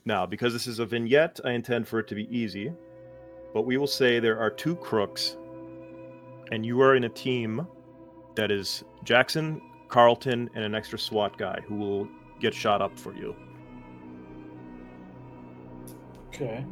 Now, 0.05 0.25
because 0.25 0.53
this 0.53 0.67
is 0.67 0.79
a 0.79 0.85
vignette, 0.85 1.39
I 1.45 1.51
intend 1.51 1.87
for 1.87 1.99
it 1.99 2.07
to 2.07 2.15
be 2.15 2.27
easy, 2.35 2.73
but 3.53 3.63
we 3.63 3.77
will 3.77 3.87
say 3.87 4.19
there 4.19 4.39
are 4.39 4.49
two 4.49 4.75
crooks, 4.75 5.37
and 6.51 6.65
you 6.65 6.81
are 6.81 6.95
in 6.95 7.03
a 7.03 7.09
team 7.09 7.67
that 8.35 8.51
is 8.51 8.83
Jackson, 9.03 9.61
Carlton, 9.87 10.49
and 10.55 10.63
an 10.63 10.73
extra 10.73 10.97
SWAT 10.97 11.37
guy 11.37 11.61
who 11.67 11.75
will 11.75 12.07
get 12.39 12.53
shot 12.53 12.81
up 12.81 12.97
for 12.97 13.13
you. 13.13 13.35
Okay. 16.29 16.65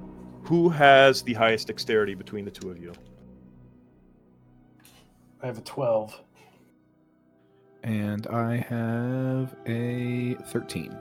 Who 0.43 0.69
has 0.69 1.21
the 1.23 1.33
highest 1.33 1.67
dexterity 1.67 2.15
between 2.15 2.45
the 2.45 2.51
two 2.51 2.71
of 2.71 2.77
you? 2.77 2.93
I 5.41 5.45
have 5.45 5.57
a 5.57 5.61
12. 5.61 6.21
And 7.83 8.27
I 8.27 8.57
have 8.57 9.55
a 9.65 10.35
13. 10.47 10.97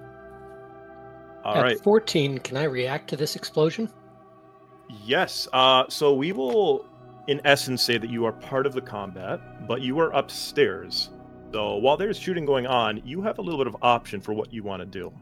All 1.45 1.55
At 1.55 1.63
right. 1.63 1.81
14, 1.81 2.39
can 2.39 2.57
I 2.57 2.65
react 2.65 3.09
to 3.11 3.17
this 3.17 3.37
explosion? 3.37 3.89
Yes. 5.05 5.49
Uh, 5.53 5.85
so 5.89 6.15
we 6.15 6.33
will, 6.33 6.87
in 7.29 7.41
essence, 7.45 7.83
say 7.83 7.99
that 7.99 8.11
you 8.11 8.25
are 8.25 8.33
part 8.33 8.67
of 8.67 8.73
the 8.73 8.81
combat, 8.81 9.67
but 9.67 9.81
you 9.81 9.99
are 9.99 10.11
upstairs. 10.13 11.11
So 11.53 11.77
while 11.77 11.97
there's 11.97 12.19
shooting 12.19 12.45
going 12.45 12.67
on, 12.67 13.01
you 13.05 13.23
have 13.23 13.39
a 13.39 13.43
little 13.43 13.59
bit 13.59 13.67
of 13.67 13.77
option 13.83 14.21
for 14.21 14.33
what 14.33 14.53
you 14.53 14.63
want 14.63 14.81
to 14.81 14.87
do. 14.87 15.13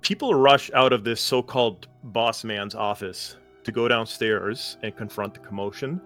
People 0.00 0.34
rush 0.34 0.70
out 0.72 0.92
of 0.92 1.04
this 1.04 1.20
so 1.20 1.42
called 1.42 1.88
boss 2.04 2.44
man's 2.44 2.74
office 2.74 3.36
to 3.64 3.72
go 3.72 3.88
downstairs 3.88 4.78
and 4.82 4.96
confront 4.96 5.34
the 5.34 5.40
commotion. 5.40 6.00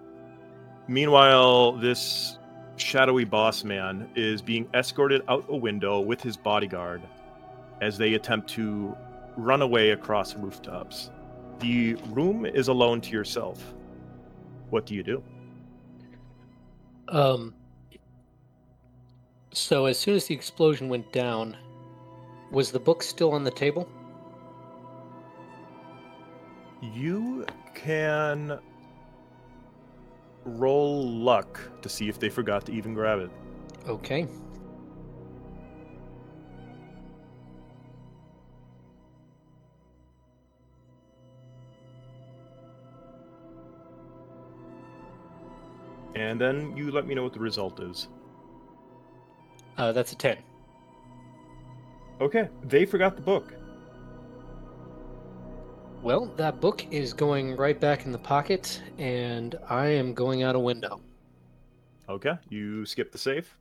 Meanwhile, 0.87 1.73
this 1.73 2.37
shadowy 2.77 3.23
boss 3.23 3.63
man 3.63 4.09
is 4.15 4.41
being 4.41 4.67
escorted 4.73 5.21
out 5.27 5.45
a 5.49 5.55
window 5.55 5.99
with 5.99 6.21
his 6.21 6.35
bodyguard 6.37 7.01
as 7.81 7.97
they 7.97 8.13
attempt 8.13 8.49
to 8.51 8.95
run 9.37 9.61
away 9.61 9.91
across 9.91 10.35
rooftops. 10.35 11.09
The 11.59 11.95
room 12.09 12.45
is 12.45 12.67
alone 12.67 13.01
to 13.01 13.11
yourself. 13.11 13.73
What 14.69 14.85
do 14.85 14.95
you 14.95 15.03
do? 15.03 15.23
Um. 17.09 17.53
So 19.53 19.85
as 19.85 19.99
soon 19.99 20.15
as 20.15 20.25
the 20.25 20.33
explosion 20.33 20.89
went 20.89 21.11
down, 21.13 21.55
was 22.51 22.71
the 22.71 22.79
book 22.79 23.03
still 23.03 23.33
on 23.33 23.43
the 23.43 23.51
table? 23.51 23.87
You 26.81 27.45
can 27.75 28.59
roll 30.45 31.07
luck 31.07 31.59
to 31.81 31.89
see 31.89 32.09
if 32.09 32.19
they 32.19 32.29
forgot 32.29 32.65
to 32.65 32.71
even 32.71 32.93
grab 32.93 33.19
it. 33.19 33.31
Okay. 33.87 34.27
And 46.15 46.39
then 46.39 46.75
you 46.77 46.91
let 46.91 47.07
me 47.07 47.15
know 47.15 47.23
what 47.23 47.33
the 47.33 47.39
result 47.39 47.79
is. 47.79 48.07
Uh, 49.77 49.91
that's 49.91 50.11
a 50.11 50.15
10. 50.15 50.37
Okay, 52.21 52.47
they 52.63 52.85
forgot 52.85 53.15
the 53.15 53.21
book. 53.21 53.53
Well, 56.03 56.25
that 56.35 56.59
book 56.59 56.85
is 56.91 57.13
going 57.13 57.55
right 57.55 57.79
back 57.79 58.05
in 58.05 58.11
the 58.11 58.17
pocket, 58.17 58.81
and 58.97 59.55
I 59.69 59.87
am 59.87 60.13
going 60.13 60.43
out 60.43 60.53
a 60.53 60.59
window. 60.59 60.99
Okay, 62.09 62.33
you 62.49 62.85
skip 62.85 63.13
the 63.13 63.17
safe. 63.17 63.57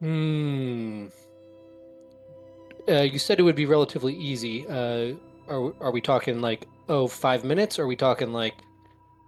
Hmm. 0.00 1.08
Uh, 2.88 3.02
you 3.02 3.18
said 3.18 3.38
it 3.38 3.42
would 3.42 3.56
be 3.56 3.66
relatively 3.66 4.14
easy. 4.14 4.66
Uh, 4.66 5.16
are 5.48 5.74
are 5.82 5.90
we 5.90 6.00
talking 6.00 6.40
like 6.40 6.66
oh 6.88 7.08
five 7.08 7.44
minutes? 7.44 7.78
Or 7.78 7.82
are 7.82 7.86
we 7.86 7.96
talking 7.96 8.32
like 8.32 8.54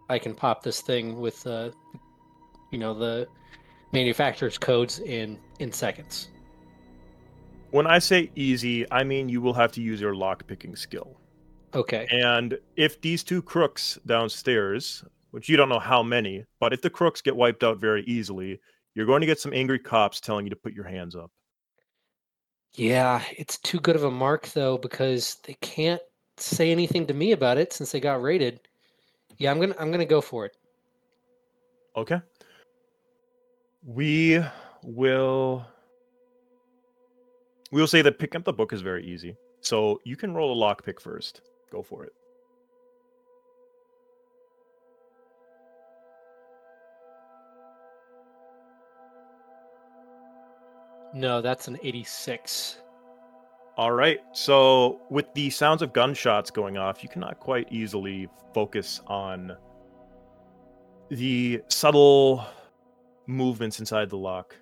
I 0.09 0.19
can 0.19 0.35
pop 0.35 0.63
this 0.63 0.81
thing 0.81 1.21
with 1.21 1.47
uh, 1.47 1.69
you 2.71 2.79
know 2.79 2.95
the 2.95 3.29
manufacturer's 3.93 4.57
codes 4.57 5.01
in 5.01 5.39
in 5.59 5.71
seconds? 5.71 6.29
When 7.71 7.87
I 7.87 7.99
say 7.99 8.31
easy, 8.35 8.91
I 8.91 9.05
mean 9.05 9.29
you 9.29 9.41
will 9.41 9.55
have 9.55 9.73
to 9.73 9.83
use 9.83 10.01
your 10.01 10.15
lock 10.15 10.47
picking 10.47 10.75
skill. 10.75 11.21
Okay. 11.75 12.07
And 12.11 12.59
if 12.77 13.01
these 13.01 13.23
two 13.23 13.43
crooks 13.43 13.99
downstairs, 14.07 15.05
which 15.33 15.49
you 15.49 15.57
don't 15.57 15.69
know 15.69 15.79
how 15.79 16.03
many, 16.03 16.45
but 16.61 16.73
if 16.73 16.81
the 16.81 16.91
crooks 16.91 17.21
get 17.21 17.37
wiped 17.37 17.63
out 17.63 17.79
very 17.79 18.03
easily, 18.05 18.59
you're 18.95 19.07
going 19.07 19.21
to 19.21 19.27
get 19.27 19.39
some 19.39 19.53
angry 19.53 19.79
cops 19.79 20.21
telling 20.21 20.47
you 20.47 20.51
to 20.51 20.57
put 20.57 20.73
your 20.73 20.87
hands 20.87 21.15
up. 21.15 21.31
Yeah, 22.75 23.23
it's 23.37 23.59
too 23.59 23.81
good 23.81 23.97
of 23.97 24.05
a 24.05 24.11
mark 24.11 24.49
though 24.49 24.79
because 24.79 25.37
they 25.45 25.55
can't 25.61 26.03
say 26.37 26.71
anything 26.71 27.07
to 27.07 27.15
me 27.15 27.33
about 27.33 27.59
it 27.59 27.73
since 27.73 27.93
they 27.93 28.01
got 28.01 28.23
raided. 28.23 28.61
Yeah, 29.37 29.51
I'm 29.51 29.61
gonna 29.61 29.75
I'm 29.79 29.91
gonna 29.91 30.05
go 30.05 30.21
for 30.21 30.47
it. 30.47 30.57
Okay. 31.97 32.21
We 33.85 34.43
will 34.83 35.67
we 37.71 37.81
will 37.81 37.89
say 37.89 38.03
that 38.03 38.19
picking 38.19 38.39
up 38.39 38.45
the 38.45 38.53
book 38.53 38.73
is 38.73 38.81
very 38.81 39.07
easy. 39.07 39.37
So 39.61 40.01
you 40.05 40.17
can 40.17 40.35
roll 40.35 40.53
a 40.53 40.75
lockpick 40.75 41.01
first. 41.01 41.43
Go 41.71 41.83
for 41.83 42.05
it. 42.05 42.13
No, 51.15 51.41
that's 51.41 51.69
an 51.69 51.79
86. 51.83 52.79
All 53.77 53.93
right. 53.93 54.21
So 54.33 55.01
with 55.11 55.33
the 55.35 55.51
sounds 55.51 55.83
of 55.83 55.93
gunshots 55.93 56.51
going 56.51 56.77
off, 56.77 57.03
you 57.03 57.09
cannot 57.09 57.41
quite 57.41 57.67
easily 57.71 58.29
focus 58.53 59.01
on 59.07 59.57
the 61.09 61.63
subtle 61.69 62.45
movements 63.27 63.81
inside 63.81 64.11
the 64.11 64.17
lock. 64.17 64.55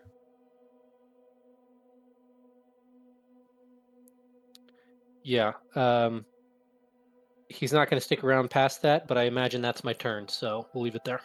Yeah. 5.26 5.54
Um, 5.74 6.24
he's 7.48 7.72
not 7.72 7.90
going 7.90 7.98
to 7.98 8.04
stick 8.04 8.22
around 8.22 8.48
past 8.48 8.80
that, 8.82 9.08
but 9.08 9.18
I 9.18 9.24
imagine 9.24 9.60
that's 9.60 9.82
my 9.82 9.92
turn, 9.92 10.28
so 10.28 10.68
we'll 10.72 10.84
leave 10.84 10.94
it 10.94 11.04
there. 11.04 11.20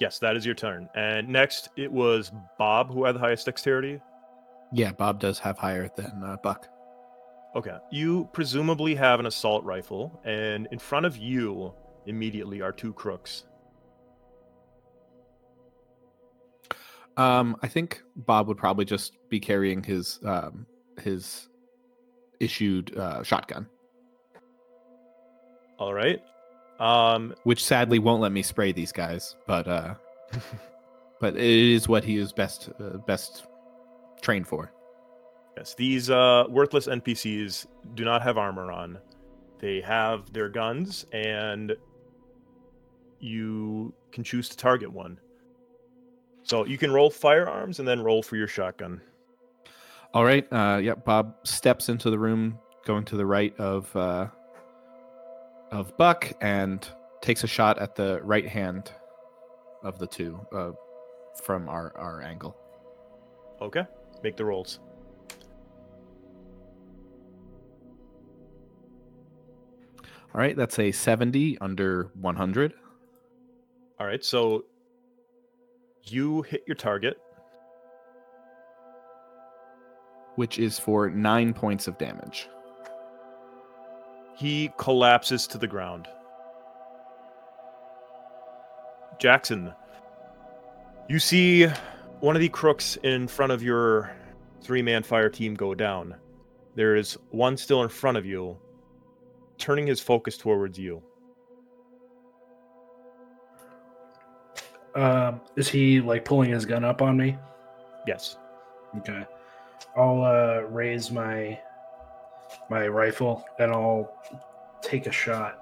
Yes, 0.00 0.18
that 0.20 0.34
is 0.34 0.46
your 0.46 0.54
turn. 0.54 0.88
And 0.94 1.28
next, 1.28 1.68
it 1.76 1.92
was 1.92 2.32
Bob 2.58 2.90
who 2.90 3.04
had 3.04 3.16
the 3.16 3.18
highest 3.18 3.44
dexterity. 3.44 4.00
Yeah, 4.72 4.92
Bob 4.92 5.20
does 5.20 5.38
have 5.40 5.58
higher 5.58 5.90
than 5.94 6.22
uh, 6.24 6.38
Buck. 6.42 6.68
Okay. 7.54 7.76
You 7.92 8.30
presumably 8.32 8.94
have 8.94 9.20
an 9.20 9.26
assault 9.26 9.62
rifle, 9.62 10.22
and 10.24 10.66
in 10.72 10.78
front 10.78 11.04
of 11.04 11.18
you 11.18 11.74
immediately 12.06 12.62
are 12.62 12.72
two 12.72 12.94
crooks. 12.94 13.44
Um, 17.18 17.56
I 17.62 17.68
think 17.68 18.02
Bob 18.16 18.48
would 18.48 18.56
probably 18.56 18.86
just 18.86 19.18
be 19.28 19.38
carrying 19.38 19.82
his 19.82 20.18
um, 20.24 20.66
his 20.98 21.48
issued 22.40 22.96
uh, 22.96 23.22
shotgun, 23.22 23.66
All 25.78 25.92
right. 25.94 26.22
Um, 26.80 27.34
which 27.44 27.64
sadly 27.64 27.98
won't 28.00 28.20
let 28.20 28.32
me 28.32 28.42
spray 28.42 28.72
these 28.72 28.90
guys, 28.92 29.36
but 29.46 29.68
uh, 29.68 29.94
but 31.20 31.36
it 31.36 31.42
is 31.42 31.88
what 31.88 32.02
he 32.04 32.16
is 32.18 32.32
best 32.32 32.70
uh, 32.80 32.98
best 33.06 33.46
trained 34.20 34.46
for. 34.48 34.72
yes, 35.56 35.74
these 35.74 36.10
uh, 36.10 36.44
worthless 36.48 36.86
NPCs 36.88 37.66
do 37.94 38.04
not 38.04 38.22
have 38.22 38.38
armor 38.38 38.72
on. 38.72 38.98
They 39.60 39.80
have 39.82 40.32
their 40.32 40.48
guns, 40.48 41.06
and 41.12 41.76
you 43.20 43.94
can 44.10 44.24
choose 44.24 44.48
to 44.48 44.56
target 44.56 44.92
one. 44.92 45.18
So 46.42 46.66
you 46.66 46.76
can 46.76 46.92
roll 46.92 47.08
firearms 47.08 47.78
and 47.78 47.88
then 47.88 48.02
roll 48.02 48.22
for 48.22 48.36
your 48.36 48.48
shotgun. 48.48 49.00
All 50.14 50.24
right. 50.24 50.46
Uh, 50.52 50.78
yeah. 50.80 50.94
Bob 50.94 51.34
steps 51.42 51.88
into 51.88 52.08
the 52.08 52.18
room, 52.18 52.60
going 52.86 53.04
to 53.06 53.16
the 53.16 53.26
right 53.26 53.52
of 53.58 53.94
uh, 53.96 54.28
of 55.72 55.96
Buck, 55.96 56.32
and 56.40 56.88
takes 57.20 57.42
a 57.42 57.48
shot 57.48 57.80
at 57.80 57.96
the 57.96 58.20
right 58.22 58.46
hand 58.46 58.92
of 59.82 59.98
the 59.98 60.06
two 60.06 60.38
uh, 60.54 60.70
from 61.42 61.68
our 61.68 61.92
our 61.98 62.22
angle. 62.22 62.56
Okay. 63.60 63.82
Make 64.22 64.36
the 64.36 64.44
rolls. 64.44 64.78
All 70.32 70.40
right. 70.40 70.56
That's 70.56 70.78
a 70.78 70.92
seventy 70.92 71.58
under 71.58 72.12
one 72.20 72.36
hundred. 72.36 72.72
All 73.98 74.06
right. 74.06 74.24
So 74.24 74.64
you 76.04 76.42
hit 76.42 76.62
your 76.68 76.76
target. 76.76 77.16
Which 80.36 80.58
is 80.58 80.78
for 80.78 81.10
nine 81.10 81.52
points 81.52 81.86
of 81.86 81.98
damage. 81.98 82.48
He 84.36 84.72
collapses 84.78 85.46
to 85.48 85.58
the 85.58 85.66
ground. 85.66 86.08
Jackson, 89.18 89.72
you 91.08 91.18
see 91.18 91.66
one 92.20 92.34
of 92.34 92.40
the 92.40 92.48
crooks 92.48 92.96
in 93.02 93.28
front 93.28 93.52
of 93.52 93.62
your 93.62 94.10
three 94.60 94.82
man 94.82 95.02
fire 95.02 95.28
team 95.28 95.54
go 95.54 95.74
down. 95.74 96.16
There 96.74 96.96
is 96.96 97.16
one 97.30 97.56
still 97.56 97.82
in 97.82 97.88
front 97.88 98.16
of 98.16 98.26
you, 98.26 98.56
turning 99.58 99.86
his 99.86 100.00
focus 100.00 100.36
towards 100.36 100.78
you. 100.78 101.02
Um, 104.96 105.40
is 105.56 105.68
he 105.68 106.00
like 106.00 106.24
pulling 106.24 106.50
his 106.50 106.64
gun 106.64 106.84
up 106.84 107.02
on 107.02 107.16
me? 107.16 107.36
Yes. 108.06 108.36
Okay. 108.98 109.24
I'll 109.96 110.22
uh, 110.24 110.60
raise 110.68 111.10
my 111.10 111.58
my 112.70 112.86
rifle 112.88 113.44
and 113.58 113.72
I'll 113.72 114.12
take 114.82 115.06
a 115.06 115.12
shot. 115.12 115.60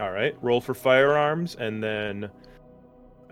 All 0.00 0.12
right. 0.12 0.36
Roll 0.42 0.60
for 0.60 0.74
firearms, 0.74 1.56
and 1.56 1.82
then 1.82 2.30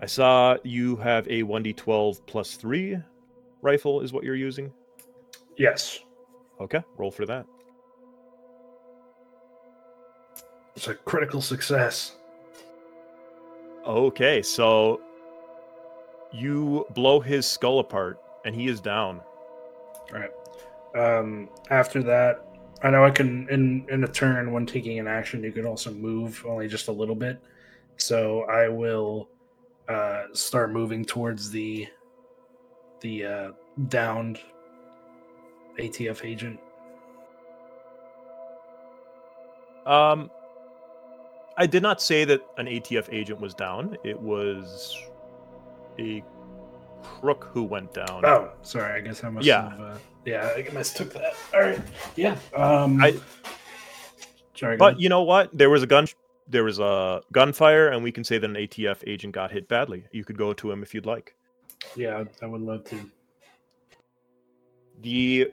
I 0.01 0.05
saw 0.05 0.57
you 0.63 0.95
have 0.97 1.25
a 1.27 1.43
1d12 1.43 2.19
plus 2.27 2.55
3 2.55 2.97
rifle, 3.61 4.01
is 4.01 4.11
what 4.13 4.23
you're 4.23 4.35
using. 4.35 4.71
Yes, 5.57 5.99
Okay. 6.59 6.81
Roll 6.97 7.11
for 7.11 7.25
that. 7.27 7.45
it's 10.75 10.87
a 10.87 10.93
critical 10.93 11.41
success. 11.41 12.15
Okay, 13.85 14.41
so 14.43 15.01
you 16.31 16.85
blow 16.93 17.19
his 17.19 17.47
skull 17.47 17.79
apart 17.79 18.19
and 18.47 18.55
he 18.55 18.67
is 18.67 18.79
down. 18.79 19.21
All 20.13 20.19
right. 20.19 20.31
Um, 20.95 21.49
after 21.69 22.01
that, 22.03 22.45
I 22.81 22.89
know 22.89 23.03
I 23.03 23.11
can 23.11 23.47
in 23.49 23.85
in 23.89 24.03
a 24.05 24.07
turn 24.07 24.51
when 24.53 24.65
taking 24.65 24.99
an 24.99 25.07
action, 25.07 25.43
you 25.43 25.51
can 25.51 25.65
also 25.65 25.91
move 25.91 26.43
only 26.47 26.67
just 26.67 26.87
a 26.87 26.91
little 26.91 27.15
bit. 27.15 27.41
So 27.97 28.43
I 28.43 28.69
will 28.69 29.27
uh, 29.89 30.23
start 30.33 30.71
moving 30.71 31.03
towards 31.03 31.51
the 31.51 31.87
the 33.01 33.25
uh, 33.25 33.51
downed 33.89 34.39
ATF 35.77 36.25
agent. 36.25 36.59
Um 39.85 40.31
I 41.59 41.65
did 41.65 41.81
not 41.81 42.01
say 42.01 42.23
that 42.25 42.41
an 42.57 42.67
ATF 42.67 43.11
agent 43.11 43.41
was 43.41 43.55
down. 43.55 43.97
It 44.03 44.19
was 44.19 44.95
a 45.99 46.23
crook 47.03 47.49
who 47.53 47.63
went 47.63 47.93
down. 47.93 48.25
Oh, 48.25 48.51
sorry. 48.61 48.99
I 48.99 49.01
guess 49.03 49.23
I 49.23 49.29
must 49.29 49.45
Yeah. 49.45 49.69
have. 49.69 49.79
Uh, 49.81 49.97
yeah, 50.25 50.49
I 50.55 50.67
mistook 50.73 51.13
that. 51.13 51.33
All 51.53 51.61
right. 51.61 51.79
Yeah. 52.15 52.37
Um, 52.55 53.01
I- 53.01 53.17
sorry. 54.55 54.77
But 54.77 54.99
you 54.99 55.09
know 55.09 55.23
what? 55.23 55.55
There 55.57 55.69
was 55.69 55.83
a 55.83 55.87
gun 55.87 56.07
there 56.49 56.63
was 56.63 56.79
a 56.79 57.21
gunfire 57.33 57.89
and 57.89 58.01
we 58.01 58.11
can 58.11 58.23
say 58.23 58.37
that 58.37 58.49
an 58.49 58.55
ATF 58.55 59.03
agent 59.05 59.33
got 59.33 59.51
hit 59.51 59.67
badly. 59.67 60.05
You 60.13 60.23
could 60.23 60.37
go 60.37 60.53
to 60.53 60.71
him 60.71 60.81
if 60.81 60.93
you'd 60.93 61.05
like. 61.05 61.35
yeah, 61.95 62.23
I 62.41 62.45
would 62.45 62.61
love 62.61 62.85
to. 62.85 62.99
The 65.01 65.51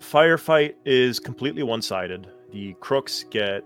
firefight 0.00 0.74
is 0.84 1.18
completely 1.18 1.62
one 1.62 1.82
sided. 1.82 2.28
The 2.52 2.74
crooks 2.80 3.24
get 3.30 3.64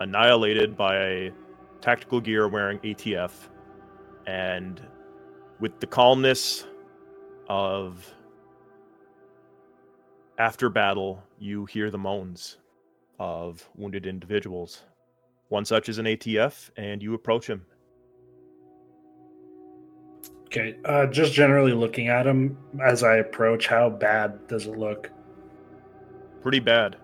annihilated 0.00 0.76
by 0.76 1.32
tactical 1.80 2.20
gear 2.20 2.48
wearing 2.48 2.78
ATF, 2.80 3.32
and 4.26 4.80
with 5.60 5.80
the 5.80 5.86
calmness 5.86 6.66
of 7.48 8.14
after 10.38 10.68
battle, 10.68 11.22
you 11.38 11.64
hear 11.66 11.90
the 11.90 11.98
moans 11.98 12.58
of 13.18 13.68
wounded 13.74 14.06
individuals. 14.06 14.82
One 15.48 15.64
such 15.64 15.88
is 15.88 15.98
an 15.98 16.06
ATF, 16.06 16.70
and 16.76 17.02
you 17.02 17.14
approach 17.14 17.46
him. 17.48 17.64
Okay, 20.46 20.76
uh, 20.84 21.06
just 21.06 21.32
generally 21.32 21.72
looking 21.72 22.08
at 22.08 22.26
him 22.26 22.56
as 22.82 23.02
I 23.02 23.16
approach, 23.16 23.66
how 23.66 23.90
bad 23.90 24.46
does 24.46 24.66
it 24.66 24.78
look? 24.78 25.10
Pretty 26.42 26.60
bad. 26.60 26.96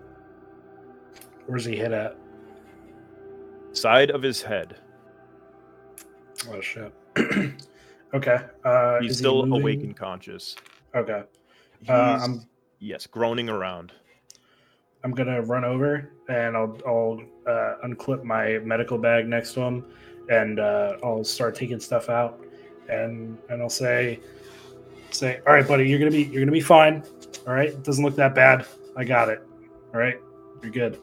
Where's 1.45 1.65
he 1.65 1.75
hit 1.75 1.91
at? 1.91 2.17
Side 3.73 4.09
of 4.09 4.21
his 4.21 4.41
head. 4.41 4.77
Oh 6.49 6.61
shit. 6.61 6.93
Okay. 8.15 8.45
Uh, 8.63 8.99
He's 8.99 9.11
is 9.11 9.17
he 9.17 9.21
still 9.23 9.53
awake 9.53 9.83
and 9.83 9.95
conscious. 9.95 10.55
Okay. 10.95 11.23
Uh, 11.87 11.93
I'm 11.93 12.47
yes, 12.79 13.05
groaning 13.05 13.49
around. 13.49 13.91
I'm 15.03 15.11
gonna 15.11 15.41
run 15.41 15.63
over 15.63 16.11
and 16.29 16.57
I'll 16.57 16.77
I'll 16.87 17.21
uh, 17.45 17.75
unclip 17.85 18.23
my 18.23 18.59
medical 18.59 18.97
bag 18.97 19.27
next 19.27 19.53
to 19.53 19.61
him, 19.61 19.85
and 20.29 20.59
uh, 20.59 20.97
I'll 21.03 21.23
start 21.23 21.55
taking 21.55 21.79
stuff 21.79 22.09
out, 22.09 22.43
and 22.89 23.37
and 23.49 23.61
I'll 23.61 23.69
say 23.69 24.19
say, 25.11 25.41
all 25.45 25.53
right, 25.53 25.67
buddy, 25.67 25.87
you're 25.87 25.99
gonna 25.99 26.11
be 26.11 26.23
you're 26.23 26.41
gonna 26.41 26.51
be 26.51 26.61
fine. 26.61 27.03
All 27.47 27.53
right, 27.53 27.69
it 27.69 27.83
doesn't 27.83 28.03
look 28.03 28.15
that 28.15 28.33
bad. 28.33 28.65
I 28.97 29.03
got 29.03 29.29
it. 29.29 29.41
All 29.93 29.99
right, 29.99 30.19
you're 30.61 30.71
good. 30.71 30.99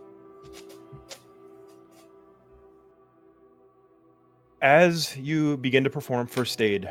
As 4.62 5.16
you 5.16 5.56
begin 5.56 5.82
to 5.82 5.90
perform 5.90 6.28
first 6.28 6.62
aid, 6.62 6.88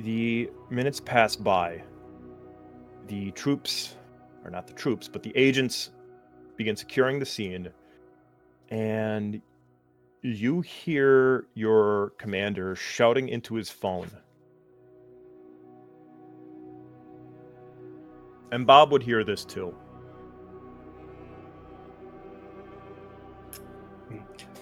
the 0.00 0.50
minutes 0.70 0.98
pass 0.98 1.36
by. 1.36 1.84
The 3.06 3.30
troops, 3.30 3.94
or 4.44 4.50
not 4.50 4.66
the 4.66 4.72
troops, 4.72 5.06
but 5.06 5.22
the 5.22 5.30
agents 5.36 5.92
begin 6.56 6.74
securing 6.74 7.20
the 7.20 7.26
scene, 7.26 7.68
and 8.70 9.40
you 10.22 10.62
hear 10.62 11.46
your 11.54 12.10
commander 12.18 12.74
shouting 12.74 13.28
into 13.28 13.54
his 13.54 13.70
phone. 13.70 14.10
And 18.50 18.66
Bob 18.66 18.90
would 18.90 19.04
hear 19.04 19.22
this 19.22 19.44
too. 19.44 19.76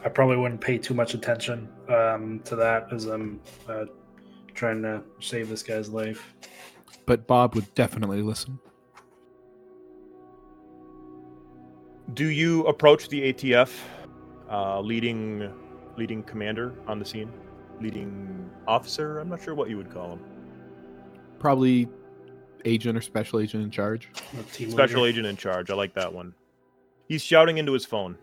I 0.04 0.08
probably 0.08 0.36
wouldn't 0.36 0.60
pay 0.60 0.78
too 0.78 0.94
much 0.94 1.14
attention 1.14 1.68
um, 1.88 2.40
to 2.44 2.56
that 2.56 2.92
as 2.92 3.06
I'm 3.06 3.40
uh, 3.68 3.84
trying 4.54 4.82
to 4.82 5.02
save 5.20 5.48
this 5.48 5.62
guy's 5.62 5.88
life. 5.88 6.34
But 7.06 7.26
Bob 7.26 7.54
would 7.54 7.72
definitely 7.74 8.22
listen. 8.22 8.58
Do 12.14 12.26
you 12.26 12.66
approach 12.66 13.08
the 13.08 13.32
ATF, 13.32 13.72
uh, 14.50 14.80
leading 14.80 15.52
leading 15.96 16.22
commander 16.22 16.74
on 16.86 16.98
the 16.98 17.04
scene, 17.04 17.32
leading 17.80 18.50
officer? 18.66 19.20
I'm 19.20 19.28
not 19.28 19.42
sure 19.42 19.54
what 19.54 19.70
you 19.70 19.76
would 19.76 19.90
call 19.90 20.12
him. 20.12 20.20
Probably 21.38 21.88
agent 22.64 22.98
or 22.98 23.00
special 23.00 23.40
agent 23.40 23.62
in 23.62 23.70
charge. 23.70 24.10
Special 24.50 25.02
leader. 25.02 25.06
agent 25.06 25.26
in 25.26 25.36
charge. 25.36 25.70
I 25.70 25.74
like 25.74 25.94
that 25.94 26.12
one. 26.12 26.34
He's 27.08 27.22
shouting 27.22 27.58
into 27.58 27.72
his 27.72 27.84
phone. 27.84 28.18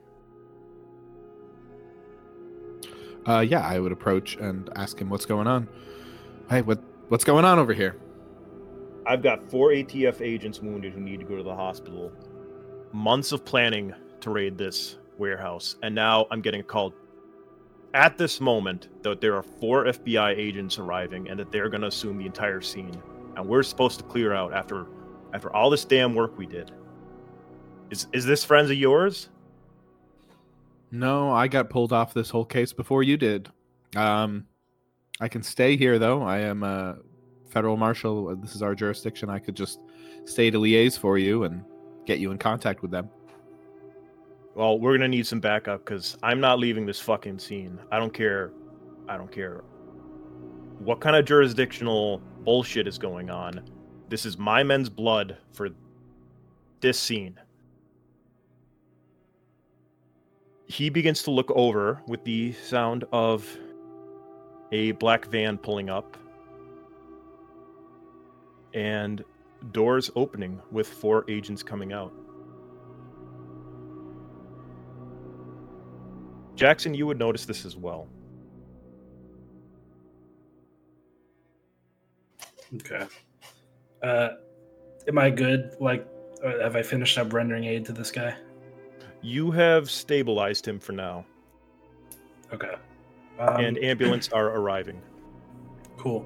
Uh, 3.28 3.40
yeah, 3.40 3.66
I 3.66 3.80
would 3.80 3.92
approach 3.92 4.36
and 4.38 4.70
ask 4.76 5.00
him 5.00 5.10
what's 5.10 5.26
going 5.26 5.48
on. 5.48 5.68
Hey, 6.50 6.62
what 6.62 6.80
what's 7.10 7.24
going 7.24 7.46
on 7.46 7.60
over 7.60 7.74
here? 7.74 7.96
I've 9.06 9.22
got 9.22 9.50
four 9.50 9.70
ATF 9.70 10.22
agents 10.22 10.60
wounded 10.62 10.94
who 10.94 11.00
need 11.00 11.20
to 11.20 11.26
go 11.26 11.36
to 11.36 11.44
the 11.44 11.56
hospital. 11.56 12.12
Months 12.92 13.32
of 13.32 13.46
planning 13.46 13.94
to 14.22 14.30
raid 14.30 14.58
this 14.58 14.98
warehouse, 15.18 15.76
and 15.84 15.94
now 15.94 16.28
I'm 16.32 16.42
getting 16.42 16.64
called 16.64 16.94
at 17.94 18.18
this 18.18 18.40
moment 18.40 18.90
that 19.04 19.22
there 19.22 19.36
are 19.36 19.44
four 19.44 19.86
FBI 19.86 20.38
agents 20.38 20.78
arriving 20.78 21.30
and 21.30 21.40
that 21.40 21.52
they're 21.52 21.70
going 21.70 21.82
to 21.82 21.88
assume 21.88 22.18
the 22.18 22.26
entire 22.26 22.62
scene. 22.62 23.02
And 23.36 23.48
we're 23.48 23.64
supposed 23.64 24.00
to 24.00 24.06
clear 24.06 24.34
out 24.34 24.54
after 24.54 24.88
after 25.34 25.56
all 25.56 25.70
this 25.70 25.86
damn 25.86 26.16
work 26.16 26.38
we 26.38 26.46
did. 26.46 26.72
Is 27.90 28.08
is 28.14 28.26
this 28.26 28.44
friends 28.44 28.70
of 28.70 28.78
yours? 28.78 29.30
No, 30.92 31.32
I 31.32 31.48
got 31.48 31.70
pulled 31.70 31.94
off 31.94 32.14
this 32.14 32.30
whole 32.30 32.46
case 32.46 32.74
before 32.74 33.04
you 33.04 33.18
did. 33.18 33.50
Um, 33.96 34.46
I 35.20 35.28
can 35.28 35.44
stay 35.44 35.78
here 35.78 36.00
though. 36.00 36.22
I 36.22 36.40
am 36.40 36.64
a 36.64 36.98
federal 37.50 37.78
marshal. 37.78 38.36
This 38.38 38.56
is 38.56 38.62
our 38.62 38.76
jurisdiction. 38.76 39.30
I 39.30 39.40
could 39.40 39.56
just 39.56 39.80
stay 40.26 40.50
to 40.50 40.58
liaise 40.60 40.98
for 40.98 41.18
you 41.18 41.44
and 41.44 41.64
get 42.06 42.20
you 42.20 42.32
in 42.32 42.38
contact 42.38 42.82
with 42.82 42.92
them. 42.92 43.10
Well, 44.56 44.80
we're 44.80 44.94
gonna 44.98 45.08
need 45.08 45.28
some 45.28 45.40
backup 45.40 45.86
because 45.86 46.18
I'm 46.24 46.40
not 46.40 46.60
leaving 46.60 46.86
this 46.86 47.00
fucking 47.00 47.40
scene. 47.40 47.80
I 47.92 48.00
don't 48.00 48.14
care. 48.14 48.52
I 49.08 49.18
don't 49.18 49.32
care 49.32 49.64
what 50.80 51.02
kind 51.02 51.16
of 51.16 51.26
jurisdictional 51.26 52.22
bullshit 52.44 52.88
is 52.88 52.98
going 52.98 53.30
on. 53.30 53.62
This 54.08 54.26
is 54.26 54.38
my 54.38 54.64
men's 54.64 54.90
blood 54.90 55.38
for 55.54 55.70
this 56.80 57.00
scene. 57.00 57.38
He 60.70 60.92
begins 60.92 61.24
to 61.24 61.32
look 61.32 61.52
over 61.56 62.00
with 62.08 62.24
the 62.24 62.54
sound 62.54 63.04
of 63.12 63.58
a 64.72 64.92
black 64.94 65.26
van 65.26 65.58
pulling 65.58 65.90
up 65.90 66.16
and 68.76 69.24
doors 69.72 70.12
opening 70.16 70.62
with 70.72 70.88
four 70.88 71.26
agents 71.28 71.64
coming 71.64 71.92
out. 71.92 72.14
Jackson, 76.54 76.94
you 76.94 77.08
would 77.08 77.18
notice 77.18 77.46
this 77.46 77.66
as 77.66 77.76
well. 77.76 78.08
Okay. 82.76 83.08
Uh, 84.04 84.30
am 85.08 85.18
I 85.18 85.32
good? 85.32 85.76
Like, 85.80 86.08
uh, 86.46 86.60
have 86.60 86.76
I 86.76 86.84
finished 86.84 87.18
up 87.18 87.34
rendering 87.34 87.64
aid 87.64 87.86
to 87.86 87.92
this 87.92 88.12
guy? 88.12 88.36
You 89.22 89.52
have 89.52 89.90
stabilized 89.90 90.68
him 90.68 90.80
for 90.80 90.94
now, 90.94 91.26
Okay. 92.54 92.74
Um, 93.38 93.58
and 93.64 93.78
ambulance 93.84 94.30
are 94.34 94.48
arriving. 94.50 95.02
cool. 95.98 96.26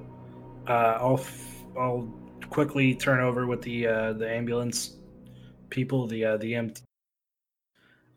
Uh, 0.68 0.96
I'll 1.00 1.18
f- 1.18 1.62
I'll 1.78 2.08
quickly 2.50 2.94
turn 2.94 3.20
over 3.20 3.46
with 3.46 3.60
the 3.62 3.86
uh, 3.86 4.12
the 4.14 4.30
ambulance 4.30 4.96
people, 5.70 6.06
the 6.06 6.24
uh, 6.24 6.36
the 6.38 6.54
MT, 6.54 6.82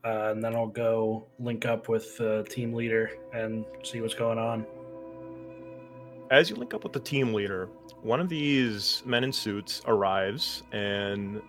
uh, 0.05 0.31
and 0.31 0.43
then 0.43 0.55
I'll 0.55 0.67
go 0.67 1.27
link 1.39 1.65
up 1.65 1.89
with 1.89 2.15
the 2.17 2.45
team 2.49 2.73
leader 2.73 3.11
and 3.33 3.65
see 3.83 3.99
what's 4.01 4.13
going 4.13 4.37
on. 4.37 4.65
As 6.31 6.49
you 6.49 6.55
link 6.55 6.73
up 6.73 6.83
with 6.83 6.93
the 6.93 6.99
team 6.99 7.33
leader, 7.33 7.67
one 8.01 8.19
of 8.21 8.29
these 8.29 9.01
men 9.05 9.23
in 9.23 9.33
suits 9.33 9.81
arrives 9.85 10.63
and 10.71 11.41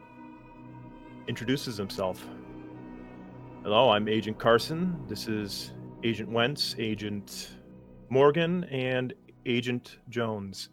introduces 1.29 1.76
himself. 1.76 2.26
Hello, 3.70 3.90
I'm 3.90 4.08
Agent 4.08 4.38
Carson. 4.38 4.98
This 5.08 5.28
is 5.28 5.74
Agent 6.02 6.30
Wentz, 6.30 6.74
Agent 6.78 7.50
Morgan, 8.08 8.64
and 8.70 9.12
Agent 9.44 9.98
Jones. 10.08 10.70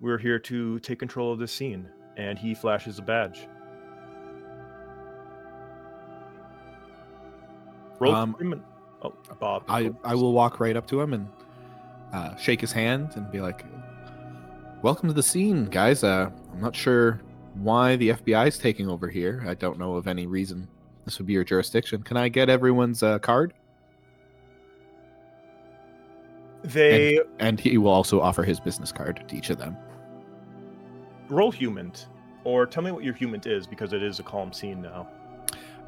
We're 0.00 0.16
here 0.16 0.38
to 0.38 0.78
take 0.78 0.98
control 0.98 1.30
of 1.30 1.38
this 1.38 1.52
scene. 1.52 1.90
And 2.16 2.38
he 2.38 2.54
flashes 2.54 2.98
a 2.98 3.02
badge. 3.02 3.46
Roll 8.00 8.14
Um, 8.14 8.64
Oh, 9.02 9.12
Bob. 9.38 9.64
I 9.68 9.92
I 10.02 10.14
will 10.14 10.32
walk 10.32 10.58
right 10.58 10.74
up 10.74 10.86
to 10.86 11.02
him 11.02 11.12
and 11.12 11.28
uh, 12.14 12.34
shake 12.36 12.62
his 12.62 12.72
hand 12.72 13.10
and 13.14 13.30
be 13.30 13.42
like, 13.42 13.66
"Welcome 14.80 15.10
to 15.10 15.14
the 15.14 15.22
scene, 15.22 15.66
guys. 15.66 16.02
Uh, 16.02 16.30
I'm 16.50 16.62
not 16.62 16.74
sure 16.74 17.20
why 17.56 17.96
the 17.96 18.08
FBI 18.08 18.48
is 18.48 18.56
taking 18.56 18.88
over 18.88 19.08
here. 19.10 19.44
I 19.46 19.52
don't 19.52 19.78
know 19.78 19.96
of 19.96 20.06
any 20.06 20.26
reason 20.26 20.68
this 21.04 21.18
would 21.18 21.26
be 21.26 21.32
your 21.32 21.44
jurisdiction. 21.44 22.02
Can 22.02 22.16
I 22.16 22.28
get 22.28 22.48
everyone's 22.48 23.02
uh, 23.02 23.18
card?" 23.18 23.54
They 26.64 27.20
And 27.38 27.58
he 27.58 27.76
will 27.78 27.90
also 27.90 28.20
offer 28.20 28.44
his 28.44 28.60
business 28.60 28.92
card 28.92 29.24
to 29.26 29.36
each 29.36 29.50
of 29.50 29.58
them. 29.58 29.76
roll 31.28 31.50
HUMINT, 31.50 32.06
or 32.44 32.66
tell 32.66 32.82
me 32.82 32.92
what 32.92 33.04
your 33.04 33.14
HUMINT 33.14 33.46
is 33.46 33.66
because 33.66 33.92
it 33.92 34.02
is 34.02 34.20
a 34.20 34.22
calm 34.22 34.52
scene 34.52 34.80
now. 34.80 35.08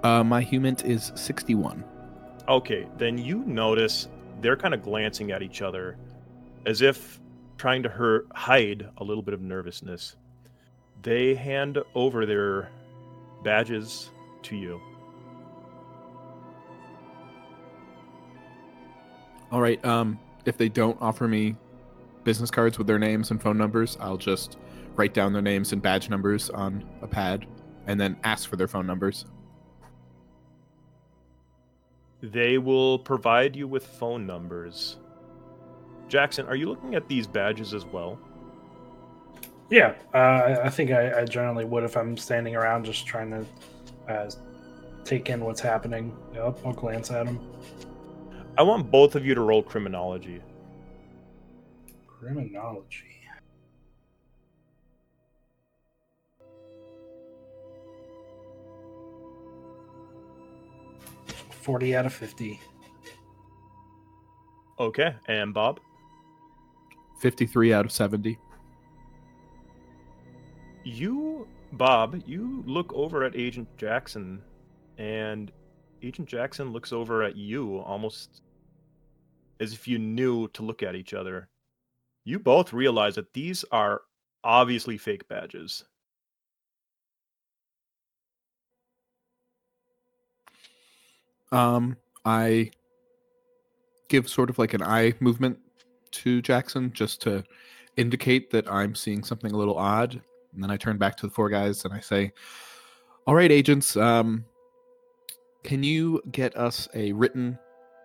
Uh, 0.02 0.24
my 0.24 0.42
HUMINT 0.42 0.84
is 0.84 1.12
61. 1.14 1.84
Okay, 2.48 2.86
then 2.98 3.16
you 3.16 3.44
notice 3.44 4.08
they're 4.40 4.56
kind 4.56 4.74
of 4.74 4.82
glancing 4.82 5.30
at 5.30 5.42
each 5.42 5.62
other 5.62 5.96
as 6.66 6.82
if 6.82 7.20
trying 7.56 7.82
to 7.82 7.88
hurt, 7.88 8.26
hide 8.34 8.88
a 8.98 9.04
little 9.04 9.22
bit 9.22 9.34
of 9.34 9.40
nervousness. 9.40 10.16
They 11.02 11.34
hand 11.34 11.78
over 11.94 12.26
their 12.26 12.70
badges 13.42 14.10
to 14.42 14.56
you. 14.56 14.80
All 19.54 19.60
right. 19.60 19.82
Um, 19.84 20.18
if 20.46 20.58
they 20.58 20.68
don't 20.68 20.98
offer 21.00 21.28
me 21.28 21.54
business 22.24 22.50
cards 22.50 22.76
with 22.76 22.88
their 22.88 22.98
names 22.98 23.30
and 23.30 23.40
phone 23.40 23.56
numbers, 23.56 23.96
I'll 24.00 24.16
just 24.16 24.58
write 24.96 25.14
down 25.14 25.32
their 25.32 25.42
names 25.42 25.72
and 25.72 25.80
badge 25.80 26.10
numbers 26.10 26.50
on 26.50 26.84
a 27.02 27.06
pad, 27.06 27.46
and 27.86 28.00
then 28.00 28.16
ask 28.24 28.48
for 28.48 28.56
their 28.56 28.66
phone 28.66 28.84
numbers. 28.84 29.26
They 32.20 32.58
will 32.58 32.98
provide 32.98 33.54
you 33.54 33.68
with 33.68 33.86
phone 33.86 34.26
numbers. 34.26 34.96
Jackson, 36.08 36.46
are 36.46 36.56
you 36.56 36.68
looking 36.68 36.96
at 36.96 37.06
these 37.06 37.28
badges 37.28 37.74
as 37.74 37.84
well? 37.84 38.18
Yeah, 39.70 39.94
uh, 40.12 40.16
I- 40.16 40.64
I 40.64 40.68
think 40.68 40.90
I, 40.90 41.20
I 41.20 41.24
generally 41.26 41.64
would 41.64 41.84
if 41.84 41.96
I'm 41.96 42.16
standing 42.16 42.56
around 42.56 42.86
just 42.86 43.06
trying 43.06 43.30
to 43.30 44.12
uh, 44.12 44.30
take 45.04 45.30
in 45.30 45.44
what's 45.44 45.60
happening. 45.60 46.12
Yeah, 46.34 46.40
I'll, 46.40 46.58
I'll 46.64 46.72
glance 46.72 47.12
at 47.12 47.26
them. 47.26 47.38
I 48.56 48.62
want 48.62 48.90
both 48.90 49.16
of 49.16 49.26
you 49.26 49.34
to 49.34 49.40
roll 49.40 49.62
criminology. 49.62 50.40
Criminology. 52.06 53.06
Forty 61.50 61.96
out 61.96 62.06
of 62.06 62.12
fifty. 62.12 62.60
Okay, 64.78 65.14
and 65.28 65.54
Bob? 65.54 65.80
53 67.20 67.72
out 67.72 67.84
of 67.86 67.92
70. 67.92 68.38
You, 70.84 71.48
Bob, 71.72 72.22
you 72.26 72.62
look 72.66 72.92
over 72.92 73.24
at 73.24 73.34
Agent 73.36 73.68
Jackson, 73.76 74.42
and 74.98 75.52
Agent 76.02 76.28
Jackson 76.28 76.72
looks 76.72 76.92
over 76.92 77.22
at 77.22 77.36
you 77.36 77.78
almost 77.78 78.42
as 79.64 79.72
if 79.72 79.88
you 79.88 79.98
knew 79.98 80.46
to 80.48 80.62
look 80.62 80.82
at 80.82 80.94
each 80.94 81.14
other. 81.14 81.48
You 82.24 82.38
both 82.38 82.72
realize 82.72 83.16
that 83.16 83.32
these 83.32 83.64
are 83.72 84.02
obviously 84.44 84.96
fake 84.96 85.26
badges. 85.28 85.84
Um, 91.50 91.96
I 92.24 92.70
give 94.08 94.28
sort 94.28 94.50
of 94.50 94.58
like 94.58 94.74
an 94.74 94.82
eye 94.82 95.14
movement 95.20 95.58
to 96.10 96.42
Jackson 96.42 96.92
just 96.92 97.20
to 97.22 97.44
indicate 97.96 98.50
that 98.50 98.70
I'm 98.70 98.94
seeing 98.94 99.22
something 99.22 99.52
a 99.52 99.56
little 99.56 99.76
odd. 99.76 100.20
And 100.52 100.62
then 100.62 100.70
I 100.70 100.76
turn 100.76 100.98
back 100.98 101.16
to 101.18 101.26
the 101.26 101.32
four 101.32 101.48
guys 101.48 101.84
and 101.84 101.92
I 101.92 102.00
say, 102.00 102.32
All 103.26 103.34
right, 103.34 103.50
agents, 103.50 103.96
um, 103.96 104.44
can 105.62 105.82
you 105.82 106.22
get 106.30 106.56
us 106.56 106.88
a 106.94 107.12
written 107.12 107.58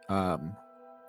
um, 0.09 0.55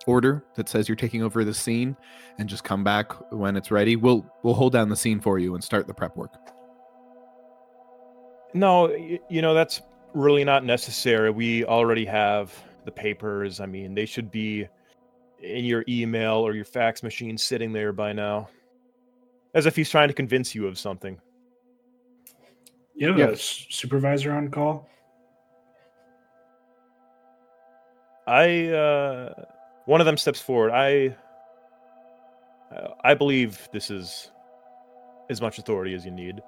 order 0.07 0.43
that 0.55 0.67
says 0.69 0.87
you're 0.89 0.95
taking 0.95 1.21
over 1.23 1.43
the 1.43 1.53
scene 1.53 1.95
and 2.37 2.47
just 2.49 2.63
come 2.63 2.83
back 2.83 3.11
when 3.31 3.55
it's 3.55 3.71
ready? 3.71 3.95
We'll 3.95 4.25
we'll 4.43 4.53
hold 4.53 4.73
down 4.73 4.89
the 4.89 4.95
scene 4.95 5.19
for 5.19 5.39
you 5.39 5.53
and 5.55 5.63
start 5.63 5.87
the 5.87 5.93
prep 5.93 6.15
work. 6.17 6.33
No, 8.53 8.93
you 9.29 9.41
know, 9.41 9.53
that's 9.53 9.81
really 10.13 10.43
not 10.43 10.65
necessary. 10.65 11.31
We 11.31 11.63
already 11.65 12.05
have 12.05 12.53
the 12.85 12.91
papers. 12.91 13.59
I 13.59 13.65
mean, 13.65 13.93
they 13.93 14.05
should 14.05 14.29
be 14.31 14.67
in 15.39 15.63
your 15.65 15.85
email 15.87 16.35
or 16.35 16.53
your 16.53 16.65
fax 16.65 17.01
machine 17.01 17.37
sitting 17.37 17.71
there 17.71 17.93
by 17.93 18.11
now. 18.13 18.49
As 19.53 19.65
if 19.65 19.75
he's 19.75 19.89
trying 19.89 20.07
to 20.09 20.13
convince 20.13 20.53
you 20.53 20.67
of 20.67 20.77
something. 20.77 21.19
You 22.95 23.07
have 23.07 23.17
Yeah. 23.17 23.25
a 23.27 23.31
s- 23.33 23.67
supervisor 23.69 24.31
on 24.33 24.49
call? 24.49 24.87
I 28.27 28.67
uh 28.67 29.33
one 29.85 30.01
of 30.01 30.05
them 30.05 30.17
steps 30.17 30.39
forward. 30.39 30.71
I 30.71 31.15
uh, 32.75 32.93
I 33.03 33.13
believe 33.13 33.67
this 33.73 33.89
is 33.89 34.31
as 35.29 35.41
much 35.41 35.57
authority 35.57 35.93
as 35.93 36.05
you 36.05 36.11
need. 36.11 36.41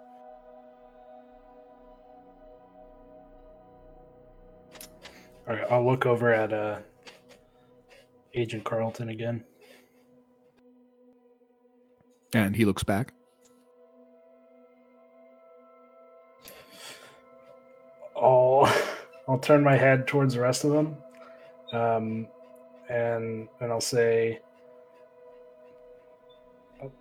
All 5.48 5.56
right, 5.56 5.66
I'll 5.70 5.86
look 5.86 6.06
over 6.06 6.34
at 6.34 6.54
uh, 6.54 6.78
Agent 8.34 8.64
Carlton 8.64 9.10
again. 9.10 9.44
And 12.34 12.56
he 12.56 12.66
looks 12.66 12.84
back. 12.84 13.14
I'll 18.16 18.74
I'll 19.28 19.40
turn 19.40 19.64
my 19.64 19.78
head 19.78 20.08
towards 20.08 20.34
the 20.34 20.42
rest 20.42 20.64
of 20.64 20.72
them, 20.72 20.98
um, 21.72 22.28
and 22.94 23.48
and 23.60 23.72
I'll 23.72 23.82
say. 23.82 24.40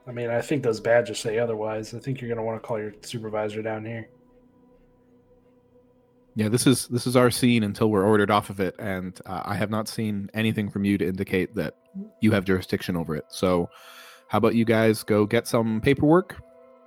I 0.06 0.12
mean, 0.12 0.30
I 0.30 0.40
think 0.40 0.62
those 0.62 0.78
badges 0.78 1.18
say 1.18 1.40
otherwise. 1.40 1.92
I 1.92 1.98
think 1.98 2.20
you're 2.20 2.28
going 2.28 2.38
to 2.38 2.44
want 2.44 2.62
to 2.62 2.64
call 2.66 2.78
your 2.78 2.92
supervisor 3.00 3.62
down 3.62 3.84
here. 3.84 4.08
Yeah, 6.36 6.48
this 6.48 6.68
is 6.68 6.86
this 6.86 7.06
is 7.06 7.16
our 7.16 7.30
scene 7.32 7.64
until 7.64 7.90
we're 7.90 8.04
ordered 8.04 8.30
off 8.30 8.48
of 8.48 8.60
it, 8.60 8.76
and 8.78 9.18
uh, 9.26 9.42
I 9.44 9.56
have 9.56 9.70
not 9.70 9.88
seen 9.88 10.30
anything 10.34 10.70
from 10.70 10.84
you 10.84 10.98
to 10.98 11.06
indicate 11.06 11.54
that 11.56 11.76
you 12.20 12.30
have 12.30 12.44
jurisdiction 12.44 12.96
over 12.96 13.16
it. 13.16 13.24
So, 13.28 13.68
how 14.28 14.38
about 14.38 14.54
you 14.54 14.64
guys 14.64 15.02
go 15.02 15.26
get 15.26 15.48
some 15.48 15.80
paperwork, 15.80 16.36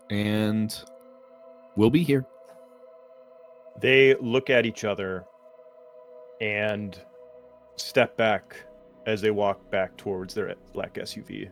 and 0.09 0.73
we'll 1.75 1.89
be 1.89 2.01
here. 2.01 2.25
They 3.81 4.15
look 4.15 4.49
at 4.49 4.65
each 4.65 4.85
other 4.85 5.25
and 6.39 6.97
step 7.75 8.15
back 8.15 8.64
as 9.05 9.21
they 9.21 9.31
walk 9.31 9.69
back 9.71 9.95
towards 9.97 10.33
their 10.33 10.53
black 10.73 10.95
SUV. 10.95 11.49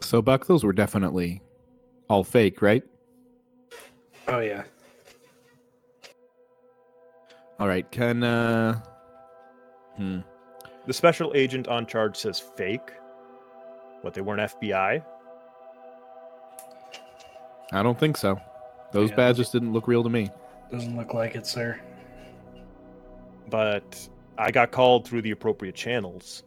So, 0.00 0.20
Buck, 0.20 0.46
those 0.46 0.64
were 0.64 0.72
definitely 0.72 1.40
all 2.08 2.24
fake, 2.24 2.60
right? 2.60 2.82
Oh 4.28 4.40
yeah. 4.40 4.64
All 7.58 7.68
right. 7.68 7.88
Can 7.90 8.22
uh, 8.22 8.80
hmm. 9.96 10.18
The 10.86 10.92
special 10.92 11.32
agent 11.34 11.68
on 11.68 11.86
charge 11.86 12.16
says 12.16 12.40
fake. 12.40 12.90
What, 14.00 14.14
they 14.14 14.20
weren't 14.20 14.40
FBI? 14.40 15.02
I 17.72 17.82
don't 17.82 17.98
think 17.98 18.16
so. 18.16 18.40
Those 18.90 19.10
Yeah. 19.10 19.16
badges 19.16 19.50
didn't 19.50 19.72
look 19.72 19.86
real 19.86 20.02
to 20.02 20.10
me. 20.10 20.28
Doesn't 20.72 20.96
look 20.96 21.14
like 21.14 21.36
it, 21.36 21.46
sir. 21.46 21.80
But 23.52 24.08
I 24.38 24.50
got 24.50 24.72
called 24.72 25.06
through 25.06 25.20
the 25.20 25.32
appropriate 25.32 25.74
channels 25.74 26.42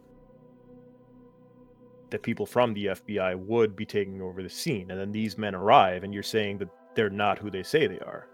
that 2.10 2.24
people 2.24 2.48
from 2.48 2.74
the 2.74 2.88
FBI 2.88 3.38
would 3.38 3.76
be 3.76 3.86
taking 3.86 4.24
over 4.24 4.42
the 4.42 4.50
scene. 4.50 4.90
And 4.90 5.00
then 5.00 5.12
these 5.12 5.38
men 5.38 5.54
arrive, 5.54 6.04
and 6.04 6.12
you're 6.12 6.24
saying 6.24 6.58
that 6.58 6.70
they're 6.96 7.12
not 7.12 7.38
who 7.38 7.52
they 7.52 7.62
say 7.62 7.86
they 7.86 8.00
are. 8.00 8.28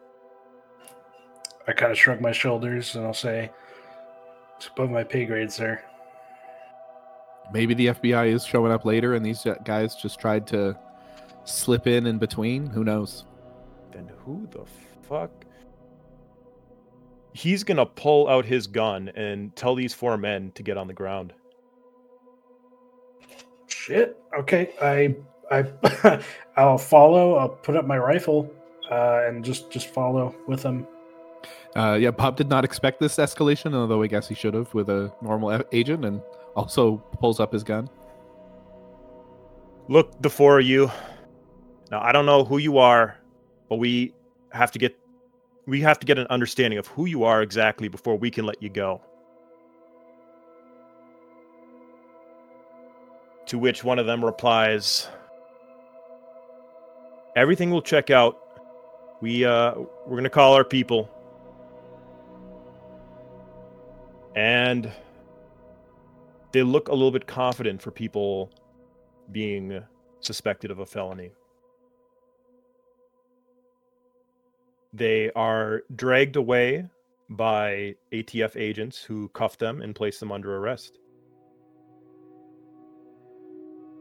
I 1.67 1.73
kind 1.73 1.91
of 1.91 1.97
shrug 1.97 2.21
my 2.21 2.31
shoulders 2.31 2.95
and 2.95 3.05
I'll 3.05 3.13
say, 3.13 3.51
"It's 4.55 4.67
above 4.67 4.89
my 4.89 5.03
pay 5.03 5.25
grade, 5.25 5.51
sir." 5.51 5.83
Maybe 7.51 7.73
the 7.73 7.87
FBI 7.87 8.27
is 8.27 8.45
showing 8.45 8.71
up 8.71 8.85
later, 8.85 9.15
and 9.15 9.25
these 9.25 9.45
guys 9.65 9.95
just 9.95 10.17
tried 10.17 10.47
to 10.47 10.77
slip 11.43 11.87
in 11.87 12.05
in 12.05 12.19
between. 12.19 12.67
Who 12.67 12.85
knows? 12.85 13.25
Then 13.91 14.09
who 14.19 14.47
the 14.49 14.63
fuck? 15.01 15.31
He's 17.33 17.63
gonna 17.63 17.85
pull 17.85 18.27
out 18.27 18.45
his 18.45 18.67
gun 18.67 19.09
and 19.15 19.55
tell 19.55 19.75
these 19.75 19.93
four 19.93 20.17
men 20.17 20.51
to 20.55 20.63
get 20.63 20.77
on 20.77 20.87
the 20.87 20.93
ground. 20.93 21.33
Shit. 23.67 24.17
Okay, 24.37 24.71
I 24.81 25.15
I 25.49 26.21
I'll 26.57 26.77
follow. 26.77 27.35
I'll 27.35 27.49
put 27.49 27.75
up 27.75 27.85
my 27.85 27.97
rifle 27.97 28.51
uh, 28.89 29.23
and 29.25 29.43
just 29.43 29.71
just 29.71 29.87
follow 29.87 30.35
with 30.47 30.61
them. 30.61 30.87
Uh, 31.75 31.97
yeah, 31.99 32.11
Bob 32.11 32.35
did 32.35 32.49
not 32.49 32.65
expect 32.65 32.99
this 32.99 33.15
escalation, 33.15 33.73
although 33.73 34.03
I 34.03 34.07
guess 34.07 34.27
he 34.27 34.35
should 34.35 34.53
have 34.53 34.73
with 34.73 34.89
a 34.89 35.11
normal 35.21 35.61
agent, 35.71 36.03
and 36.03 36.21
also 36.55 36.97
pulls 37.19 37.39
up 37.39 37.53
his 37.53 37.63
gun. 37.63 37.89
Look, 39.87 40.21
the 40.21 40.29
four 40.29 40.59
of 40.59 40.65
you. 40.65 40.91
Now 41.89 42.01
I 42.01 42.11
don't 42.11 42.25
know 42.25 42.43
who 42.43 42.57
you 42.57 42.77
are, 42.77 43.17
but 43.69 43.77
we 43.77 44.13
have 44.51 44.71
to 44.71 44.79
get 44.79 44.97
we 45.71 45.79
have 45.79 45.97
to 45.97 46.05
get 46.05 46.19
an 46.19 46.27
understanding 46.29 46.77
of 46.77 46.85
who 46.87 47.05
you 47.05 47.23
are 47.23 47.41
exactly 47.41 47.87
before 47.87 48.17
we 48.17 48.29
can 48.29 48.45
let 48.45 48.61
you 48.61 48.67
go. 48.67 48.99
To 53.45 53.57
which 53.57 53.81
one 53.81 53.97
of 53.97 54.05
them 54.05 54.23
replies, 54.23 55.07
"Everything 57.37 57.71
will 57.71 57.81
check 57.81 58.09
out. 58.09 58.37
We 59.21 59.45
uh 59.45 59.75
we're 60.05 60.19
to 60.19 60.29
call 60.29 60.55
our 60.55 60.65
people." 60.65 61.09
And 64.35 64.91
they 66.51 66.63
look 66.63 66.89
a 66.89 66.93
little 66.93 67.11
bit 67.11 67.27
confident 67.27 67.81
for 67.81 67.91
people 67.91 68.51
being 69.31 69.81
suspected 70.19 70.69
of 70.69 70.79
a 70.79 70.85
felony. 70.85 71.31
They 74.93 75.31
are 75.31 75.83
dragged 75.95 76.35
away 76.35 76.85
by 77.29 77.95
ATF 78.11 78.57
agents 78.57 79.01
who 79.01 79.29
cuff 79.29 79.57
them 79.57 79.81
and 79.81 79.95
place 79.95 80.19
them 80.19 80.31
under 80.31 80.57
arrest. 80.57 80.99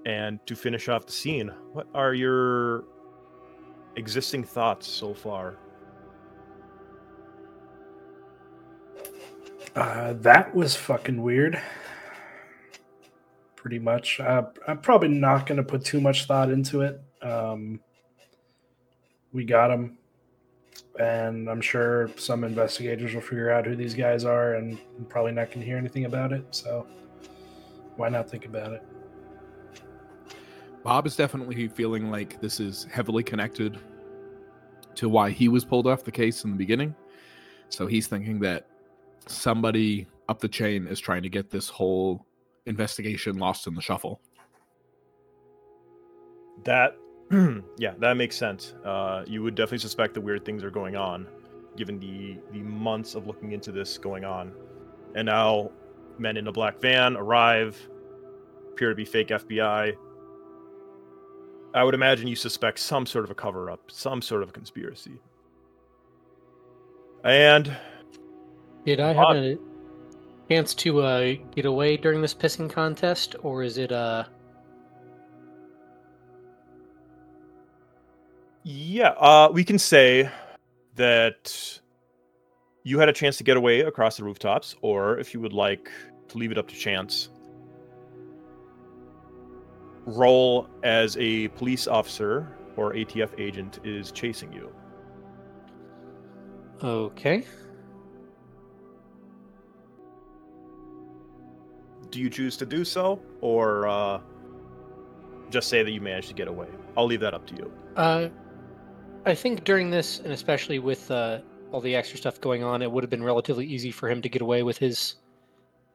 And 0.05 0.45
to 0.47 0.57
finish 0.57 0.88
off 0.88 1.07
the 1.07 1.12
scene, 1.12 1.53
what 1.72 1.86
are 1.95 2.14
your 2.14 2.84
existing 3.97 4.45
thoughts 4.45 4.88
so 4.88 5.14
far? 5.14 5.59
Uh, 9.76 10.14
that 10.14 10.53
was 10.55 10.74
fucking 10.74 11.22
weird. 11.22 11.61
Pretty 13.55 13.78
much. 13.78 14.18
Uh, 14.18 14.45
I'm 14.66 14.78
probably 14.78 15.09
not 15.09 15.47
going 15.47 15.59
to 15.59 15.62
put 15.62 15.84
too 15.84 16.01
much 16.01 16.24
thought 16.24 16.51
into 16.51 16.80
it. 16.80 17.01
Um, 17.22 17.80
we 19.32 19.45
got 19.45 19.70
him, 19.70 19.99
and 20.99 21.49
I'm 21.49 21.61
sure 21.61 22.11
some 22.16 22.45
investigators 22.45 23.14
will 23.14 23.20
figure 23.20 23.51
out 23.51 23.66
who 23.66 23.76
these 23.76 23.95
guys 23.95 24.24
are, 24.24 24.55
and 24.55 24.78
I'm 24.99 25.05
probably 25.07 25.33
not 25.33 25.49
going 25.49 25.61
to 25.61 25.66
hear 25.66 25.78
anything 25.78 26.05
about 26.05 26.33
it. 26.33 26.45
So, 26.51 26.87
why 27.97 28.09
not 28.09 28.31
think 28.31 28.47
about 28.47 28.72
it? 28.72 28.83
Bob 30.83 31.07
is 31.07 31.14
definitely 31.16 31.68
feeling 31.68 32.11
like 32.11 32.41
this 32.41 32.59
is 32.59 32.85
heavily 32.91 33.22
connected 33.22 33.78
to 34.95 35.09
why 35.09 35.31
he 35.31 35.49
was 35.49 35.64
pulled 35.64 35.87
off 35.87 36.05
the 36.05 36.11
case 36.11 36.45
in 36.45 36.51
the 36.51 36.57
beginning. 36.57 36.95
So 37.68 37.87
he's 37.87 38.07
thinking 38.07 38.41
that 38.41 38.66
somebody 39.26 40.07
up 40.28 40.41
the 40.41 40.49
chain 40.49 40.87
is 40.87 40.99
trying 40.99 41.22
to 41.22 41.28
get 41.28 41.51
this 41.51 41.68
whole 41.68 42.26
investigation 42.66 43.39
lost 43.39 43.66
in 43.66 43.74
the 43.74 43.81
shuffle. 43.81 44.20
That, 46.64 46.97
yeah, 47.78 47.95
that 47.99 48.16
makes 48.16 48.37
sense. 48.37 48.74
Uh, 48.85 49.22
you 49.26 49.43
would 49.43 49.55
definitely 49.55 49.78
suspect 49.78 50.14
that 50.14 50.20
weird 50.20 50.45
things 50.45 50.64
are 50.64 50.70
going 50.70 50.97
on, 50.97 51.28
given 51.76 52.01
the 52.01 52.39
the 52.53 52.59
months 52.59 53.14
of 53.14 53.26
looking 53.26 53.53
into 53.53 53.70
this 53.70 53.99
going 53.99 54.24
on, 54.24 54.53
and 55.14 55.26
now 55.26 55.70
men 56.18 56.37
in 56.37 56.49
a 56.49 56.53
black 56.53 56.81
van 56.81 57.16
arrive, 57.16 57.78
appear 58.72 58.89
to 58.89 58.97
be 58.97 59.05
fake 59.05 59.28
FBI. 59.28 59.95
I 61.72 61.85
would 61.85 61.95
imagine 61.95 62.26
you 62.26 62.35
suspect 62.35 62.81
some 62.81 63.07
sort 63.07 63.24
of 63.24 63.31
a 63.31 63.35
cover 63.35 63.70
up, 63.70 63.93
some 63.93 64.20
sort 64.20 64.43
of 64.43 64.49
a 64.49 64.53
conspiracy. 64.53 65.20
And 67.22 67.76
Did 68.85 68.99
I 68.99 69.12
have 69.12 69.37
a 69.37 69.57
chance 70.49 70.74
to 70.74 71.03
uh, 71.03 71.35
get 71.55 71.64
away 71.64 71.97
during 71.97 72.22
this 72.22 72.35
pissing 72.35 72.68
contest, 72.68 73.37
or 73.43 73.62
is 73.62 73.78
it 73.78 73.93
uh? 73.93 74.24
Yeah, 78.62 79.11
uh, 79.11 79.50
we 79.52 79.64
can 79.64 79.78
say 79.78 80.30
that 80.96 81.80
you 82.82 82.98
had 82.98 83.08
a 83.08 83.12
chance 83.12 83.36
to 83.38 83.44
get 83.44 83.56
away 83.56 83.80
across 83.80 84.16
the 84.16 84.24
rooftops, 84.24 84.74
or 84.82 85.18
if 85.18 85.32
you 85.32 85.40
would 85.40 85.52
like 85.52 85.90
to 86.28 86.38
leave 86.38 86.52
it 86.52 86.58
up 86.58 86.68
to 86.68 86.74
chance, 86.74 87.30
roll 90.04 90.68
as 90.82 91.16
a 91.18 91.48
police 91.48 91.86
officer 91.86 92.48
or 92.76 92.92
ATF 92.92 93.38
agent 93.38 93.80
is 93.84 94.12
chasing 94.12 94.52
you. 94.52 94.72
Okay. 96.82 97.44
Do 102.11 102.20
you 102.20 102.30
choose 102.30 102.56
to 102.56 102.66
do 102.66 102.84
so, 102.84 103.20
or 103.40 103.86
uh, 103.86 104.20
just 105.50 105.68
say 105.68 105.82
that 105.82 105.90
you 105.90 106.00
managed 106.00 106.28
to 106.28 106.34
get 106.34 106.48
away? 106.48 106.68
I'll 106.96 107.06
leave 107.06 107.20
that 107.20 107.34
up 107.34 107.46
to 107.48 107.54
you. 107.56 107.72
Uh, 107.94 108.28
I 109.26 109.34
think 109.34 109.64
during 109.64 109.90
this, 109.90 110.20
and 110.20 110.32
especially 110.32 110.78
with 110.78 111.10
uh, 111.10 111.40
all 111.72 111.80
the 111.80 111.94
extra 111.94 112.18
stuff 112.18 112.40
going 112.40 112.62
on, 112.62 112.82
it 112.82 112.90
would 112.90 113.04
have 113.04 113.10
been 113.10 113.22
relatively 113.22 113.66
easy 113.66 113.90
for 113.90 114.08
him 114.08 114.22
to 114.22 114.28
get 114.28 114.42
away 114.42 114.62
with 114.62 114.78
his 114.78 115.16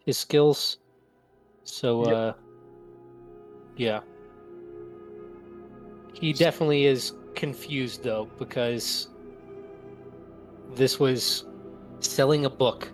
his 0.05 0.17
skills. 0.17 0.77
So, 1.63 2.03
Yep. 2.03 2.15
uh, 2.15 2.33
yeah, 3.75 3.99
he 6.13 6.31
definitely 6.31 6.85
is 6.85 7.13
confused 7.33 8.03
though 8.03 8.29
because 8.37 9.09
this 10.75 10.99
was 10.99 11.45
selling 11.99 12.45
a 12.45 12.49
book. 12.49 12.91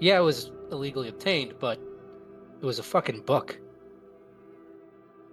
Yeah, 0.00 0.18
it 0.18 0.22
was 0.22 0.52
illegally 0.70 1.08
obtained, 1.08 1.54
but 1.58 1.78
it 2.60 2.64
was 2.64 2.78
a 2.78 2.82
fucking 2.82 3.22
book. 3.22 3.58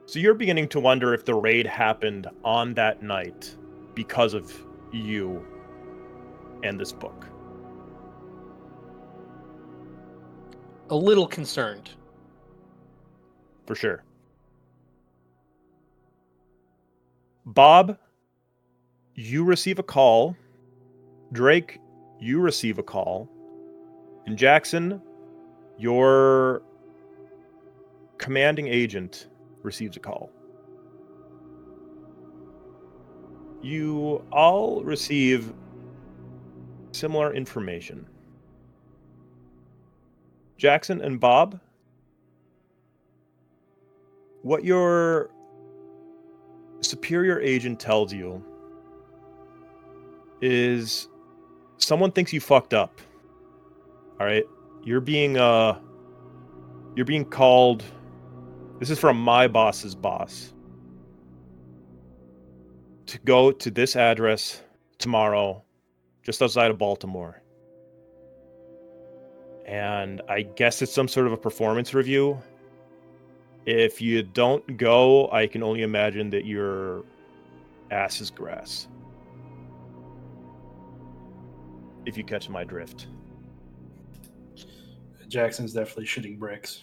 So 0.08 0.18
you're 0.18 0.34
beginning 0.34 0.68
to 0.70 0.80
wonder 0.80 1.14
if 1.14 1.24
the 1.26 1.36
raid 1.36 1.68
happened 1.68 2.28
on 2.44 2.74
that 2.74 3.04
night 3.04 3.56
because 4.00 4.34
of 4.34 4.66
you 4.94 5.46
and 6.64 6.80
this 6.80 6.94
book. 6.94 7.26
A 10.90 10.96
little 10.96 11.28
concerned. 11.28 11.90
for 13.68 13.76
sure. 13.76 14.02
Bob, 17.46 17.98
you 19.16 19.44
receive 19.44 19.80
a 19.80 19.84
call. 19.84 20.34
Drake, 21.34 21.80
you 22.22 22.40
receive 22.40 22.80
a 22.80 22.84
call. 22.84 23.30
And 24.26 24.38
Jackson, 24.38 25.02
your 25.78 26.62
commanding 28.18 28.70
agent 28.70 29.28
receives 29.62 29.98
a 29.98 30.00
call. 30.00 30.32
You 33.62 34.24
all 34.32 34.84
receive 34.84 35.54
similar 36.92 37.34
information. 37.34 38.06
Jackson 40.58 41.02
and 41.02 41.20
Bob, 41.20 41.60
what 44.42 44.64
your 44.64 45.30
superior 46.82 47.40
agent 47.40 47.80
tells 47.80 48.14
you 48.14 48.44
is 50.42 51.08
someone 51.78 52.12
thinks 52.12 52.32
you 52.32 52.40
fucked 52.40 52.74
up. 52.74 53.02
All 54.20 54.26
right? 54.26 54.46
You're 54.84 55.02
being 55.02 55.38
uh 55.38 55.80
you're 56.96 57.06
being 57.06 57.26
called 57.26 57.84
this 58.80 58.90
is 58.90 59.00
from 59.00 59.20
my 59.20 59.48
boss's 59.48 59.96
boss 59.96 60.54
to 63.10 63.20
go 63.20 63.52
to 63.52 63.72
this 63.72 63.96
address 63.96 64.64
tomorrow 64.98 65.64
just 66.24 66.42
outside 66.42 66.72
of 66.72 66.78
Baltimore. 66.78 67.42
And 69.66 70.22
I 70.28 70.42
guess 70.42 70.82
it's 70.82 70.94
some 70.94 71.08
sort 71.08 71.28
of 71.28 71.34
a 71.34 71.38
performance 71.38 71.94
review 71.94 72.42
if 73.66 74.02
you 74.02 74.24
don't 74.24 74.78
go, 74.78 75.30
I 75.32 75.46
can 75.46 75.62
only 75.62 75.84
imagine 75.84 76.32
that 76.32 76.46
your 76.46 77.04
ass 77.92 78.20
is 78.20 78.32
grass. 78.32 78.88
If 82.06 82.18
you 82.18 82.24
catch 82.24 82.50
my 82.50 82.64
drift. 82.64 83.08
Jackson's 85.28 85.74
definitely 85.74 86.06
shitting 86.06 86.40
bricks. 86.40 86.82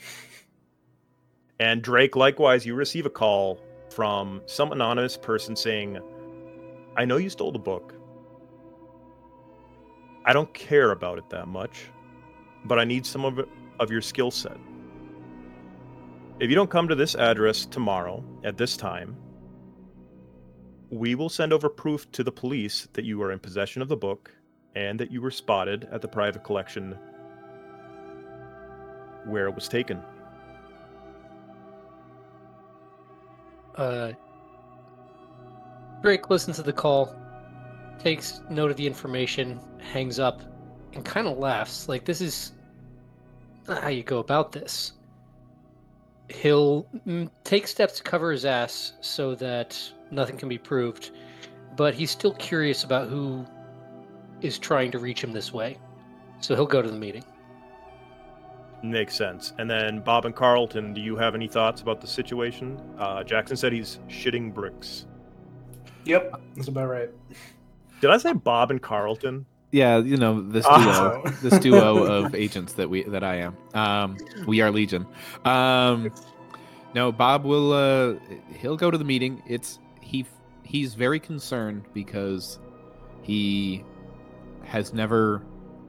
And 1.58 1.82
Drake, 1.82 2.14
likewise, 2.14 2.64
you 2.64 2.76
receive 2.76 3.06
a 3.06 3.10
call 3.10 3.58
from 3.90 4.42
some 4.46 4.70
anonymous 4.70 5.16
person 5.16 5.56
saying, 5.56 5.98
I 6.96 7.04
know 7.04 7.18
you 7.18 7.28
stole 7.28 7.52
the 7.52 7.58
book. 7.58 7.94
I 10.24 10.32
don't 10.32 10.52
care 10.54 10.90
about 10.92 11.18
it 11.18 11.28
that 11.30 11.46
much, 11.46 11.90
but 12.64 12.78
I 12.78 12.84
need 12.84 13.04
some 13.04 13.24
of, 13.24 13.46
of 13.78 13.90
your 13.90 14.00
skill 14.00 14.30
set. 14.30 14.56
If 16.40 16.50
you 16.50 16.56
don't 16.56 16.70
come 16.70 16.88
to 16.88 16.94
this 16.94 17.14
address 17.14 17.66
tomorrow 17.66 18.24
at 18.44 18.56
this 18.56 18.76
time, 18.76 19.16
we 20.90 21.14
will 21.14 21.28
send 21.28 21.52
over 21.52 21.68
proof 21.68 22.10
to 22.12 22.24
the 22.24 22.32
police 22.32 22.88
that 22.94 23.04
you 23.04 23.22
are 23.22 23.32
in 23.32 23.38
possession 23.38 23.82
of 23.82 23.88
the 23.88 23.96
book 23.96 24.32
and 24.74 24.98
that 25.00 25.10
you 25.10 25.20
were 25.20 25.30
spotted 25.30 25.88
at 25.92 26.00
the 26.02 26.08
private 26.08 26.44
collection 26.44 26.98
where 29.26 29.48
it 29.48 29.54
was 29.54 29.68
taken. 29.68 30.02
Uh, 33.74 34.12
Drake 36.06 36.30
listens 36.30 36.54
to 36.54 36.62
the 36.62 36.72
call, 36.72 37.16
takes 37.98 38.40
note 38.48 38.70
of 38.70 38.76
the 38.76 38.86
information, 38.86 39.58
hangs 39.92 40.20
up, 40.20 40.40
and 40.92 41.04
kind 41.04 41.26
of 41.26 41.36
laughs. 41.36 41.88
Like, 41.88 42.04
this 42.04 42.20
is 42.20 42.52
not 43.66 43.82
how 43.82 43.88
you 43.88 44.04
go 44.04 44.18
about 44.18 44.52
this. 44.52 44.92
He'll 46.28 46.86
mm, 47.08 47.28
take 47.42 47.66
steps 47.66 47.96
to 47.96 48.04
cover 48.04 48.30
his 48.30 48.44
ass 48.44 48.92
so 49.00 49.34
that 49.34 49.76
nothing 50.12 50.36
can 50.36 50.48
be 50.48 50.58
proved, 50.58 51.10
but 51.74 51.92
he's 51.92 52.12
still 52.12 52.34
curious 52.34 52.84
about 52.84 53.08
who 53.08 53.44
is 54.42 54.60
trying 54.60 54.92
to 54.92 55.00
reach 55.00 55.24
him 55.24 55.32
this 55.32 55.52
way. 55.52 55.76
So 56.38 56.54
he'll 56.54 56.66
go 56.66 56.82
to 56.82 56.88
the 56.88 56.96
meeting. 56.96 57.24
Makes 58.80 59.16
sense. 59.16 59.54
And 59.58 59.68
then 59.68 59.98
Bob 59.98 60.24
and 60.24 60.36
Carlton, 60.36 60.94
do 60.94 61.00
you 61.00 61.16
have 61.16 61.34
any 61.34 61.48
thoughts 61.48 61.82
about 61.82 62.00
the 62.00 62.06
situation? 62.06 62.80
Uh, 62.96 63.24
Jackson 63.24 63.56
said 63.56 63.72
he's 63.72 63.98
shitting 64.08 64.54
bricks. 64.54 65.06
Yep, 66.06 66.40
that's 66.54 66.68
about 66.68 66.88
right. 66.88 67.10
Did 68.00 68.10
I 68.10 68.16
say 68.18 68.32
Bob 68.32 68.70
and 68.70 68.80
Carlton? 68.80 69.46
yeah, 69.72 69.98
you 69.98 70.16
know 70.16 70.40
this 70.40 70.64
duo, 70.64 71.22
Oh. 71.26 71.30
this 71.42 71.58
duo 71.58 72.04
of 72.24 72.34
agents 72.34 72.74
that 72.74 72.88
we 72.88 73.02
that 73.04 73.24
I 73.24 73.36
am. 73.36 73.56
Um, 73.74 74.16
we 74.46 74.60
are 74.60 74.70
Legion. 74.70 75.06
Um, 75.44 76.12
no, 76.94 77.10
Bob 77.12 77.44
will. 77.44 77.72
Uh, 77.72 78.14
he'll 78.58 78.76
go 78.76 78.90
to 78.90 78.96
the 78.98 79.04
meeting. 79.04 79.42
It's 79.46 79.78
he. 80.00 80.24
He's 80.62 80.94
very 80.94 81.20
concerned 81.20 81.84
because 81.92 82.58
he 83.22 83.84
has 84.64 84.92
never, 84.92 85.42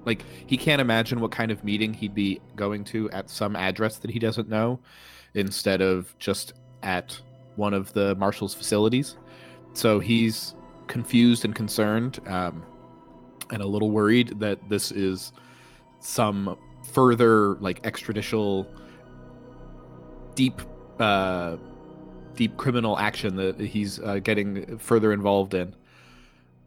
like, 0.06 0.24
he 0.46 0.56
can't 0.56 0.80
imagine 0.80 1.20
what 1.20 1.32
kind 1.32 1.50
of 1.52 1.64
meeting 1.64 1.94
he'd 1.96 2.14
be 2.14 2.40
going 2.56 2.84
to 2.86 3.10
at 3.10 3.28
some 3.30 3.56
address 3.56 3.98
that 3.98 4.12
he 4.12 4.20
doesn't 4.20 4.48
know, 4.50 4.80
instead 5.34 5.82
of 5.82 6.14
just 6.20 6.54
at 6.84 7.20
one 7.56 7.74
of 7.74 7.92
the 7.94 8.14
marshal's 8.16 8.54
facilities. 8.54 9.18
So 9.78 10.00
he's 10.00 10.56
confused 10.88 11.46
and 11.46 11.54
concerned. 11.54 12.20
Um, 12.26 12.64
and 13.52 13.62
a 13.62 13.68
little 13.68 13.92
worried 13.92 14.40
that 14.40 14.58
this 14.70 14.92
is 14.92 15.32
some 16.00 16.58
further 16.92 17.56
like 17.56 17.82
extrajudicial 17.84 18.66
deep 20.34 20.62
uh 21.00 21.58
deep 22.36 22.58
criminal 22.58 22.98
action 22.98 23.36
that 23.36 23.60
he's 23.60 24.00
uh, 24.00 24.20
getting 24.20 24.78
further 24.78 25.12
involved 25.12 25.54
in 25.54 25.76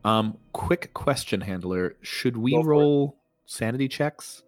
um 0.04 0.36
quick 0.52 0.92
question 0.94 1.40
handler 1.40 1.96
should 2.02 2.36
we 2.36 2.52
Go 2.52 2.62
roll 2.62 3.16
sanity 3.46 3.88
checks 3.88 4.42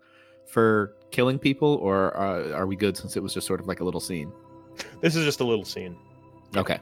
for 0.48 0.94
killing 1.10 1.38
people 1.38 1.76
or 1.76 2.16
uh, 2.16 2.50
are 2.52 2.66
we 2.66 2.76
good 2.76 2.96
since 2.96 3.16
it 3.16 3.22
was 3.22 3.34
just 3.34 3.46
sort 3.46 3.60
of 3.60 3.66
like 3.66 3.80
a 3.80 3.84
little 3.84 4.00
scene 4.00 4.32
This 5.00 5.16
is 5.16 5.24
just 5.24 5.40
a 5.40 5.44
little 5.44 5.64
scene. 5.64 5.96
okay 6.56 6.78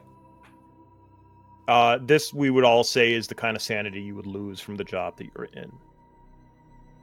Uh, 1.70 1.98
this 2.02 2.34
we 2.34 2.50
would 2.50 2.64
all 2.64 2.82
say 2.82 3.12
is 3.12 3.28
the 3.28 3.34
kind 3.34 3.56
of 3.56 3.62
sanity 3.62 4.02
you 4.02 4.16
would 4.16 4.26
lose 4.26 4.58
from 4.58 4.74
the 4.74 4.82
job 4.82 5.16
that 5.16 5.28
you're 5.36 5.44
in. 5.44 5.70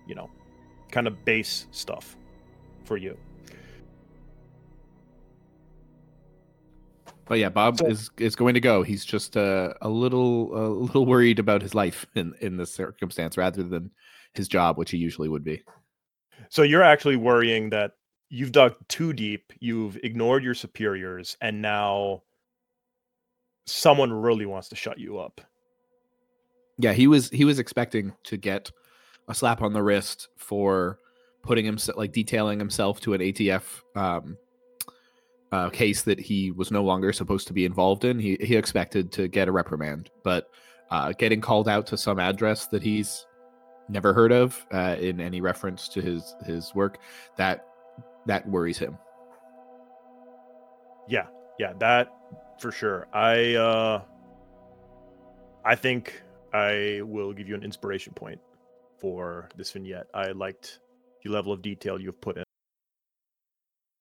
You 0.05 0.13
know, 0.13 0.30
kind 0.91 1.07
of 1.07 1.24
base 1.24 1.68
stuff 1.72 2.18
for 2.84 2.97
you. 2.97 3.18
But 7.30 7.39
yeah, 7.39 7.47
Bob 7.47 7.78
So- 7.78 7.88
is 7.88 8.09
is 8.18 8.36
going 8.36 8.55
to 8.55 8.59
go. 8.59 8.84
He's 8.84 9.05
just 9.05 9.38
uh, 9.38 9.74
a 9.82 9.88
little 9.88 10.53
a 10.53 10.68
little 10.68 11.05
worried 11.05 11.39
about 11.39 11.61
his 11.61 11.74
life 11.74 12.05
in 12.15 12.34
in 12.41 12.57
this 12.57 12.74
circumstance 12.74 13.38
rather 13.38 13.63
than 13.63 13.89
his 14.34 14.49
job, 14.49 14.78
which 14.78 14.91
he 14.91 14.97
usually 14.97 15.30
would 15.30 15.45
be. 15.45 15.63
So 16.49 16.63
you're 16.63 16.84
actually 16.84 17.15
worrying 17.15 17.70
that 17.70 17.93
you've 18.30 18.51
dug 18.51 18.76
too 18.89 19.13
deep, 19.13 19.53
you've 19.61 19.95
ignored 20.03 20.43
your 20.43 20.55
superiors, 20.55 21.38
and 21.39 21.61
now 21.61 22.24
someone 23.68 24.11
really 24.11 24.45
wants 24.45 24.70
to 24.70 24.76
shut 24.76 24.97
you 24.97 25.20
up. 25.20 25.41
Yeah, 26.80 26.93
he 26.93 27.07
was 27.07 27.30
he 27.30 27.45
was 27.45 27.59
expecting 27.59 28.13
to 28.24 28.38
get 28.38 28.72
a 29.28 29.36
slap 29.36 29.61
on 29.61 29.74
the 29.74 29.84
wrist 29.84 30.30
for 30.38 30.99
putting 31.43 31.65
himself 31.65 31.97
like 31.97 32.13
detailing 32.13 32.59
himself 32.59 32.99
to 33.01 33.13
an 33.13 33.22
ATF 33.22 33.63
um, 33.95 34.38
uh, 35.51 35.70
case 35.70 36.03
that 36.03 36.20
he 36.20 36.51
was 36.51 36.72
no 36.72 36.84
longer 36.84 37.11
supposed 37.11 37.47
to 37.47 37.53
be 37.53 37.65
involved 37.65 38.05
in. 38.05 38.20
He 38.20 38.38
he 38.39 38.55
expected 38.55 39.11
to 39.13 39.28
get 39.28 39.47
a 39.47 39.51
reprimand, 39.51 40.09
but 40.24 40.49
uh, 40.89 41.13
getting 41.13 41.41
called 41.41 41.68
out 41.68 41.86
to 41.88 41.97
some 41.97 42.20
address 42.20 42.68
that 42.68 42.82
he's 42.82 43.26
never 43.89 44.13
heard 44.13 44.32
of 44.32 44.65
uh, 44.74 44.95
in 44.99 45.20
any 45.20 45.41
reference 45.41 45.88
to 45.89 46.01
his 46.01 46.36
his 46.45 46.74
work 46.76 46.99
that 47.38 47.65
that 48.28 48.47
worries 48.47 48.78
him. 48.78 48.97
Yeah, 51.07 51.28
yeah, 51.57 51.74
that 51.80 52.09
for 52.60 52.72
sure. 52.72 53.08
I 53.14 53.55
uh 53.55 54.01
I 55.66 55.76
think 55.76 56.24
I 56.53 57.01
will 57.03 57.34
give 57.34 57.47
you 57.47 57.55
an 57.55 57.64
inspiration 57.64 58.14
point 58.14 58.39
for 58.99 59.49
this 59.55 59.72
vignette. 59.72 60.08
I 60.14 60.32
liked 60.32 60.80
the 61.24 61.30
level 61.30 61.51
of 61.51 61.62
detail 61.62 61.99
you've 61.99 62.22
put 62.22 62.38
in. 62.38 62.47